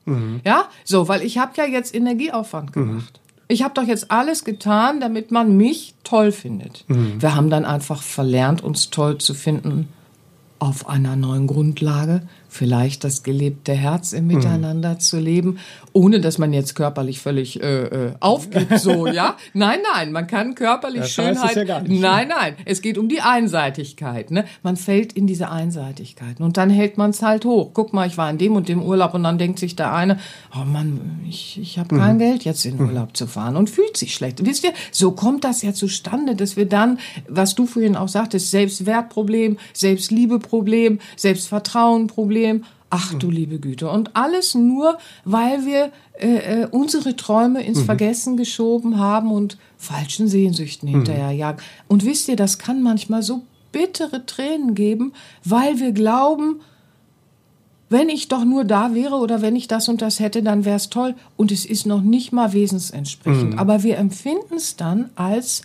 Ja, 0.44 0.68
so, 0.84 1.06
weil 1.08 1.22
ich 1.22 1.38
habe 1.38 1.52
ja 1.56 1.66
jetzt 1.66 1.94
Energieaufwand 1.94 2.72
gemacht. 2.72 3.20
Ich 3.46 3.62
habe 3.62 3.74
doch 3.74 3.82
jetzt 3.82 4.10
alles 4.10 4.44
getan, 4.44 5.00
damit 5.00 5.30
man 5.30 5.56
mich 5.56 5.94
toll 6.04 6.32
findet. 6.32 6.84
Wir 6.88 7.34
haben 7.34 7.50
dann 7.50 7.64
einfach 7.64 8.02
verlernt, 8.02 8.62
uns 8.62 8.90
toll 8.90 9.18
zu 9.18 9.34
finden 9.34 9.88
auf 10.60 10.88
einer 10.88 11.16
neuen 11.16 11.46
Grundlage, 11.46 12.22
vielleicht 12.50 13.04
das 13.04 13.22
gelebte 13.22 13.72
Herz 13.72 14.12
im 14.12 14.26
Miteinander 14.26 14.98
zu 14.98 15.18
leben, 15.18 15.58
ohne 15.92 16.20
dass 16.20 16.38
man 16.38 16.52
jetzt 16.52 16.74
körperlich 16.74 17.20
völlig 17.20 17.62
äh, 17.62 17.84
äh, 17.84 18.12
aufgibt, 18.20 18.78
so, 18.78 19.06
ja? 19.08 19.36
Nein, 19.54 19.80
nein, 19.94 20.12
man 20.12 20.26
kann 20.26 20.54
körperlich 20.54 21.00
Das 21.02 21.18
heißt 21.18 21.38
Schönheit. 21.38 21.56
ja 21.56 21.64
gar 21.64 21.82
nicht. 21.82 22.00
Nein, 22.00 22.28
nein, 22.28 22.56
es 22.64 22.82
geht 22.82 22.98
um 22.98 23.08
die 23.08 23.20
Einseitigkeit, 23.20 24.30
ne? 24.30 24.44
Man 24.62 24.76
fällt 24.76 25.12
in 25.12 25.26
diese 25.26 25.50
Einseitigkeiten 25.50 26.42
und 26.42 26.56
dann 26.56 26.70
hält 26.70 26.98
man 26.98 27.10
es 27.10 27.22
halt 27.22 27.44
hoch. 27.44 27.70
Guck 27.74 27.92
mal, 27.92 28.06
ich 28.06 28.16
war 28.18 28.30
in 28.30 28.38
dem 28.38 28.56
und 28.56 28.68
dem 28.68 28.82
Urlaub 28.82 29.14
und 29.14 29.22
dann 29.24 29.38
denkt 29.38 29.58
sich 29.58 29.76
der 29.76 29.92
eine, 29.92 30.18
oh 30.54 30.64
Mann, 30.64 31.20
ich, 31.28 31.58
ich 31.60 31.78
habe 31.78 31.96
kein 31.96 32.18
Geld 32.18 32.44
jetzt 32.44 32.64
in 32.64 32.80
Urlaub 32.80 33.16
zu 33.16 33.26
fahren 33.26 33.56
und 33.56 33.70
fühlt 33.70 33.96
sich 33.96 34.14
schlecht. 34.14 34.44
Wisst 34.44 34.64
ihr, 34.64 34.72
so 34.90 35.12
kommt 35.12 35.44
das 35.44 35.62
ja 35.62 35.72
zustande, 35.72 36.34
dass 36.34 36.56
wir 36.56 36.66
dann, 36.66 36.98
was 37.28 37.54
du 37.54 37.66
vorhin 37.66 37.96
auch 37.96 38.08
sagtest, 38.08 38.50
Selbstwertproblem, 38.50 39.58
Selbstliebeproblem, 39.72 40.98
Selbstvertrauenproblem, 41.16 42.64
Ach 42.90 43.14
du 43.14 43.30
liebe 43.30 43.60
Güte. 43.60 43.88
Und 43.88 44.16
alles 44.16 44.56
nur, 44.56 44.98
weil 45.24 45.64
wir 45.64 45.92
äh, 46.18 46.62
äh, 46.62 46.66
unsere 46.70 47.14
Träume 47.14 47.62
ins 47.62 47.82
Vergessen 47.82 48.36
geschoben 48.36 48.98
haben 48.98 49.30
und 49.30 49.58
falschen 49.78 50.26
Sehnsüchten 50.26 50.88
hinterherjagen. 50.88 51.62
Und 51.86 52.04
wisst 52.04 52.28
ihr, 52.28 52.34
das 52.36 52.58
kann 52.58 52.82
manchmal 52.82 53.22
so 53.22 53.42
bittere 53.70 54.26
Tränen 54.26 54.74
geben, 54.74 55.12
weil 55.44 55.78
wir 55.78 55.92
glauben, 55.92 56.60
wenn 57.88 58.08
ich 58.08 58.28
doch 58.28 58.44
nur 58.44 58.64
da 58.64 58.94
wäre 58.94 59.16
oder 59.16 59.40
wenn 59.42 59.56
ich 59.56 59.68
das 59.68 59.88
und 59.88 60.02
das 60.02 60.20
hätte, 60.20 60.42
dann 60.42 60.64
wäre 60.64 60.76
es 60.76 60.90
toll. 60.90 61.14
Und 61.36 61.52
es 61.52 61.64
ist 61.64 61.86
noch 61.86 62.02
nicht 62.02 62.32
mal 62.32 62.52
wesensentsprechend. 62.52 63.58
Aber 63.58 63.82
wir 63.82 63.98
empfinden 63.98 64.54
es 64.56 64.76
dann 64.76 65.10
als 65.14 65.62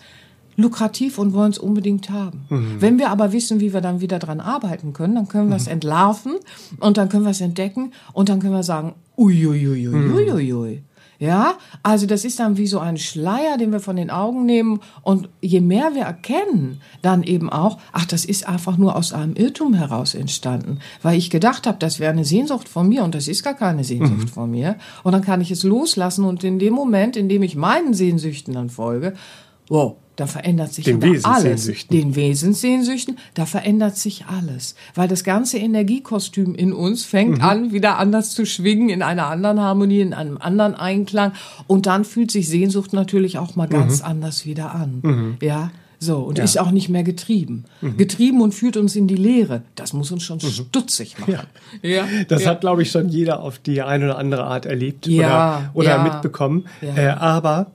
lukrativ 0.56 1.18
und 1.18 1.34
wollen 1.34 1.52
es 1.52 1.58
unbedingt 1.58 2.10
haben. 2.10 2.46
Wenn 2.80 2.98
wir 2.98 3.10
aber 3.10 3.32
wissen, 3.32 3.60
wie 3.60 3.74
wir 3.74 3.82
dann 3.82 4.02
wieder 4.02 4.20
dran 4.20 4.40
arbeiten 4.40 4.94
können, 4.94 5.16
dann 5.16 5.28
können 5.28 5.50
wir 5.50 5.58
es 5.58 5.68
entlarven 5.68 6.36
und 6.80 6.98
dann 6.98 7.10
können 7.10 7.24
wir 7.24 7.32
es 7.32 7.42
entdecken 7.42 7.92
und 8.14 8.30
dann 8.30 8.40
können 8.40 8.54
wir 8.54 8.64
sagen, 8.64 8.94
uiuiuiuiuiui. 9.18 10.84
Ja, 11.18 11.56
also 11.82 12.06
das 12.08 12.26
ist 12.26 12.40
dann 12.40 12.58
wie 12.58 12.68
so 12.68 12.80
ein 12.80 12.98
Schleier, 12.98 13.58
den 13.58 13.72
wir 13.72 13.80
von 13.80 13.96
den 13.96 14.10
Augen 14.10 14.46
nehmen. 14.46 14.82
Und 15.02 15.30
je 15.42 15.62
mehr 15.62 15.96
wir 15.96 16.04
erkennen, 16.04 16.82
dann 17.02 17.24
eben 17.24 17.50
auch, 17.50 17.78
ach, 17.94 18.06
das 18.06 18.26
ist 18.26 18.48
einfach 18.48 18.78
nur 18.78 18.96
aus 18.96 19.14
einem 19.14 19.36
Irrtum 19.36 19.74
heraus 19.74 20.14
entstanden. 20.14 20.80
Weil 21.02 21.18
ich 21.18 21.30
gedacht 21.30 21.68
habe, 21.68 21.78
das 21.80 22.00
wäre 22.00 22.12
eine 22.12 22.26
Sehnsucht 22.26 22.68
von 22.68 22.90
mir 22.90 23.04
und 23.04 23.16
das 23.16 23.28
ist 23.28 23.44
gar 23.44 23.54
keine 23.54 23.84
Sehnsucht 23.84 24.26
mhm. 24.26 24.28
von 24.28 24.52
mir. 24.52 24.76
Und 25.04 25.14
dann 25.14 25.22
kann 25.22 25.42
ich 25.42 25.52
es 25.52 25.64
loslassen 25.64 26.26
und 26.26 26.44
in 26.44 26.60
dem 26.60 26.74
Moment, 26.74 27.16
in 27.16 27.30
dem 27.30 27.44
ich 27.44 27.56
meinen 27.56 27.94
Sehnsüchten 27.94 28.54
dann 28.54 28.70
folge, 28.70 29.14
wow, 29.70 29.96
da 30.16 30.28
verändert 30.28 30.74
sich 30.74 30.86
den 30.86 31.26
alles. 31.26 31.70
Den 31.88 32.16
Wesenssehnsüchten, 32.16 33.18
da 33.34 33.46
verändert 33.46 33.98
sich 33.98 34.26
alles. 34.26 34.76
Weil 34.94 35.08
das 35.08 35.24
ganze 35.24 35.58
Energiekostüm 35.58 36.56
in 36.56 36.74
uns 36.74 37.04
fängt 37.04 37.40
mhm. 37.40 37.44
an, 37.44 37.72
wieder 37.74 37.98
anders 37.98 38.32
zu 38.32 38.46
schwingen, 38.46 38.90
in 38.90 39.02
einer 39.02 39.28
anderen 39.28 39.60
Harmonie, 39.60 40.02
in 40.02 40.14
einem 40.14 40.38
anderen 40.38 40.76
Einklang. 40.76 41.34
Und 41.68 41.86
dann 41.86 42.06
fühlt 42.06 42.32
sich 42.32 42.48
Sehnsucht 42.48 42.94
natürlich 42.94 43.38
auch 43.38 43.56
mal 43.56 43.68
ganz 43.68 44.00
mhm. 44.00 44.06
anders 44.06 44.46
wieder 44.46 44.74
an. 44.74 45.00
Mhm. 45.02 45.38
Ja. 45.42 45.72
So, 45.98 46.20
und 46.20 46.38
ja. 46.38 46.44
ist 46.44 46.60
auch 46.60 46.72
nicht 46.72 46.90
mehr 46.90 47.04
getrieben. 47.04 47.66
Mhm. 47.82 47.98
Getrieben 47.98 48.42
und 48.42 48.54
führt 48.54 48.78
uns 48.78 48.96
in 48.96 49.08
die 49.08 49.16
Leere. 49.16 49.64
Das 49.76 49.94
muss 49.94 50.12
uns 50.12 50.24
schon 50.24 50.38
mhm. 50.38 50.48
stutzig 50.48 51.18
machen. 51.20 51.48
Ja. 51.82 51.90
ja. 51.90 52.06
Das 52.28 52.44
ja. 52.44 52.52
hat, 52.52 52.62
glaube 52.62 52.84
ich, 52.84 52.92
schon 52.92 53.10
jeder 53.10 53.42
auf 53.42 53.60
die 53.60 53.82
eine 53.82 54.06
oder 54.06 54.18
andere 54.18 54.44
Art 54.44 54.66
erlebt 54.66 55.08
oder, 55.08 55.72
oder 55.74 56.04
mitbekommen. 56.04 56.66
Äh, 56.82 57.08
aber 57.08 57.72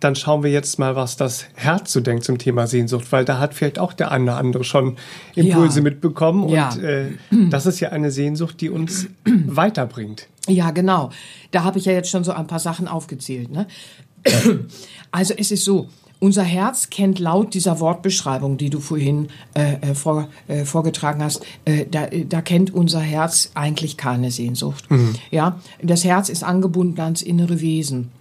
dann 0.00 0.16
schauen 0.16 0.42
wir 0.42 0.50
jetzt 0.50 0.78
mal, 0.78 0.96
was 0.96 1.16
das 1.16 1.44
Herz 1.54 1.92
so 1.92 2.00
denkt 2.00 2.24
zum 2.24 2.38
Thema 2.38 2.66
Sehnsucht, 2.66 3.12
weil 3.12 3.24
da 3.24 3.38
hat 3.38 3.54
vielleicht 3.54 3.78
auch 3.78 3.92
der 3.92 4.10
eine 4.10 4.24
oder 4.24 4.36
andere 4.38 4.64
schon 4.64 4.96
Impulse 5.34 5.80
ja. 5.80 5.84
mitbekommen. 5.84 6.44
Und 6.44 6.52
ja. 6.52 6.74
äh, 6.76 7.10
das 7.50 7.66
ist 7.66 7.80
ja 7.80 7.90
eine 7.90 8.10
Sehnsucht, 8.10 8.60
die 8.60 8.70
uns 8.70 9.08
weiterbringt. 9.24 10.26
Ja, 10.48 10.70
genau. 10.70 11.10
Da 11.50 11.64
habe 11.64 11.78
ich 11.78 11.84
ja 11.84 11.92
jetzt 11.92 12.10
schon 12.10 12.24
so 12.24 12.32
ein 12.32 12.46
paar 12.46 12.58
Sachen 12.58 12.88
aufgezählt. 12.88 13.50
Ne? 13.50 13.66
Also 15.12 15.34
es 15.36 15.50
ist 15.50 15.64
so, 15.64 15.88
unser 16.20 16.44
Herz 16.44 16.88
kennt 16.88 17.18
laut 17.18 17.54
dieser 17.54 17.80
Wortbeschreibung, 17.80 18.58
die 18.58 18.70
du 18.70 18.78
vorhin 18.78 19.26
äh, 19.54 19.90
äh 19.90 19.94
vor, 19.96 20.28
äh, 20.46 20.64
vorgetragen 20.64 21.20
hast, 21.20 21.44
äh, 21.64 21.86
da, 21.90 22.06
da 22.06 22.40
kennt 22.42 22.72
unser 22.72 23.00
Herz 23.00 23.50
eigentlich 23.54 23.96
keine 23.96 24.30
Sehnsucht. 24.30 24.88
Mhm. 24.88 25.14
Ja, 25.32 25.58
das 25.82 26.04
Herz 26.04 26.28
ist 26.28 26.44
angebunden 26.44 27.00
ans 27.00 27.22
innere 27.22 27.60
Wesen. 27.60 28.12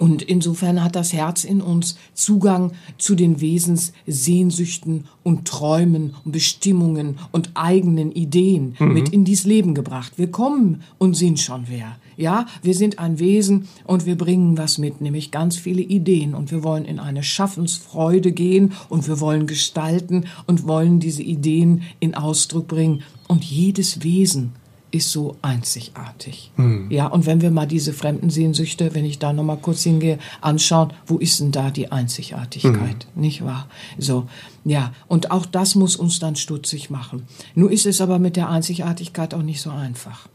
Und 0.00 0.22
insofern 0.22 0.82
hat 0.82 0.96
das 0.96 1.12
Herz 1.12 1.44
in 1.44 1.60
uns 1.60 1.98
Zugang 2.14 2.72
zu 2.96 3.14
den 3.14 3.42
Wesenssehnsüchten 3.42 5.04
und 5.22 5.46
Träumen 5.46 6.14
und 6.24 6.32
Bestimmungen 6.32 7.18
und 7.32 7.50
eigenen 7.52 8.10
Ideen 8.10 8.76
mhm. 8.78 8.94
mit 8.94 9.10
in 9.10 9.26
dies 9.26 9.44
Leben 9.44 9.74
gebracht. 9.74 10.14
Wir 10.16 10.30
kommen 10.30 10.80
und 10.96 11.18
sind 11.18 11.38
schon 11.38 11.64
wer. 11.68 11.98
Ja, 12.16 12.46
wir 12.62 12.72
sind 12.72 12.98
ein 12.98 13.18
Wesen 13.18 13.68
und 13.84 14.06
wir 14.06 14.16
bringen 14.16 14.56
was 14.56 14.78
mit, 14.78 15.02
nämlich 15.02 15.32
ganz 15.32 15.58
viele 15.58 15.82
Ideen 15.82 16.34
und 16.34 16.50
wir 16.50 16.64
wollen 16.64 16.86
in 16.86 16.98
eine 16.98 17.22
Schaffensfreude 17.22 18.32
gehen 18.32 18.72
und 18.88 19.06
wir 19.06 19.20
wollen 19.20 19.46
gestalten 19.46 20.24
und 20.46 20.66
wollen 20.66 21.00
diese 21.00 21.22
Ideen 21.22 21.82
in 21.98 22.14
Ausdruck 22.14 22.68
bringen. 22.68 23.02
Und 23.28 23.44
jedes 23.44 24.02
Wesen 24.02 24.54
ist 24.90 25.10
so 25.10 25.36
einzigartig. 25.42 26.50
Mhm. 26.56 26.90
Ja, 26.90 27.06
und 27.06 27.26
wenn 27.26 27.40
wir 27.40 27.50
mal 27.50 27.66
diese 27.66 27.92
fremden 27.92 28.30
Sehnsüchte, 28.30 28.94
wenn 28.94 29.04
ich 29.04 29.18
da 29.18 29.32
noch 29.32 29.44
mal 29.44 29.56
kurz 29.56 29.82
hingehe, 29.82 30.18
anschauen, 30.40 30.92
wo 31.06 31.18
ist 31.18 31.40
denn 31.40 31.52
da 31.52 31.70
die 31.70 31.92
Einzigartigkeit, 31.92 33.06
mhm. 33.14 33.20
nicht 33.20 33.44
wahr? 33.44 33.68
So, 33.98 34.28
ja, 34.64 34.92
und 35.08 35.30
auch 35.30 35.46
das 35.46 35.74
muss 35.74 35.96
uns 35.96 36.18
dann 36.18 36.36
stutzig 36.36 36.90
machen. 36.90 37.26
Nur 37.54 37.70
ist 37.70 37.86
es 37.86 38.00
aber 38.00 38.18
mit 38.18 38.36
der 38.36 38.48
Einzigartigkeit 38.48 39.34
auch 39.34 39.42
nicht 39.42 39.60
so 39.60 39.70
einfach. 39.70 40.28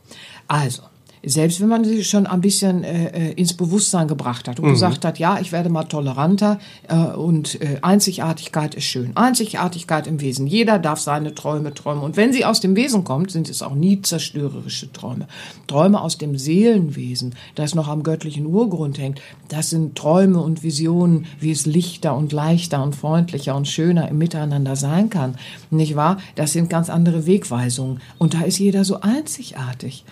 Also, 0.47 0.83
selbst 1.25 1.61
wenn 1.61 1.67
man 1.67 1.83
sie 1.83 2.03
schon 2.03 2.27
ein 2.27 2.41
bisschen 2.41 2.83
äh, 2.83 3.07
äh, 3.07 3.31
ins 3.33 3.53
Bewusstsein 3.53 4.07
gebracht 4.07 4.47
hat 4.47 4.59
und 4.59 4.67
mhm. 4.67 4.73
gesagt 4.73 5.05
hat, 5.05 5.19
ja, 5.19 5.39
ich 5.39 5.51
werde 5.51 5.69
mal 5.69 5.85
toleranter 5.85 6.59
äh, 6.87 6.95
und 6.95 7.59
äh, 7.61 7.79
Einzigartigkeit 7.81 8.75
ist 8.75 8.85
schön. 8.85 9.15
Einzigartigkeit 9.15 10.07
im 10.07 10.21
Wesen. 10.21 10.47
Jeder 10.47 10.79
darf 10.79 10.99
seine 10.99 11.33
Träume 11.33 11.73
träumen. 11.73 12.03
Und 12.03 12.17
wenn 12.17 12.31
sie 12.31 12.45
aus 12.45 12.59
dem 12.59 12.75
Wesen 12.75 13.03
kommt, 13.03 13.31
sind 13.31 13.49
es 13.49 13.61
auch 13.61 13.75
nie 13.75 14.01
zerstörerische 14.01 14.91
Träume. 14.91 15.27
Träume 15.67 16.01
aus 16.01 16.17
dem 16.17 16.37
Seelenwesen, 16.37 17.35
das 17.55 17.75
noch 17.75 17.87
am 17.87 18.03
göttlichen 18.03 18.45
Urgrund 18.45 18.97
hängt, 18.97 19.21
das 19.49 19.69
sind 19.69 19.95
Träume 19.95 20.41
und 20.41 20.63
Visionen, 20.63 21.25
wie 21.39 21.51
es 21.51 21.65
lichter 21.65 22.15
und 22.15 22.31
leichter 22.31 22.83
und 22.83 22.95
freundlicher 22.95 23.55
und 23.55 23.67
schöner 23.67 24.09
im 24.09 24.17
Miteinander 24.17 24.75
sein 24.75 25.09
kann. 25.09 25.35
Nicht 25.69 25.95
wahr? 25.95 26.17
Das 26.35 26.53
sind 26.53 26.69
ganz 26.69 26.89
andere 26.89 27.25
Wegweisungen. 27.25 27.99
Und 28.17 28.33
da 28.33 28.41
ist 28.41 28.59
jeder 28.59 28.85
so 28.85 29.01
einzigartig 29.01 30.05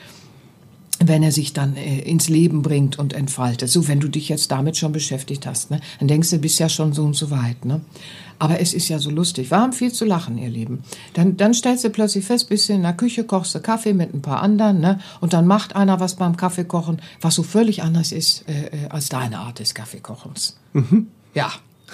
wenn 0.99 1.23
er 1.23 1.31
sich 1.31 1.53
dann 1.53 1.75
äh, 1.75 1.99
ins 1.99 2.29
Leben 2.29 2.61
bringt 2.61 2.99
und 2.99 3.13
entfaltet. 3.13 3.69
So, 3.69 3.87
wenn 3.87 3.99
du 3.99 4.07
dich 4.07 4.29
jetzt 4.29 4.51
damit 4.51 4.77
schon 4.77 4.91
beschäftigt 4.91 5.45
hast, 5.45 5.71
ne, 5.71 5.79
dann 5.99 6.07
denkst 6.07 6.29
du, 6.29 6.37
bist 6.37 6.59
ja 6.59 6.69
schon 6.69 6.93
so 6.93 7.03
und 7.03 7.15
so 7.15 7.31
weit. 7.31 7.65
Ne? 7.65 7.81
Aber 8.39 8.59
es 8.59 8.73
ist 8.73 8.89
ja 8.89 8.99
so 8.99 9.09
lustig. 9.09 9.51
Wir 9.51 9.57
haben 9.59 9.73
viel 9.73 9.91
zu 9.91 10.05
lachen, 10.05 10.37
ihr 10.37 10.49
Lieben. 10.49 10.83
Dann, 11.13 11.37
dann 11.37 11.53
stellst 11.53 11.83
du 11.83 11.89
plötzlich 11.89 12.25
fest, 12.25 12.49
bist 12.49 12.69
du 12.69 12.73
in 12.73 12.83
der 12.83 12.93
Küche, 12.93 13.23
kochst 13.23 13.55
du 13.55 13.59
Kaffee 13.59 13.93
mit 13.93 14.13
ein 14.13 14.21
paar 14.21 14.41
anderen, 14.41 14.79
ne? 14.79 14.99
Und 15.21 15.33
dann 15.33 15.47
macht 15.47 15.75
einer 15.75 15.99
was 15.99 16.15
beim 16.15 16.37
Kaffeekochen, 16.37 17.01
was 17.21 17.35
so 17.35 17.43
völlig 17.43 17.83
anders 17.83 18.11
ist 18.11 18.47
äh, 18.47 18.85
äh 18.85 18.89
als 18.89 19.09
deine 19.09 19.39
Art 19.39 19.59
des 19.59 19.73
Kaffeekochens. 19.73 20.57
Mhm. 20.73 21.07
Ja. 21.33 21.51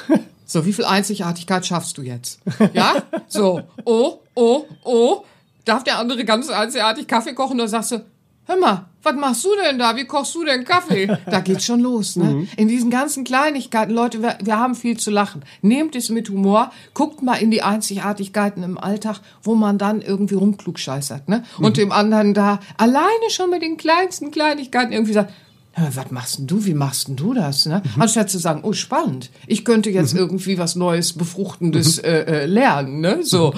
So, 0.51 0.65
wie 0.65 0.73
viel 0.73 0.85
Einzigartigkeit 0.85 1.63
schaffst 1.63 1.95
du 1.99 2.01
jetzt? 2.01 2.39
Ja? 2.73 3.03
So, 3.27 3.61
oh, 3.85 4.21
oh, 4.33 4.65
oh. 4.83 5.23
Darf 5.63 5.83
der 5.83 5.99
andere 5.99 6.25
ganz 6.25 6.49
einzigartig 6.49 7.05
Kaffee 7.05 7.35
kochen? 7.35 7.59
Oder 7.59 7.67
sagst 7.67 7.91
du, 7.91 8.03
hör 8.49 8.57
mal, 8.57 8.85
was 9.03 9.15
machst 9.15 9.45
du 9.45 9.49
denn 9.63 9.79
da? 9.79 9.95
Wie 9.95 10.05
kochst 10.05 10.35
du 10.35 10.43
denn 10.43 10.65
Kaffee? 10.65 11.07
Da 11.29 11.39
geht's 11.39 11.65
schon 11.65 11.79
los, 11.79 12.15
ne? 12.15 12.25
Mhm. 12.25 12.47
In 12.57 12.67
diesen 12.67 12.89
ganzen 12.89 13.23
Kleinigkeiten, 13.23 13.93
Leute, 13.93 14.21
wir, 14.21 14.37
wir, 14.43 14.59
haben 14.59 14.75
viel 14.75 14.97
zu 14.97 15.11
lachen. 15.11 15.43
Nehmt 15.61 15.95
es 15.95 16.09
mit 16.09 16.29
Humor, 16.29 16.71
guckt 16.93 17.21
mal 17.21 17.35
in 17.35 17.51
die 17.51 17.61
Einzigartigkeiten 17.61 18.63
im 18.63 18.77
Alltag, 18.77 19.21
wo 19.43 19.55
man 19.55 19.77
dann 19.77 20.01
irgendwie 20.01 20.35
rumklugscheißert, 20.35 21.29
ne? 21.29 21.43
Und 21.59 21.77
mhm. 21.77 21.81
dem 21.81 21.91
anderen 21.91 22.33
da 22.33 22.59
alleine 22.77 23.29
schon 23.29 23.51
mit 23.51 23.61
den 23.61 23.77
kleinsten 23.77 24.31
Kleinigkeiten 24.31 24.91
irgendwie 24.91 25.13
sagt, 25.13 25.31
was 25.75 26.11
machst 26.11 26.39
denn 26.39 26.47
du? 26.47 26.65
Wie 26.65 26.73
machst 26.73 27.07
denn 27.07 27.15
du 27.15 27.33
das? 27.33 27.65
Ne? 27.65 27.81
Mhm. 27.95 28.01
Anstatt 28.01 28.29
zu 28.29 28.37
sagen, 28.37 28.61
oh 28.63 28.73
spannend, 28.73 29.29
ich 29.47 29.63
könnte 29.63 29.89
jetzt 29.89 30.13
mhm. 30.13 30.19
irgendwie 30.19 30.57
was 30.57 30.75
Neues, 30.75 31.13
befruchtendes 31.13 32.01
mhm. 32.01 32.05
äh, 32.05 32.19
äh, 32.21 32.45
lernen. 32.45 32.99
Ne? 32.99 33.19
So. 33.23 33.53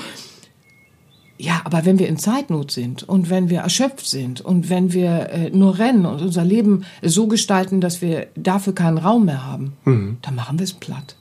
Ja, 1.42 1.62
aber 1.64 1.86
wenn 1.86 1.98
wir 1.98 2.08
in 2.08 2.18
Zeitnot 2.18 2.70
sind 2.70 3.02
und 3.02 3.32
wenn 3.32 3.50
wir 3.50 3.62
erschöpft 3.62 4.06
sind 4.06 4.42
und 4.42 4.70
wenn 4.70 4.94
wir 4.94 5.30
äh, 5.32 5.50
nur 5.50 5.80
rennen 5.80 6.06
und 6.06 6.22
unser 6.22 6.46
Leben 6.46 6.86
so 7.02 7.26
gestalten, 7.26 7.82
dass 7.82 8.00
wir 8.00 8.28
dafür 8.36 8.76
keinen 8.76 9.00
Raum 9.00 9.26
mehr 9.26 9.44
haben, 9.44 9.74
mhm. 9.84 10.18
dann 10.22 10.36
machen 10.36 10.60
wir 10.60 10.66
es 10.66 10.74
platt. 10.74 11.16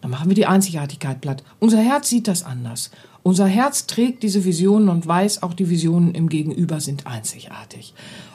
Dann 0.00 0.12
machen 0.12 0.28
wir 0.28 0.36
die 0.36 0.46
Einzigartigkeit 0.46 1.20
platt. 1.20 1.42
Unser 1.58 1.80
Herz 1.80 2.08
sieht 2.08 2.28
das 2.28 2.44
anders. 2.44 2.92
Unser 3.24 3.46
Herz 3.46 3.88
trägt 3.88 4.22
diese 4.22 4.44
Visionen 4.44 4.88
und 4.88 5.08
weiß, 5.08 5.42
auch 5.42 5.54
die 5.54 5.68
Visionen 5.68 6.14
im 6.14 6.28
Gegenüber 6.28 6.78
sind 6.78 7.08
einzigartig 7.08 7.94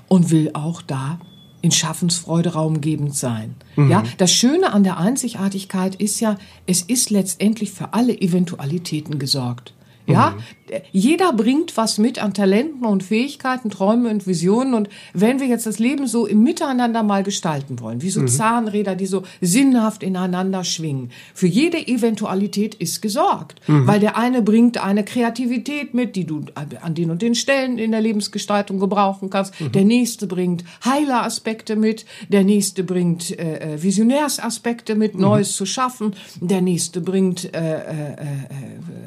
und 0.09 0.29
will 0.29 0.51
auch 0.53 0.81
da 0.81 1.19
in 1.61 1.71
Schaffensfreude 1.71 2.51
raumgebend 2.51 3.15
sein. 3.15 3.55
Mhm. 3.77 3.89
Ja, 3.89 4.03
das 4.17 4.33
Schöne 4.33 4.73
an 4.73 4.83
der 4.83 4.97
Einzigartigkeit 4.97 5.95
ist 5.95 6.19
ja, 6.19 6.35
es 6.67 6.81
ist 6.81 7.11
letztendlich 7.11 7.71
für 7.71 7.93
alle 7.93 8.13
Eventualitäten 8.19 9.19
gesorgt. 9.19 9.73
Ja, 10.05 10.31
mhm. 10.31 10.81
jeder 10.91 11.31
bringt 11.31 11.77
was 11.77 11.97
mit 11.97 12.21
an 12.21 12.33
Talenten 12.33 12.85
und 12.85 13.03
Fähigkeiten, 13.03 13.69
Träume 13.69 14.09
und 14.09 14.27
Visionen. 14.27 14.73
Und 14.73 14.89
wenn 15.13 15.39
wir 15.39 15.47
jetzt 15.47 15.65
das 15.65 15.79
Leben 15.79 16.07
so 16.07 16.25
im 16.25 16.43
Miteinander 16.43 17.03
mal 17.03 17.23
gestalten 17.23 17.79
wollen, 17.79 18.01
wie 18.01 18.09
so 18.09 18.21
mhm. 18.21 18.27
Zahnräder, 18.27 18.95
die 18.95 19.05
so 19.05 19.23
sinnhaft 19.39 20.03
ineinander 20.03 20.65
schwingen, 20.65 21.11
für 21.33 21.47
jede 21.47 21.77
Eventualität 21.77 22.75
ist 22.75 23.01
gesorgt. 23.01 23.61
Mhm. 23.67 23.87
Weil 23.87 24.01
der 24.01 24.17
eine 24.17 24.41
bringt 24.41 24.83
eine 24.83 25.05
Kreativität 25.05 25.93
mit, 25.93 26.17
die 26.17 26.25
du 26.25 26.41
an 26.55 26.95
den 26.95 27.09
und 27.09 27.21
den 27.21 27.35
Stellen 27.35 27.77
in 27.77 27.91
der 27.91 28.01
Lebensgestaltung 28.01 28.79
gebrauchen 28.79 29.29
kannst. 29.29 29.59
Mhm. 29.61 29.71
Der 29.71 29.85
nächste 29.85 30.27
bringt 30.27 30.65
Heileraspekte 30.83 31.77
mit. 31.77 32.05
Der 32.27 32.43
nächste 32.43 32.83
bringt 32.83 33.37
äh, 33.39 33.75
äh 33.75 33.81
Visionärsaspekte 33.81 34.95
mit, 34.95 35.15
mhm. 35.15 35.21
Neues 35.21 35.55
zu 35.55 35.65
schaffen. 35.65 36.13
Der 36.41 36.61
nächste 36.61 36.99
bringt 36.99 37.53
äh, 37.53 37.59
äh, 37.59 38.11
äh 38.13 38.15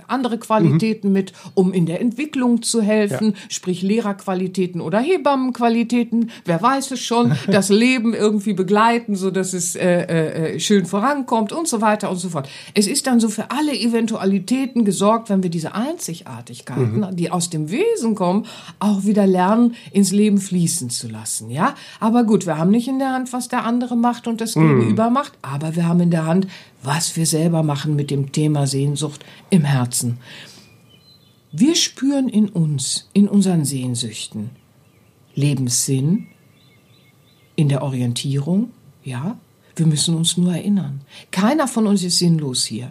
andere 0.09 0.39
Qualitäten 0.39 0.86
Qualitäten 0.87 1.13
mit, 1.13 1.33
um 1.55 1.73
in 1.73 1.87
der 1.87 2.01
Entwicklung 2.01 2.63
zu 2.63 2.81
helfen, 2.81 3.33
ja. 3.33 3.39
sprich 3.49 3.83
Lehrerqualitäten 3.83 4.81
oder 4.81 5.01
Hebammenqualitäten, 5.01 6.31
wer 6.45 6.63
weiß 6.63 6.93
es 6.93 7.01
schon, 7.01 7.33
das 7.49 7.69
Leben 7.69 8.15
irgendwie 8.15 8.53
begleiten, 8.53 9.17
so 9.17 9.31
dass 9.31 9.53
es 9.53 9.75
äh, 9.75 10.55
äh, 10.55 10.61
schön 10.61 10.87
vorankommt 10.87 11.53
und 11.53 11.67
so 11.67 11.81
weiter 11.81 12.11
und 12.11 12.19
so 12.19 12.29
fort. 12.29 12.49
Es 12.75 12.87
ist 12.87 13.07
dann 13.07 13.21
so 13.21 13.29
für 13.29 13.51
alle 13.51 13.73
Eventualitäten 13.73 14.85
gesorgt, 14.85 15.29
wenn 15.29 15.43
wir 15.43 15.51
diese 15.51 15.75
Einzigartigkeiten, 15.75 17.01
mhm. 17.01 17.17
die 17.17 17.31
aus 17.31 17.51
dem 17.51 17.71
Wesen 17.71 18.15
kommen, 18.15 18.47
auch 18.79 19.05
wieder 19.05 19.27
lernen, 19.27 19.75
ins 19.93 20.13
Leben 20.13 20.39
fließen 20.39 20.91
zu 20.91 21.09
lassen, 21.09 21.51
ja? 21.51 21.75
Aber 22.01 22.25
gut, 22.25 22.47
wir 22.47 22.59
haben 22.59 22.71
nicht 22.71 22.89
in 22.89 22.99
der 22.99 23.13
Hand, 23.13 23.33
was 23.33 23.49
der 23.49 23.65
andere 23.65 23.97
macht 23.97 24.29
und 24.29 24.41
das 24.41 24.55
mhm. 24.55 24.81
Gegenüber 24.81 25.11
macht, 25.11 25.33
aber 25.43 25.75
wir 25.75 25.89
haben 25.89 26.01
in 26.01 26.11
der 26.11 26.27
Hand, 26.27 26.47
was 26.83 27.17
wir 27.17 27.27
selber 27.27 27.63
machen 27.63 27.97
mit 27.97 28.11
dem 28.11 28.33
Thema 28.33 28.67
Sehnsucht 28.67 29.25
im 29.51 29.65
Herzen. 29.65 30.19
Wir 31.59 31.75
spüren 31.75 32.29
in 32.29 32.51
uns, 32.51 33.09
in 33.15 33.29
unseren 33.29 33.65
Sehnsüchten 33.65 34.51
Lebenssinn, 35.35 36.27
in 37.55 37.71
der 37.71 37.83
Orientierung, 37.83 38.73
ja. 39.03 39.39
Wir 39.75 39.87
müssen 39.87 40.15
uns 40.15 40.37
nur 40.37 40.55
erinnern. 40.55 41.01
Keiner 41.31 41.67
von 41.67 41.87
uns 41.87 42.03
ist 42.03 42.19
sinnlos 42.19 42.67
hier. 42.67 42.91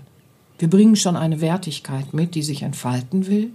Wir 0.57 0.67
bringen 0.67 0.95
schon 0.95 1.15
eine 1.15 1.41
Wertigkeit 1.41 2.15
mit, 2.15 2.33
die 2.33 2.41
sich 2.41 2.63
entfalten 2.63 3.27
will. 3.27 3.51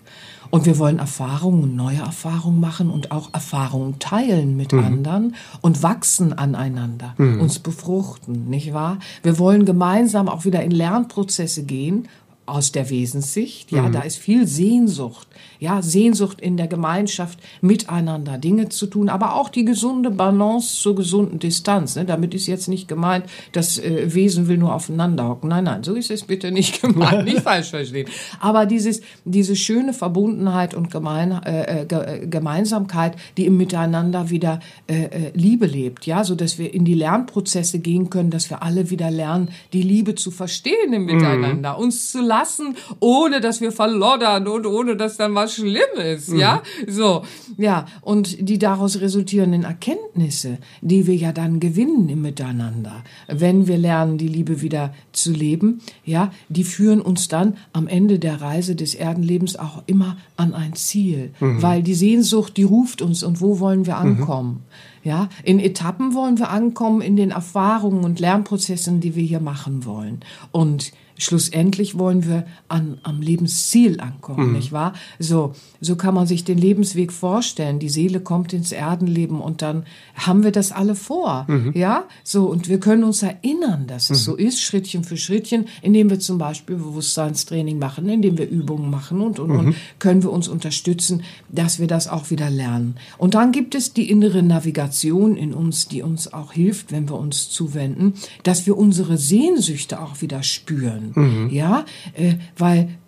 Und 0.50 0.66
wir 0.66 0.78
wollen 0.78 1.00
Erfahrungen 1.00 1.64
und 1.64 1.74
neue 1.74 1.98
Erfahrungen 1.98 2.60
machen 2.60 2.88
und 2.88 3.10
auch 3.10 3.34
Erfahrungen 3.34 3.98
teilen 3.98 4.56
mit 4.56 4.72
mhm. 4.72 4.84
anderen 4.84 5.36
und 5.60 5.82
wachsen 5.82 6.32
aneinander, 6.32 7.14
mhm. 7.18 7.40
uns 7.40 7.58
befruchten, 7.58 8.48
nicht 8.48 8.72
wahr? 8.72 9.00
Wir 9.24 9.38
wollen 9.38 9.64
gemeinsam 9.64 10.28
auch 10.28 10.44
wieder 10.44 10.62
in 10.62 10.70
Lernprozesse 10.70 11.64
gehen 11.64 12.06
aus 12.46 12.72
der 12.72 12.90
Wesenssicht. 12.90 13.70
Ja, 13.70 13.82
mhm. 13.82 13.92
da 13.92 14.00
ist 14.00 14.18
viel 14.18 14.46
Sehnsucht. 14.46 15.28
Ja, 15.60 15.82
Sehnsucht 15.82 16.40
in 16.40 16.56
der 16.56 16.68
Gemeinschaft, 16.68 17.38
miteinander 17.60 18.38
Dinge 18.38 18.70
zu 18.70 18.86
tun, 18.86 19.08
aber 19.08 19.34
auch 19.34 19.50
die 19.50 19.64
gesunde 19.64 20.10
Balance 20.10 20.80
zur 20.80 20.94
gesunden 20.94 21.38
Distanz. 21.38 21.96
Ne? 21.96 22.04
Damit 22.04 22.34
ist 22.34 22.46
jetzt 22.46 22.66
nicht 22.66 22.88
gemeint, 22.88 23.26
das 23.52 23.78
äh, 23.78 24.14
Wesen 24.14 24.48
will 24.48 24.56
nur 24.56 24.74
aufeinander 24.74 25.28
hocken. 25.28 25.48
Nein, 25.50 25.64
nein, 25.64 25.84
so 25.84 25.94
ist 25.94 26.10
es 26.10 26.22
bitte 26.22 26.50
nicht 26.50 26.80
gemeint, 26.82 27.24
nicht 27.24 27.40
falsch 27.40 27.70
verstehen. 27.70 28.08
Aber 28.40 28.66
dieses, 28.66 29.02
diese 29.24 29.54
schöne 29.54 29.92
Verbundenheit 29.92 30.74
und 30.74 30.90
Gemein, 30.90 31.32
äh, 31.44 31.82
äh, 31.82 32.26
Gemeinsamkeit, 32.26 33.16
die 33.36 33.46
im 33.46 33.56
Miteinander 33.56 34.30
wieder 34.30 34.60
äh, 34.86 35.04
äh, 35.04 35.30
Liebe 35.34 35.66
lebt, 35.66 36.06
ja, 36.06 36.24
so 36.24 36.34
dass 36.34 36.58
wir 36.58 36.72
in 36.72 36.84
die 36.84 36.94
Lernprozesse 36.94 37.78
gehen 37.78 38.10
können, 38.10 38.30
dass 38.30 38.50
wir 38.50 38.62
alle 38.62 38.90
wieder 38.90 39.10
lernen, 39.10 39.50
die 39.72 39.82
Liebe 39.82 40.14
zu 40.14 40.30
verstehen 40.30 40.92
im 40.92 41.04
Miteinander, 41.04 41.74
mhm. 41.74 41.82
uns 41.82 42.10
zu 42.10 42.20
lassen, 42.40 42.76
ohne 43.00 43.40
dass 43.40 43.60
wir 43.60 43.72
verloddern 43.72 44.48
und 44.48 44.66
ohne 44.66 44.96
dass 44.96 45.16
dann 45.16 45.34
was 45.34 45.54
schlimm 45.54 45.96
ist, 46.02 46.30
mhm. 46.30 46.38
ja? 46.38 46.62
So, 46.86 47.22
ja. 47.56 47.86
Und 48.00 48.48
die 48.48 48.58
daraus 48.58 49.00
resultierenden 49.00 49.64
Erkenntnisse, 49.64 50.58
die 50.80 51.06
wir 51.06 51.16
ja 51.16 51.32
dann 51.32 51.60
gewinnen 51.60 52.08
im 52.08 52.22
Miteinander, 52.22 53.02
wenn 53.28 53.66
wir 53.66 53.78
lernen, 53.78 54.18
die 54.18 54.28
Liebe 54.28 54.62
wieder 54.62 54.94
zu 55.12 55.32
leben, 55.32 55.80
ja, 56.04 56.32
die 56.48 56.64
führen 56.64 57.00
uns 57.00 57.28
dann 57.28 57.56
am 57.72 57.86
Ende 57.86 58.18
der 58.18 58.40
Reise 58.40 58.74
des 58.74 58.94
Erdenlebens 58.94 59.56
auch 59.56 59.82
immer 59.86 60.16
an 60.36 60.54
ein 60.54 60.74
Ziel. 60.74 61.32
Mhm. 61.40 61.62
Weil 61.62 61.82
die 61.82 61.94
Sehnsucht, 61.94 62.56
die 62.56 62.64
ruft 62.64 63.02
uns 63.02 63.22
und 63.22 63.40
wo 63.40 63.60
wollen 63.60 63.86
wir 63.86 63.96
mhm. 63.96 64.00
ankommen? 64.00 64.50
Mhm. 64.50 64.60
Ja, 65.02 65.30
in 65.44 65.60
Etappen 65.60 66.14
wollen 66.14 66.38
wir 66.38 66.50
ankommen 66.50 67.00
in 67.00 67.16
den 67.16 67.30
Erfahrungen 67.30 68.04
und 68.04 68.20
Lernprozessen, 68.20 69.00
die 69.00 69.14
wir 69.14 69.22
hier 69.22 69.40
machen 69.40 69.86
wollen. 69.86 70.20
Und 70.52 70.92
schlussendlich 71.22 71.98
wollen 71.98 72.26
wir 72.26 72.46
an, 72.68 72.98
am 73.02 73.20
Lebensziel 73.20 74.00
ankommen, 74.00 74.48
mhm. 74.48 74.52
nicht 74.54 74.72
wahr? 74.72 74.94
So, 75.18 75.54
so 75.80 75.96
kann 75.96 76.14
man 76.14 76.26
sich 76.26 76.44
den 76.44 76.58
Lebensweg 76.58 77.12
vorstellen. 77.12 77.78
Die 77.78 77.88
Seele 77.88 78.20
kommt 78.20 78.52
ins 78.52 78.72
Erdenleben 78.72 79.40
und 79.40 79.62
dann 79.62 79.84
haben 80.14 80.42
wir 80.42 80.52
das 80.52 80.72
alle 80.72 80.94
vor, 80.94 81.46
mhm. 81.48 81.72
ja? 81.74 82.04
So, 82.24 82.46
und 82.46 82.68
wir 82.68 82.80
können 82.80 83.04
uns 83.04 83.22
erinnern, 83.22 83.86
dass 83.86 84.10
es 84.10 84.20
mhm. 84.20 84.24
so 84.24 84.36
ist, 84.36 84.60
Schrittchen 84.60 85.04
für 85.04 85.16
Schrittchen, 85.16 85.66
indem 85.82 86.10
wir 86.10 86.20
zum 86.20 86.38
Beispiel 86.38 86.76
Bewusstseinstraining 86.76 87.78
machen, 87.78 88.08
indem 88.08 88.38
wir 88.38 88.48
Übungen 88.48 88.90
machen 88.90 89.20
und, 89.20 89.38
und, 89.38 89.50
und 89.50 89.66
mhm. 89.66 89.74
können 89.98 90.22
wir 90.22 90.32
uns 90.32 90.48
unterstützen, 90.48 91.22
dass 91.48 91.78
wir 91.78 91.86
das 91.86 92.08
auch 92.08 92.30
wieder 92.30 92.50
lernen. 92.50 92.96
Und 93.18 93.34
dann 93.34 93.52
gibt 93.52 93.74
es 93.74 93.92
die 93.92 94.10
innere 94.10 94.42
Navigation 94.42 95.36
in 95.36 95.52
uns, 95.52 95.88
die 95.88 96.02
uns 96.02 96.32
auch 96.32 96.52
hilft, 96.52 96.92
wenn 96.92 97.08
wir 97.08 97.18
uns 97.18 97.50
zuwenden, 97.50 98.14
dass 98.42 98.66
wir 98.66 98.76
unsere 98.76 99.18
Sehnsüchte 99.18 100.00
auch 100.00 100.22
wieder 100.22 100.42
spüren. 100.42 101.09
Mhm. 101.14 101.48
Ja, 101.50 101.84
äh, 102.14 102.34
weil 102.56 102.98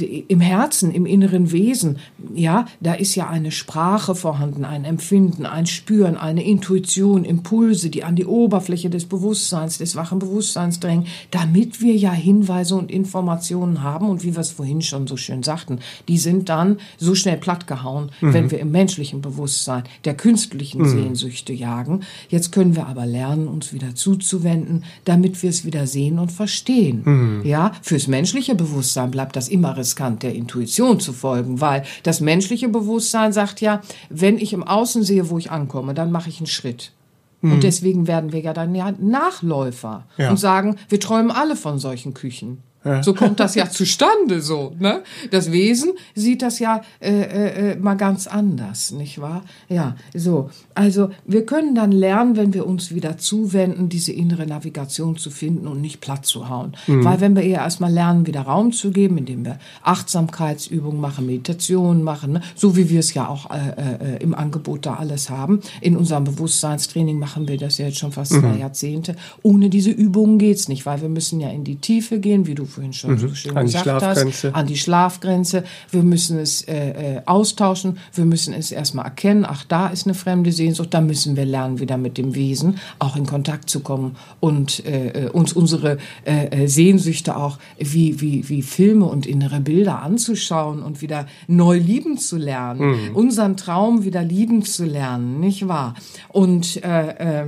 im 0.00 0.40
Herzen, 0.40 0.90
im 0.90 1.04
inneren 1.04 1.52
Wesen, 1.52 1.98
ja, 2.34 2.64
da 2.80 2.94
ist 2.94 3.14
ja 3.14 3.28
eine 3.28 3.50
Sprache 3.50 4.14
vorhanden, 4.14 4.64
ein 4.64 4.84
Empfinden, 4.84 5.44
ein 5.44 5.66
Spüren, 5.66 6.16
eine 6.16 6.42
Intuition, 6.44 7.24
Impulse, 7.24 7.90
die 7.90 8.02
an 8.02 8.16
die 8.16 8.24
Oberfläche 8.24 8.88
des 8.88 9.04
Bewusstseins, 9.04 9.78
des 9.78 9.94
wachen 9.94 10.18
Bewusstseins 10.18 10.80
drängen, 10.80 11.06
damit 11.30 11.82
wir 11.82 11.94
ja 11.94 12.12
Hinweise 12.12 12.74
und 12.74 12.90
Informationen 12.90 13.82
haben 13.82 14.08
und 14.08 14.24
wie 14.24 14.34
wir 14.34 14.40
es 14.40 14.50
vorhin 14.50 14.80
schon 14.80 15.06
so 15.06 15.18
schön 15.18 15.42
sagten, 15.42 15.80
die 16.08 16.18
sind 16.18 16.48
dann 16.48 16.78
so 16.96 17.14
schnell 17.14 17.36
plattgehauen, 17.36 18.10
mhm. 18.22 18.32
wenn 18.32 18.50
wir 18.50 18.60
im 18.60 18.70
menschlichen 18.70 19.20
Bewusstsein 19.20 19.84
der 20.06 20.14
künstlichen 20.14 20.82
mhm. 20.82 20.88
Sehnsüchte 20.88 21.52
jagen. 21.52 22.00
Jetzt 22.30 22.50
können 22.50 22.76
wir 22.76 22.86
aber 22.86 23.04
lernen, 23.04 23.46
uns 23.46 23.74
wieder 23.74 23.94
zuzuwenden, 23.94 24.84
damit 25.04 25.42
wir 25.42 25.50
es 25.50 25.66
wieder 25.66 25.86
sehen 25.86 26.18
und 26.18 26.32
verstehen. 26.32 27.02
Mhm. 27.04 27.42
Ja, 27.44 27.72
fürs 27.82 28.06
menschliche 28.06 28.54
Bewusstsein 28.54 29.10
bleibt 29.10 29.36
das 29.36 29.48
immer 29.48 29.76
riskant, 29.82 30.22
der 30.22 30.34
Intuition 30.34 31.00
zu 31.00 31.12
folgen, 31.12 31.60
weil 31.60 31.84
das 32.02 32.20
menschliche 32.20 32.68
Bewusstsein 32.68 33.32
sagt 33.32 33.60
ja, 33.60 33.82
wenn 34.08 34.38
ich 34.38 34.52
im 34.52 34.62
Außen 34.62 35.02
sehe, 35.02 35.28
wo 35.28 35.38
ich 35.38 35.50
ankomme, 35.50 35.92
dann 35.94 36.10
mache 36.10 36.28
ich 36.28 36.38
einen 36.38 36.46
Schritt. 36.46 36.92
Mhm. 37.40 37.52
Und 37.52 37.62
deswegen 37.64 38.06
werden 38.06 38.32
wir 38.32 38.40
ja 38.40 38.52
dann 38.52 38.74
ja 38.74 38.92
Nachläufer 38.92 40.06
ja. 40.16 40.30
und 40.30 40.38
sagen, 40.38 40.76
wir 40.88 41.00
träumen 41.00 41.30
alle 41.30 41.56
von 41.56 41.78
solchen 41.78 42.14
Küchen. 42.14 42.62
Ja. 42.84 43.02
So 43.02 43.14
kommt 43.14 43.38
das 43.38 43.54
ja 43.54 43.70
zustande, 43.70 44.40
so. 44.40 44.74
Ne? 44.78 45.02
Das 45.30 45.52
Wesen 45.52 45.92
sieht 46.14 46.42
das 46.42 46.58
ja 46.58 46.82
äh, 47.00 47.10
äh, 47.10 47.72
äh, 47.72 47.76
mal 47.76 47.94
ganz 47.94 48.26
anders, 48.26 48.90
nicht 48.92 49.20
wahr? 49.20 49.44
Ja, 49.68 49.96
so. 50.14 50.50
Also 50.74 51.10
wir 51.24 51.46
können 51.46 51.74
dann 51.74 51.92
lernen, 51.92 52.36
wenn 52.36 52.54
wir 52.54 52.66
uns 52.66 52.92
wieder 52.94 53.18
zuwenden, 53.18 53.88
diese 53.88 54.12
innere 54.12 54.46
Navigation 54.46 55.16
zu 55.16 55.30
finden 55.30 55.68
und 55.68 55.80
nicht 55.80 56.00
platt 56.00 56.26
zu 56.26 56.48
hauen. 56.48 56.72
Mhm. 56.86 57.04
Weil 57.04 57.20
wenn 57.20 57.36
wir 57.36 57.42
eher 57.42 57.60
erstmal 57.60 57.92
lernen, 57.92 58.26
wieder 58.26 58.42
Raum 58.42 58.72
zu 58.72 58.90
geben, 58.90 59.18
indem 59.18 59.44
wir 59.44 59.58
Achtsamkeitsübungen 59.82 61.00
machen, 61.00 61.26
Meditationen 61.26 62.02
machen, 62.02 62.32
ne? 62.32 62.40
so 62.56 62.76
wie 62.76 62.90
wir 62.90 63.00
es 63.00 63.14
ja 63.14 63.28
auch 63.28 63.50
äh, 63.50 64.16
äh, 64.16 64.22
im 64.22 64.34
Angebot 64.34 64.86
da 64.86 64.94
alles 64.94 65.30
haben. 65.30 65.60
In 65.80 65.96
unserem 65.96 66.24
Bewusstseinstraining 66.24 67.18
machen 67.18 67.46
wir 67.46 67.58
das 67.58 67.78
ja 67.78 67.86
jetzt 67.86 67.98
schon 67.98 68.12
fast 68.12 68.32
mhm. 68.32 68.40
zwei 68.40 68.56
Jahrzehnte. 68.58 69.16
Ohne 69.42 69.70
diese 69.70 69.90
Übungen 69.90 70.38
geht's 70.38 70.68
nicht, 70.68 70.84
weil 70.84 71.00
wir 71.00 71.08
müssen 71.08 71.40
ja 71.40 71.50
in 71.50 71.64
die 71.64 71.76
Tiefe 71.76 72.18
gehen, 72.18 72.46
wie 72.46 72.54
du 72.54 72.66
vorhin 72.72 72.92
schon 72.92 73.12
mhm. 73.12 73.18
so 73.18 73.34
schön 73.34 73.56
an 73.56 73.66
gesagt 73.66 74.02
hast, 74.02 74.44
an 74.46 74.66
die 74.66 74.76
Schlafgrenze. 74.76 75.64
Wir 75.90 76.02
müssen 76.02 76.38
es 76.38 76.62
äh, 76.62 77.16
äh, 77.16 77.22
austauschen, 77.26 77.98
wir 78.14 78.24
müssen 78.24 78.54
es 78.54 78.72
erstmal 78.72 79.04
erkennen, 79.04 79.44
ach, 79.46 79.64
da 79.64 79.88
ist 79.88 80.06
eine 80.06 80.14
fremde 80.14 80.52
Sehnsucht, 80.52 80.92
da 80.92 81.00
müssen 81.00 81.36
wir 81.36 81.44
lernen, 81.44 81.78
wieder 81.78 81.98
mit 81.98 82.18
dem 82.18 82.34
Wesen 82.34 82.78
auch 82.98 83.16
in 83.16 83.26
Kontakt 83.26 83.70
zu 83.70 83.80
kommen 83.80 84.16
und 84.40 84.84
äh, 84.84 85.26
äh 85.26 85.28
uns 85.30 85.52
unsere 85.52 85.98
äh, 86.24 86.46
äh, 86.46 86.66
Sehnsüchte 86.66 87.36
auch 87.36 87.58
wie, 87.78 88.20
wie, 88.20 88.48
wie 88.48 88.62
Filme 88.62 89.06
und 89.06 89.26
innere 89.26 89.60
Bilder 89.60 90.02
anzuschauen 90.02 90.82
und 90.82 91.02
wieder 91.02 91.26
neu 91.46 91.78
lieben 91.78 92.18
zu 92.18 92.36
lernen, 92.36 93.08
mhm. 93.10 93.16
unseren 93.16 93.56
Traum 93.56 94.04
wieder 94.04 94.22
lieben 94.22 94.62
zu 94.62 94.84
lernen, 94.84 95.40
nicht 95.40 95.68
wahr? 95.68 95.94
Und 96.28 96.82
äh, 96.82 97.42
äh, 97.42 97.46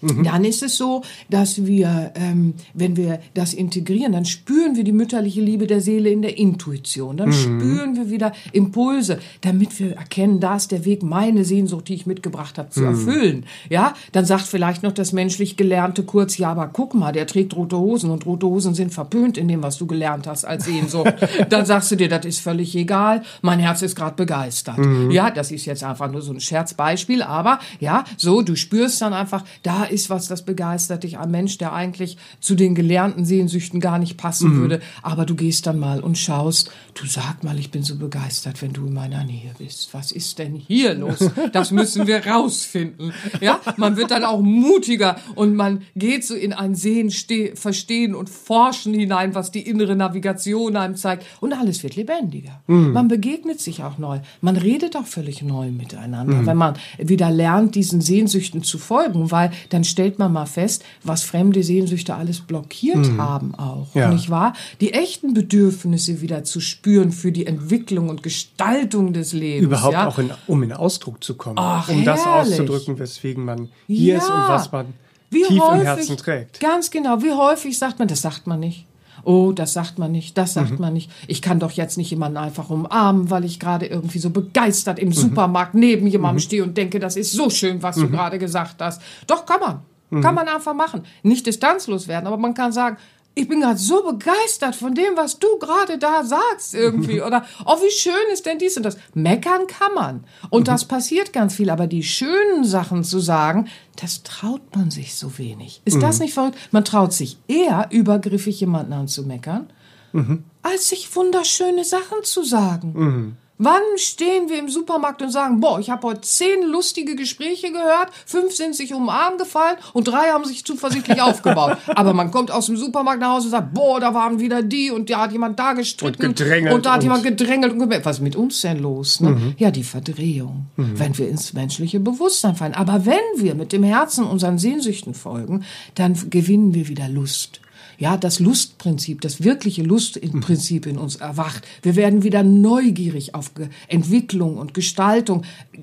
Mhm. 0.00 0.24
Dann 0.24 0.44
ist 0.44 0.62
es 0.62 0.76
so, 0.76 1.02
dass 1.28 1.66
wir, 1.66 2.12
ähm, 2.14 2.54
wenn 2.74 2.96
wir 2.96 3.20
das 3.34 3.54
integrieren, 3.54 4.12
dann 4.12 4.24
spüren 4.24 4.76
wir 4.76 4.84
die 4.84 4.92
mütterliche 4.92 5.40
Liebe 5.40 5.66
der 5.66 5.80
Seele 5.80 6.10
in 6.10 6.22
der 6.22 6.38
Intuition. 6.38 7.16
Dann 7.16 7.28
mhm. 7.28 7.32
spüren 7.32 7.96
wir 7.96 8.10
wieder 8.10 8.32
Impulse, 8.52 9.18
damit 9.40 9.78
wir 9.78 9.96
erkennen, 9.96 10.40
da 10.40 10.56
ist 10.56 10.70
der 10.72 10.84
Weg, 10.84 11.02
meine 11.02 11.44
Sehnsucht, 11.44 11.88
die 11.88 11.94
ich 11.94 12.06
mitgebracht 12.06 12.58
habe, 12.58 12.70
zu 12.70 12.80
mhm. 12.80 12.86
erfüllen. 12.86 13.46
Ja, 13.68 13.94
dann 14.12 14.24
sagt 14.24 14.44
vielleicht 14.44 14.82
noch 14.82 14.92
das 14.92 15.12
menschlich 15.12 15.56
Gelernte 15.56 16.02
kurz, 16.02 16.38
ja, 16.38 16.50
aber 16.50 16.68
guck 16.72 16.94
mal, 16.94 17.12
der 17.12 17.26
trägt 17.26 17.56
rote 17.56 17.78
Hosen 17.78 18.10
und 18.10 18.26
rote 18.26 18.46
Hosen 18.46 18.74
sind 18.74 18.92
verpönt 18.92 19.38
in 19.38 19.48
dem, 19.48 19.62
was 19.62 19.78
du 19.78 19.86
gelernt 19.86 20.26
hast 20.26 20.44
als 20.44 20.64
Sehnsucht. 20.64 21.14
dann 21.48 21.66
sagst 21.66 21.90
du 21.90 21.96
dir, 21.96 22.08
das 22.08 22.24
ist 22.24 22.40
völlig 22.40 22.74
egal, 22.76 23.22
mein 23.42 23.58
Herz 23.58 23.82
ist 23.82 23.96
gerade 23.96 24.14
begeistert. 24.14 24.78
Mhm. 24.78 25.10
Ja, 25.10 25.30
das 25.30 25.50
ist 25.50 25.66
jetzt 25.66 25.82
einfach 25.82 26.10
nur 26.10 26.22
so 26.22 26.32
ein 26.32 26.40
Scherzbeispiel, 26.40 27.22
aber 27.22 27.58
ja, 27.80 28.04
so, 28.16 28.42
du 28.42 28.54
spürst 28.56 29.02
dann 29.02 29.12
einfach, 29.12 29.44
da 29.62 29.87
ist 29.90 30.10
was, 30.10 30.28
das 30.28 30.44
begeistert 30.44 31.04
dich. 31.04 31.18
Ein 31.18 31.30
Mensch, 31.30 31.58
der 31.58 31.72
eigentlich 31.72 32.16
zu 32.40 32.54
den 32.54 32.74
gelernten 32.74 33.24
Sehnsüchten 33.24 33.80
gar 33.80 33.98
nicht 33.98 34.16
passen 34.16 34.54
mhm. 34.54 34.60
würde. 34.60 34.80
Aber 35.02 35.26
du 35.26 35.34
gehst 35.34 35.66
dann 35.66 35.78
mal 35.78 36.00
und 36.00 36.18
schaust, 36.18 36.70
du 36.94 37.06
sag 37.06 37.42
mal, 37.44 37.58
ich 37.58 37.70
bin 37.70 37.82
so 37.82 37.96
begeistert, 37.96 38.60
wenn 38.62 38.72
du 38.72 38.86
in 38.86 38.94
meiner 38.94 39.24
Nähe 39.24 39.52
bist. 39.58 39.92
Was 39.92 40.12
ist 40.12 40.38
denn 40.38 40.54
hier 40.54 40.94
los? 40.94 41.18
Das 41.52 41.70
müssen 41.70 42.06
wir 42.06 42.26
rausfinden. 42.26 43.12
Ja, 43.40 43.60
man 43.76 43.96
wird 43.96 44.10
dann 44.10 44.24
auch 44.24 44.40
mutiger 44.40 45.16
und 45.34 45.54
man 45.54 45.82
geht 45.96 46.24
so 46.24 46.34
in 46.34 46.52
ein 46.52 46.74
Sehen, 46.74 47.10
Verstehen 47.54 48.14
und 48.14 48.28
Forschen 48.28 48.92
hinein, 48.92 49.34
was 49.34 49.50
die 49.50 49.62
innere 49.62 49.96
Navigation 49.96 50.76
einem 50.76 50.96
zeigt. 50.96 51.24
Und 51.40 51.52
alles 51.52 51.82
wird 51.82 51.96
lebendiger. 51.96 52.60
Mhm. 52.66 52.92
Man 52.92 53.08
begegnet 53.08 53.60
sich 53.60 53.82
auch 53.82 53.98
neu. 53.98 54.20
Man 54.40 54.56
redet 54.56 54.96
auch 54.96 55.06
völlig 55.06 55.42
neu 55.42 55.70
miteinander, 55.70 56.42
mhm. 56.42 56.46
wenn 56.46 56.56
man 56.56 56.74
wieder 56.98 57.30
lernt, 57.30 57.74
diesen 57.74 58.00
Sehnsüchten 58.00 58.62
zu 58.62 58.78
folgen, 58.78 59.30
weil 59.30 59.50
dann 59.78 59.84
stellt 59.84 60.18
man 60.18 60.32
mal 60.32 60.46
fest, 60.46 60.84
was 61.04 61.22
fremde 61.22 61.62
Sehnsüchte 61.62 62.16
alles 62.16 62.40
blockiert 62.40 62.96
mhm. 62.96 63.22
haben 63.22 63.54
auch, 63.54 63.94
ja. 63.94 64.12
nicht 64.12 64.28
wahr? 64.28 64.54
Die 64.80 64.92
echten 64.92 65.34
Bedürfnisse 65.34 66.20
wieder 66.20 66.42
zu 66.42 66.58
spüren 66.58 67.12
für 67.12 67.30
die 67.30 67.46
Entwicklung 67.46 68.08
und 68.08 68.24
Gestaltung 68.24 69.12
des 69.12 69.32
Lebens. 69.32 69.62
Überhaupt 69.62 69.92
ja? 69.92 70.08
auch 70.08 70.18
in, 70.18 70.32
um 70.48 70.64
in 70.64 70.72
Ausdruck 70.72 71.22
zu 71.22 71.36
kommen, 71.36 71.58
Ach, 71.60 71.88
um 71.88 72.02
herrlich. 72.02 72.06
das 72.06 72.26
auszudrücken, 72.26 72.98
weswegen 72.98 73.44
man 73.44 73.68
hier 73.86 74.14
ja. 74.14 74.18
ist 74.18 74.28
und 74.28 74.48
was 74.48 74.72
man 74.72 74.86
wie 75.30 75.44
tief 75.44 75.60
häufig, 75.60 75.80
im 75.80 75.86
Herzen 75.86 76.16
trägt. 76.16 76.58
Ganz 76.58 76.90
genau. 76.90 77.22
Wie 77.22 77.32
häufig 77.32 77.78
sagt 77.78 78.00
man, 78.00 78.08
das 78.08 78.20
sagt 78.20 78.48
man 78.48 78.58
nicht. 78.58 78.84
Oh, 79.24 79.52
das 79.52 79.72
sagt 79.72 79.98
man 79.98 80.12
nicht, 80.12 80.38
das 80.38 80.54
sagt 80.54 80.72
mhm. 80.72 80.80
man 80.80 80.92
nicht. 80.92 81.10
Ich 81.26 81.42
kann 81.42 81.58
doch 81.58 81.72
jetzt 81.72 81.96
nicht 81.96 82.10
jemanden 82.10 82.38
einfach 82.38 82.70
umarmen, 82.70 83.30
weil 83.30 83.44
ich 83.44 83.60
gerade 83.60 83.86
irgendwie 83.86 84.18
so 84.18 84.30
begeistert 84.30 84.98
im 84.98 85.08
mhm. 85.08 85.12
Supermarkt 85.12 85.74
neben 85.74 86.06
jemandem 86.06 86.36
mhm. 86.36 86.46
stehe 86.46 86.62
und 86.62 86.76
denke, 86.76 86.98
das 87.00 87.16
ist 87.16 87.32
so 87.32 87.50
schön, 87.50 87.82
was 87.82 87.96
du 87.96 88.06
mhm. 88.06 88.12
gerade 88.12 88.38
gesagt 88.38 88.80
hast. 88.80 89.02
Doch, 89.26 89.46
kann 89.46 89.60
man. 89.60 90.22
Kann 90.22 90.32
mhm. 90.32 90.36
man 90.36 90.48
einfach 90.48 90.74
machen. 90.74 91.02
Nicht 91.22 91.46
distanzlos 91.46 92.08
werden, 92.08 92.26
aber 92.26 92.38
man 92.38 92.54
kann 92.54 92.72
sagen, 92.72 92.96
ich 93.38 93.48
bin 93.48 93.60
gerade 93.60 93.78
so 93.78 94.02
begeistert 94.02 94.74
von 94.74 94.94
dem, 94.94 95.16
was 95.16 95.38
du 95.38 95.46
gerade 95.60 95.96
da 95.96 96.24
sagst 96.24 96.74
irgendwie. 96.74 97.22
Oder, 97.26 97.44
oh, 97.64 97.76
wie 97.76 97.90
schön 97.90 98.12
ist 98.32 98.46
denn 98.46 98.58
dies 98.58 98.76
und 98.76 98.82
das. 98.82 98.98
Meckern 99.14 99.66
kann 99.68 99.94
man. 99.94 100.24
Und 100.50 100.66
das 100.68 100.84
passiert 100.84 101.32
ganz 101.32 101.54
viel. 101.54 101.70
Aber 101.70 101.86
die 101.86 102.02
schönen 102.02 102.64
Sachen 102.64 103.04
zu 103.04 103.20
sagen, 103.20 103.68
das 103.96 104.24
traut 104.24 104.74
man 104.74 104.90
sich 104.90 105.14
so 105.14 105.38
wenig. 105.38 105.82
Ist 105.84 105.96
mhm. 105.96 106.00
das 106.00 106.18
nicht 106.18 106.34
verrückt? 106.34 106.58
Man 106.72 106.84
traut 106.84 107.12
sich 107.12 107.38
eher, 107.46 107.88
übergriffig 107.90 108.58
jemanden 108.58 108.92
anzumeckern, 108.92 109.68
mhm. 110.12 110.44
als 110.62 110.88
sich 110.88 111.14
wunderschöne 111.14 111.84
Sachen 111.84 112.24
zu 112.24 112.42
sagen. 112.42 112.92
Mhm. 112.94 113.36
Wann 113.58 113.82
stehen 113.96 114.48
wir 114.48 114.58
im 114.58 114.68
Supermarkt 114.68 115.20
und 115.20 115.30
sagen, 115.30 115.58
boah, 115.58 115.80
ich 115.80 115.90
habe 115.90 116.06
heute 116.06 116.20
zehn 116.20 116.62
lustige 116.62 117.16
Gespräche 117.16 117.72
gehört, 117.72 118.10
fünf 118.24 118.54
sind 118.54 118.76
sich 118.76 118.94
um 118.94 119.04
den 119.06 119.10
Arm 119.10 119.36
gefallen 119.36 119.76
und 119.92 120.06
drei 120.06 120.30
haben 120.30 120.44
sich 120.44 120.64
zuversichtlich 120.64 121.20
aufgebaut. 121.22 121.76
Aber 121.88 122.14
man 122.14 122.30
kommt 122.30 122.52
aus 122.52 122.66
dem 122.66 122.76
Supermarkt 122.76 123.20
nach 123.20 123.34
Hause 123.34 123.46
und 123.46 123.50
sagt, 123.50 123.74
boah, 123.74 123.98
da 123.98 124.14
waren 124.14 124.38
wieder 124.38 124.62
die 124.62 124.92
und 124.92 125.10
da 125.10 125.22
hat 125.22 125.32
jemand 125.32 125.58
da 125.58 125.72
gestritten 125.72 126.24
und, 126.24 126.36
gedrängelt 126.36 126.72
und 126.72 126.86
da 126.86 126.94
hat 126.94 127.02
jemand 127.02 127.24
gedrängelt 127.24 127.72
und 127.72 127.80
gemerkt. 127.80 128.06
Was 128.06 128.18
ist 128.18 128.22
mit 128.22 128.36
uns 128.36 128.60
denn 128.60 128.78
los? 128.78 129.20
Ne? 129.20 129.30
Mhm. 129.30 129.54
Ja, 129.58 129.72
die 129.72 129.82
Verdrehung, 129.82 130.66
mhm. 130.76 130.98
wenn 130.98 131.18
wir 131.18 131.28
ins 131.28 131.52
menschliche 131.52 131.98
Bewusstsein 131.98 132.54
fallen. 132.54 132.74
Aber 132.74 133.06
wenn 133.06 133.18
wir 133.36 133.56
mit 133.56 133.72
dem 133.72 133.82
Herzen 133.82 134.24
unseren 134.24 134.58
Sehnsüchten 134.58 135.14
folgen, 135.14 135.64
dann 135.96 136.16
gewinnen 136.30 136.74
wir 136.74 136.86
wieder 136.86 137.08
Lust 137.08 137.60
ja, 137.98 138.16
das 138.16 138.38
Lustprinzip, 138.38 139.20
das 139.20 139.42
wirkliche 139.42 139.82
Lustprinzip 139.82 140.86
in 140.86 140.98
uns 140.98 141.16
erwacht. 141.16 141.66
Wir 141.82 141.96
werden 141.96 142.22
wieder 142.22 142.44
neugierig 142.44 143.34
auf 143.34 143.50
Entwicklung 143.88 144.56
und 144.56 144.72
Gestaltung 144.72 145.42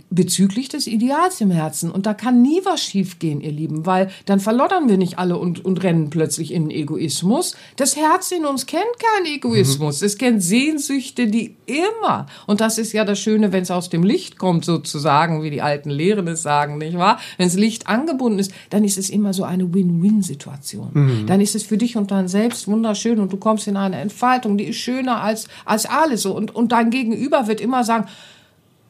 bezüglich 0.09 0.69
des 0.69 0.87
Ideals 0.87 1.41
im 1.41 1.51
Herzen. 1.51 1.91
Und 1.91 2.05
da 2.05 2.13
kann 2.13 2.41
nie 2.41 2.61
was 2.63 2.81
schiefgehen, 2.81 3.41
ihr 3.41 3.51
Lieben, 3.51 3.85
weil 3.85 4.09
dann 4.25 4.39
verloddern 4.39 4.87
wir 4.87 4.97
nicht 4.97 5.19
alle 5.19 5.37
und, 5.37 5.65
und 5.65 5.83
rennen 5.83 6.09
plötzlich 6.09 6.53
in 6.53 6.71
Egoismus. 6.71 7.57
Das 7.75 7.97
Herz 7.97 8.31
in 8.31 8.45
uns 8.45 8.65
kennt 8.65 8.83
keinen 8.97 9.25
Egoismus. 9.25 9.99
Mhm. 9.99 10.05
Es 10.05 10.17
kennt 10.17 10.41
Sehnsüchte, 10.41 11.27
die 11.27 11.57
immer. 11.65 12.27
Und 12.47 12.61
das 12.61 12.77
ist 12.77 12.93
ja 12.93 13.03
das 13.03 13.19
Schöne, 13.19 13.51
wenn 13.51 13.63
es 13.63 13.71
aus 13.71 13.89
dem 13.89 14.03
Licht 14.03 14.37
kommt, 14.37 14.63
sozusagen, 14.63 15.43
wie 15.43 15.49
die 15.49 15.61
alten 15.61 15.89
Lehren 15.89 16.29
es 16.29 16.41
sagen, 16.41 16.77
nicht 16.77 16.97
wahr? 16.97 17.19
Wenn 17.37 17.47
das 17.47 17.57
Licht 17.57 17.87
angebunden 17.87 18.39
ist, 18.39 18.53
dann 18.69 18.85
ist 18.85 18.97
es 18.97 19.09
immer 19.09 19.33
so 19.33 19.43
eine 19.43 19.73
Win-Win-Situation. 19.73 20.91
Mhm. 20.93 21.27
Dann 21.27 21.41
ist 21.41 21.55
es 21.55 21.63
für 21.63 21.77
dich 21.77 21.97
und 21.97 22.04
und 22.05 22.11
dann 22.11 22.27
selbst 22.27 22.67
wunderschön 22.67 23.19
und 23.19 23.33
du 23.33 23.37
kommst 23.37 23.67
in 23.67 23.77
eine 23.77 23.99
Entfaltung, 23.99 24.59
die 24.59 24.65
ist 24.65 24.75
schöner 24.75 25.21
als, 25.21 25.47
als 25.65 25.87
alles 25.87 26.21
so. 26.21 26.35
Und, 26.35 26.53
und 26.53 26.71
dein 26.71 26.91
Gegenüber 26.91 27.47
wird 27.47 27.59
immer 27.59 27.83
sagen, 27.83 28.07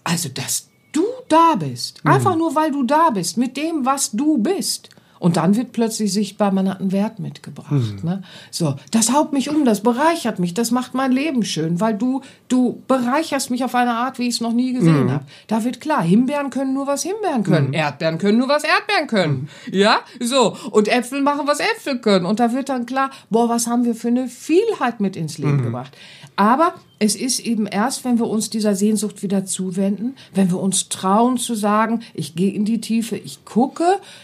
also, 0.03 0.27
dass 0.27 0.67
du 0.91 1.05
da 1.29 1.55
bist, 1.55 2.03
mhm. 2.03 2.11
einfach 2.11 2.35
nur 2.35 2.55
weil 2.55 2.71
du 2.71 2.83
da 2.83 3.11
bist, 3.11 3.37
mit 3.37 3.55
dem, 3.55 3.85
was 3.85 4.11
du 4.11 4.37
bist. 4.37 4.89
Und 5.19 5.37
dann 5.37 5.55
wird 5.55 5.71
plötzlich 5.71 6.11
sichtbar, 6.11 6.51
man 6.51 6.69
hat 6.69 6.81
einen 6.81 6.91
Wert 6.91 7.19
mitgebracht. 7.19 7.71
Mhm. 7.71 7.99
Ne? 8.03 8.23
So, 8.51 8.75
das 8.91 9.13
haut 9.13 9.33
mich 9.33 9.49
um, 9.49 9.65
das 9.65 9.81
bereichert 9.81 10.39
mich, 10.39 10.53
das 10.53 10.71
macht 10.71 10.93
mein 10.93 11.11
Leben 11.11 11.43
schön, 11.43 11.79
weil 11.79 11.95
du, 11.95 12.21
du 12.47 12.81
bereicherst 12.87 13.49
mich 13.49 13.63
auf 13.63 13.75
eine 13.75 13.93
Art, 13.93 14.19
wie 14.19 14.27
ich 14.27 14.35
es 14.35 14.41
noch 14.41 14.53
nie 14.53 14.73
gesehen 14.73 15.05
mhm. 15.05 15.11
habe. 15.11 15.25
Da 15.47 15.63
wird 15.63 15.81
klar, 15.81 16.03
Himbeeren 16.03 16.49
können 16.49 16.73
nur 16.73 16.87
was 16.87 17.03
Himbeeren 17.03 17.43
können, 17.43 17.67
mhm. 17.67 17.73
Erdbeeren 17.73 18.17
können 18.17 18.37
nur 18.37 18.49
was 18.49 18.63
Erdbeeren 18.63 19.07
können. 19.07 19.49
Mhm. 19.67 19.73
Ja, 19.73 19.99
so. 20.19 20.55
Und 20.71 20.87
Äpfel 20.87 21.21
machen, 21.21 21.47
was 21.47 21.59
Äpfel 21.59 21.99
können. 21.99 22.25
Und 22.25 22.39
da 22.39 22.51
wird 22.51 22.69
dann 22.69 22.85
klar, 22.85 23.09
boah, 23.29 23.49
was 23.49 23.67
haben 23.67 23.85
wir 23.85 23.95
für 23.95 24.09
eine 24.09 24.27
Vielheit 24.27 24.99
mit 24.99 25.15
ins 25.15 25.37
Leben 25.37 25.57
mhm. 25.57 25.63
gebracht. 25.63 25.95
Aber 26.35 26.73
es 26.99 27.15
ist 27.15 27.39
eben 27.39 27.67
erst, 27.67 28.05
wenn 28.05 28.19
wir 28.19 28.27
uns 28.27 28.49
dieser 28.49 28.75
Sehnsucht 28.75 29.23
wieder 29.23 29.45
zuwenden, 29.45 30.15
wenn 30.33 30.49
wir 30.49 30.59
uns 30.59 30.89
trauen 30.89 31.37
zu 31.37 31.55
sagen, 31.55 32.01
ich 32.13 32.35
gehe 32.35 32.53
in 32.53 32.65
die 32.65 32.81
Tiefe, 32.81 33.17
ich 33.17 33.43
gucke, 33.45 33.83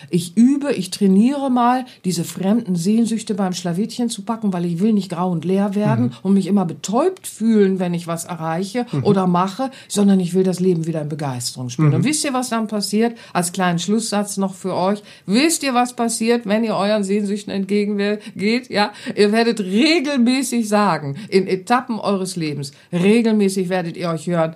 ich 0.09 0.37
übe, 0.37 0.71
ich 0.71 0.89
trainiere 0.89 1.49
mal, 1.49 1.85
diese 2.05 2.23
fremden 2.23 2.75
Sehnsüchte 2.75 3.33
beim 3.33 3.53
Schlawittchen 3.53 4.09
zu 4.09 4.23
packen, 4.23 4.53
weil 4.53 4.65
ich 4.65 4.79
will 4.79 4.93
nicht 4.93 5.11
grau 5.11 5.31
und 5.31 5.45
leer 5.45 5.75
werden 5.75 6.05
mhm. 6.05 6.11
und 6.23 6.33
mich 6.33 6.47
immer 6.47 6.65
betäubt 6.65 7.27
fühlen, 7.27 7.79
wenn 7.79 7.93
ich 7.93 8.07
was 8.07 8.25
erreiche 8.25 8.85
mhm. 8.91 9.03
oder 9.03 9.27
mache, 9.27 9.71
sondern 9.87 10.19
ich 10.19 10.33
will 10.33 10.43
das 10.43 10.59
Leben 10.59 10.85
wieder 10.87 11.01
in 11.01 11.09
Begeisterung 11.09 11.69
spüren. 11.69 11.89
Mhm. 11.89 11.95
Und 11.95 12.03
wisst 12.05 12.23
ihr, 12.23 12.33
was 12.33 12.49
dann 12.49 12.67
passiert? 12.67 13.17
Als 13.33 13.51
kleinen 13.51 13.79
Schlusssatz 13.79 14.37
noch 14.37 14.53
für 14.53 14.75
euch. 14.75 15.01
Wisst 15.25 15.63
ihr, 15.63 15.73
was 15.73 15.93
passiert, 15.93 16.45
wenn 16.45 16.63
ihr 16.63 16.75
euren 16.75 17.03
Sehnsüchten 17.03 17.51
entgegengeht? 17.51 18.69
Ja, 18.69 18.91
ihr 19.15 19.31
werdet 19.31 19.59
regelmäßig 19.59 20.69
sagen, 20.69 21.17
in 21.29 21.47
Etappen 21.47 21.99
eures 21.99 22.35
Lebens, 22.35 22.60
Lebens. 22.69 22.71
Regelmäßig 22.91 23.69
werdet 23.69 23.97
ihr 23.97 24.09
euch 24.09 24.27
hören, 24.27 24.55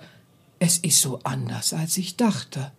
es 0.58 0.78
ist 0.78 1.00
so 1.00 1.20
anders, 1.24 1.72
als 1.72 1.96
ich 1.98 2.16
dachte. 2.16 2.72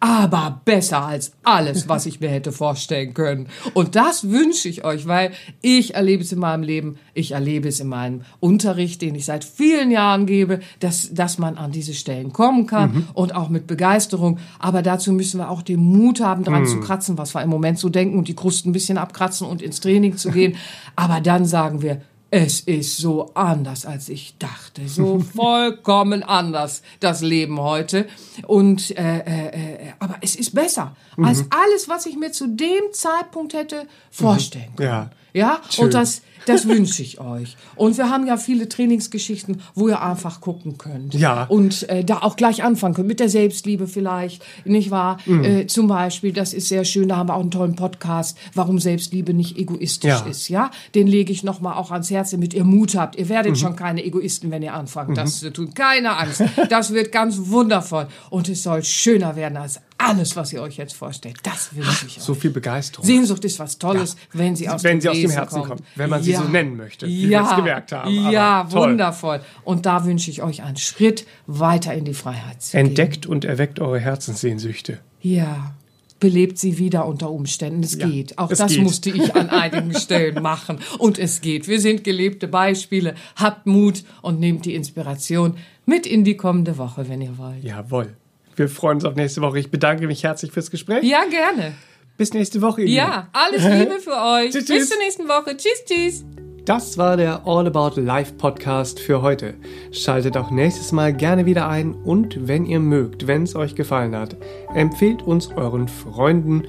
Aber 0.00 0.62
besser 0.64 1.04
als 1.04 1.32
alles, 1.42 1.88
was 1.88 2.06
ich 2.06 2.20
mir 2.20 2.30
hätte 2.30 2.52
vorstellen 2.52 3.12
können. 3.12 3.48
Und 3.74 3.96
das 3.96 4.30
wünsche 4.30 4.68
ich 4.68 4.84
euch, 4.84 5.06
weil 5.06 5.32
ich 5.60 5.94
erlebe 5.94 6.22
es 6.22 6.32
in 6.32 6.38
meinem 6.38 6.62
Leben, 6.62 6.96
ich 7.12 7.32
erlebe 7.32 7.68
es 7.68 7.80
in 7.80 7.88
meinem 7.88 8.22
Unterricht, 8.40 9.02
den 9.02 9.14
ich 9.14 9.26
seit 9.26 9.44
vielen 9.44 9.90
Jahren 9.90 10.24
gebe, 10.24 10.60
dass, 10.80 11.12
dass 11.12 11.36
man 11.36 11.58
an 11.58 11.70
diese 11.70 11.92
Stellen 11.92 12.32
kommen 12.32 12.66
kann 12.66 12.92
mhm. 12.92 13.08
und 13.12 13.34
auch 13.34 13.50
mit 13.50 13.66
Begeisterung. 13.66 14.38
Aber 14.58 14.80
dazu 14.80 15.12
müssen 15.12 15.38
wir 15.38 15.50
auch 15.50 15.60
den 15.60 15.80
Mut 15.80 16.20
haben, 16.20 16.44
dran 16.44 16.62
mhm. 16.62 16.68
zu 16.68 16.80
kratzen, 16.80 17.18
was 17.18 17.34
wir 17.34 17.42
im 17.42 17.50
Moment 17.50 17.78
so 17.78 17.90
denken 17.90 18.16
und 18.16 18.28
die 18.28 18.36
Krusten 18.36 18.70
ein 18.70 18.72
bisschen 18.72 18.96
abkratzen 18.96 19.46
und 19.46 19.60
ins 19.60 19.80
Training 19.80 20.16
zu 20.16 20.30
gehen. 20.30 20.56
Aber 20.96 21.20
dann 21.20 21.44
sagen 21.44 21.82
wir, 21.82 22.00
es 22.34 22.62
ist 22.62 22.96
so 22.96 23.30
anders, 23.34 23.86
als 23.86 24.08
ich 24.08 24.36
dachte. 24.38 24.88
So 24.88 25.20
vollkommen 25.36 26.24
anders, 26.24 26.82
das 26.98 27.20
Leben 27.20 27.60
heute. 27.60 28.08
Und, 28.48 28.90
äh, 28.98 29.18
äh, 29.18 29.46
äh, 29.46 29.92
aber 30.00 30.16
es 30.20 30.34
ist 30.34 30.52
besser 30.52 30.96
mhm. 31.16 31.26
als 31.26 31.44
alles, 31.50 31.88
was 31.88 32.06
ich 32.06 32.16
mir 32.16 32.32
zu 32.32 32.48
dem 32.48 32.92
Zeitpunkt 32.92 33.54
hätte 33.54 33.86
vorstellen 34.10 34.74
können. 34.74 34.88
Ja. 34.88 35.10
Ja, 35.34 35.60
Schön. 35.68 35.86
und 35.86 35.94
das, 35.94 36.22
das 36.46 36.68
wünsche 36.68 37.02
ich 37.02 37.20
euch. 37.20 37.56
Und 37.74 37.98
wir 37.98 38.08
haben 38.08 38.24
ja 38.26 38.36
viele 38.36 38.68
Trainingsgeschichten, 38.68 39.62
wo 39.74 39.88
ihr 39.88 40.00
einfach 40.00 40.40
gucken 40.40 40.78
könnt. 40.78 41.14
Ja. 41.14 41.44
Und 41.44 41.88
äh, 41.88 42.04
da 42.04 42.18
auch 42.18 42.36
gleich 42.36 42.62
anfangen 42.62 42.94
könnt, 42.94 43.08
mit 43.08 43.18
der 43.18 43.28
Selbstliebe 43.28 43.88
vielleicht, 43.88 44.44
nicht 44.64 44.92
wahr? 44.92 45.18
Mhm. 45.26 45.44
Äh, 45.44 45.66
zum 45.66 45.88
Beispiel, 45.88 46.32
das 46.32 46.54
ist 46.54 46.68
sehr 46.68 46.84
schön, 46.84 47.08
da 47.08 47.16
haben 47.16 47.28
wir 47.28 47.34
auch 47.34 47.40
einen 47.40 47.50
tollen 47.50 47.74
Podcast, 47.74 48.38
warum 48.54 48.78
Selbstliebe 48.78 49.34
nicht 49.34 49.58
egoistisch 49.58 50.08
ja. 50.08 50.26
ist, 50.26 50.48
ja? 50.48 50.70
Den 50.94 51.08
lege 51.08 51.32
ich 51.32 51.42
nochmal 51.42 51.74
auch 51.74 51.90
ans 51.90 52.10
Herz, 52.10 52.30
damit 52.30 52.54
ihr 52.54 52.64
Mut 52.64 52.94
habt. 52.94 53.16
Ihr 53.16 53.28
werdet 53.28 53.52
mhm. 53.52 53.56
schon 53.56 53.76
keine 53.76 54.04
Egoisten, 54.04 54.52
wenn 54.52 54.62
ihr 54.62 54.74
anfangt, 54.74 55.10
mhm. 55.10 55.14
das 55.14 55.40
zu 55.40 55.52
tun. 55.52 55.74
Keine 55.74 56.16
Angst. 56.16 56.44
Das 56.68 56.92
wird 56.92 57.10
ganz 57.10 57.36
wundervoll. 57.38 58.06
Und 58.30 58.48
es 58.48 58.62
soll 58.62 58.84
schöner 58.84 59.34
werden 59.34 59.56
als 59.56 59.80
alles, 59.98 60.36
was 60.36 60.52
ihr 60.52 60.60
euch 60.62 60.76
jetzt 60.76 60.94
vorstellt. 60.94 61.36
Das 61.42 61.74
wünsche 61.74 62.06
ich 62.06 62.18
euch. 62.18 62.22
So 62.22 62.34
viel 62.34 62.50
Begeisterung. 62.50 63.06
Sehnsucht 63.06 63.44
ist 63.44 63.58
was 63.58 63.78
Tolles, 63.78 64.14
ja. 64.14 64.38
wenn 64.38 64.56
sie 64.56 64.68
aus, 64.68 64.82
wenn 64.82 64.98
dem, 64.98 65.00
sie 65.00 65.08
aus 65.08 65.16
dem 65.16 65.30
Herzen 65.30 65.54
kommt. 65.60 65.68
kommt. 65.68 65.82
Wenn 65.94 66.10
man 66.10 66.20
ja. 66.20 66.24
sie 66.24 66.44
so 66.44 66.50
nennen 66.50 66.76
möchte, 66.76 67.06
wie 67.06 67.28
ja. 67.28 67.42
wir 67.42 67.50
es 67.50 67.56
gemerkt 67.56 67.92
haben. 67.92 68.30
ja, 68.30 68.70
wundervoll. 68.70 69.40
Und 69.64 69.86
da 69.86 70.04
wünsche 70.04 70.30
ich 70.30 70.42
euch 70.42 70.62
einen 70.62 70.76
Schritt 70.76 71.26
weiter 71.46 71.94
in 71.94 72.04
die 72.04 72.14
Freiheit 72.14 72.62
zu 72.62 72.76
Entdeckt 72.76 73.22
gehen. 73.22 73.30
und 73.30 73.44
erweckt 73.44 73.80
eure 73.80 73.98
Herzenssehnsüchte. 73.98 74.98
Ja 75.20 75.74
belebt 76.20 76.56
sie 76.56 76.78
wieder 76.78 77.06
unter 77.06 77.30
Umständen. 77.30 77.82
Es 77.82 77.96
ja, 77.96 78.08
geht. 78.08 78.38
Auch 78.38 78.48
das 78.48 78.72
geht. 78.72 78.82
musste 78.82 79.10
ich 79.10 79.34
an 79.36 79.50
einigen 79.50 79.94
Stellen 79.98 80.42
machen. 80.42 80.78
Und 80.98 81.18
es 81.18 81.42
geht. 81.42 81.68
Wir 81.68 81.78
sind 81.82 82.02
gelebte 82.02 82.48
Beispiele. 82.48 83.14
Habt 83.36 83.66
Mut 83.66 84.04
und 84.22 84.40
nehmt 84.40 84.64
die 84.64 84.74
Inspiration 84.74 85.58
mit 85.84 86.06
in 86.06 86.24
die 86.24 86.38
kommende 86.38 86.78
Woche, 86.78 87.10
wenn 87.10 87.20
ihr 87.20 87.36
wollt. 87.36 87.62
Jawohl. 87.62 88.16
Wir 88.56 88.68
freuen 88.68 88.96
uns 88.96 89.04
auf 89.04 89.14
nächste 89.14 89.42
Woche. 89.42 89.58
Ich 89.58 89.70
bedanke 89.70 90.06
mich 90.06 90.24
herzlich 90.24 90.52
fürs 90.52 90.70
Gespräch. 90.70 91.04
Ja, 91.04 91.24
gerne. 91.28 91.74
Bis 92.16 92.32
nächste 92.32 92.62
Woche. 92.62 92.82
Ihr 92.82 92.94
ja, 92.94 93.28
alles 93.32 93.62
Liebe 93.64 93.98
für 94.00 94.12
euch. 94.12 94.52
tschüss, 94.52 94.66
Bis 94.66 94.88
zur 94.88 94.98
nächsten 94.98 95.28
Woche. 95.28 95.56
Tschüss, 95.56 95.84
tschüss. 95.84 96.24
Das 96.64 96.96
war 96.96 97.18
der 97.18 97.46
All 97.46 97.66
About 97.66 98.00
Life 98.00 98.32
Podcast 98.34 98.98
für 98.98 99.20
heute. 99.20 99.54
Schaltet 99.92 100.38
auch 100.38 100.50
nächstes 100.50 100.92
Mal 100.92 101.12
gerne 101.12 101.44
wieder 101.44 101.68
ein 101.68 101.92
und 101.92 102.48
wenn 102.48 102.64
ihr 102.64 102.80
mögt, 102.80 103.26
wenn 103.26 103.42
es 103.42 103.54
euch 103.54 103.74
gefallen 103.74 104.16
hat, 104.16 104.36
empfehlt 104.74 105.20
uns 105.22 105.50
euren 105.50 105.88
Freunden 105.88 106.62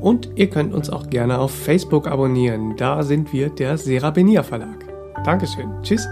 Und 0.00 0.30
ihr 0.34 0.50
könnt 0.50 0.74
uns 0.74 0.90
auch 0.90 1.08
gerne 1.08 1.38
auf 1.38 1.52
Facebook 1.54 2.08
abonnieren. 2.08 2.76
Da 2.76 3.04
sind 3.04 3.32
wir 3.32 3.50
der 3.50 3.78
Sera 3.78 4.10
Benia 4.10 4.42
Verlag. 4.42 4.91
Dankeschön. 5.24 5.70
Tschüss. 5.82 6.08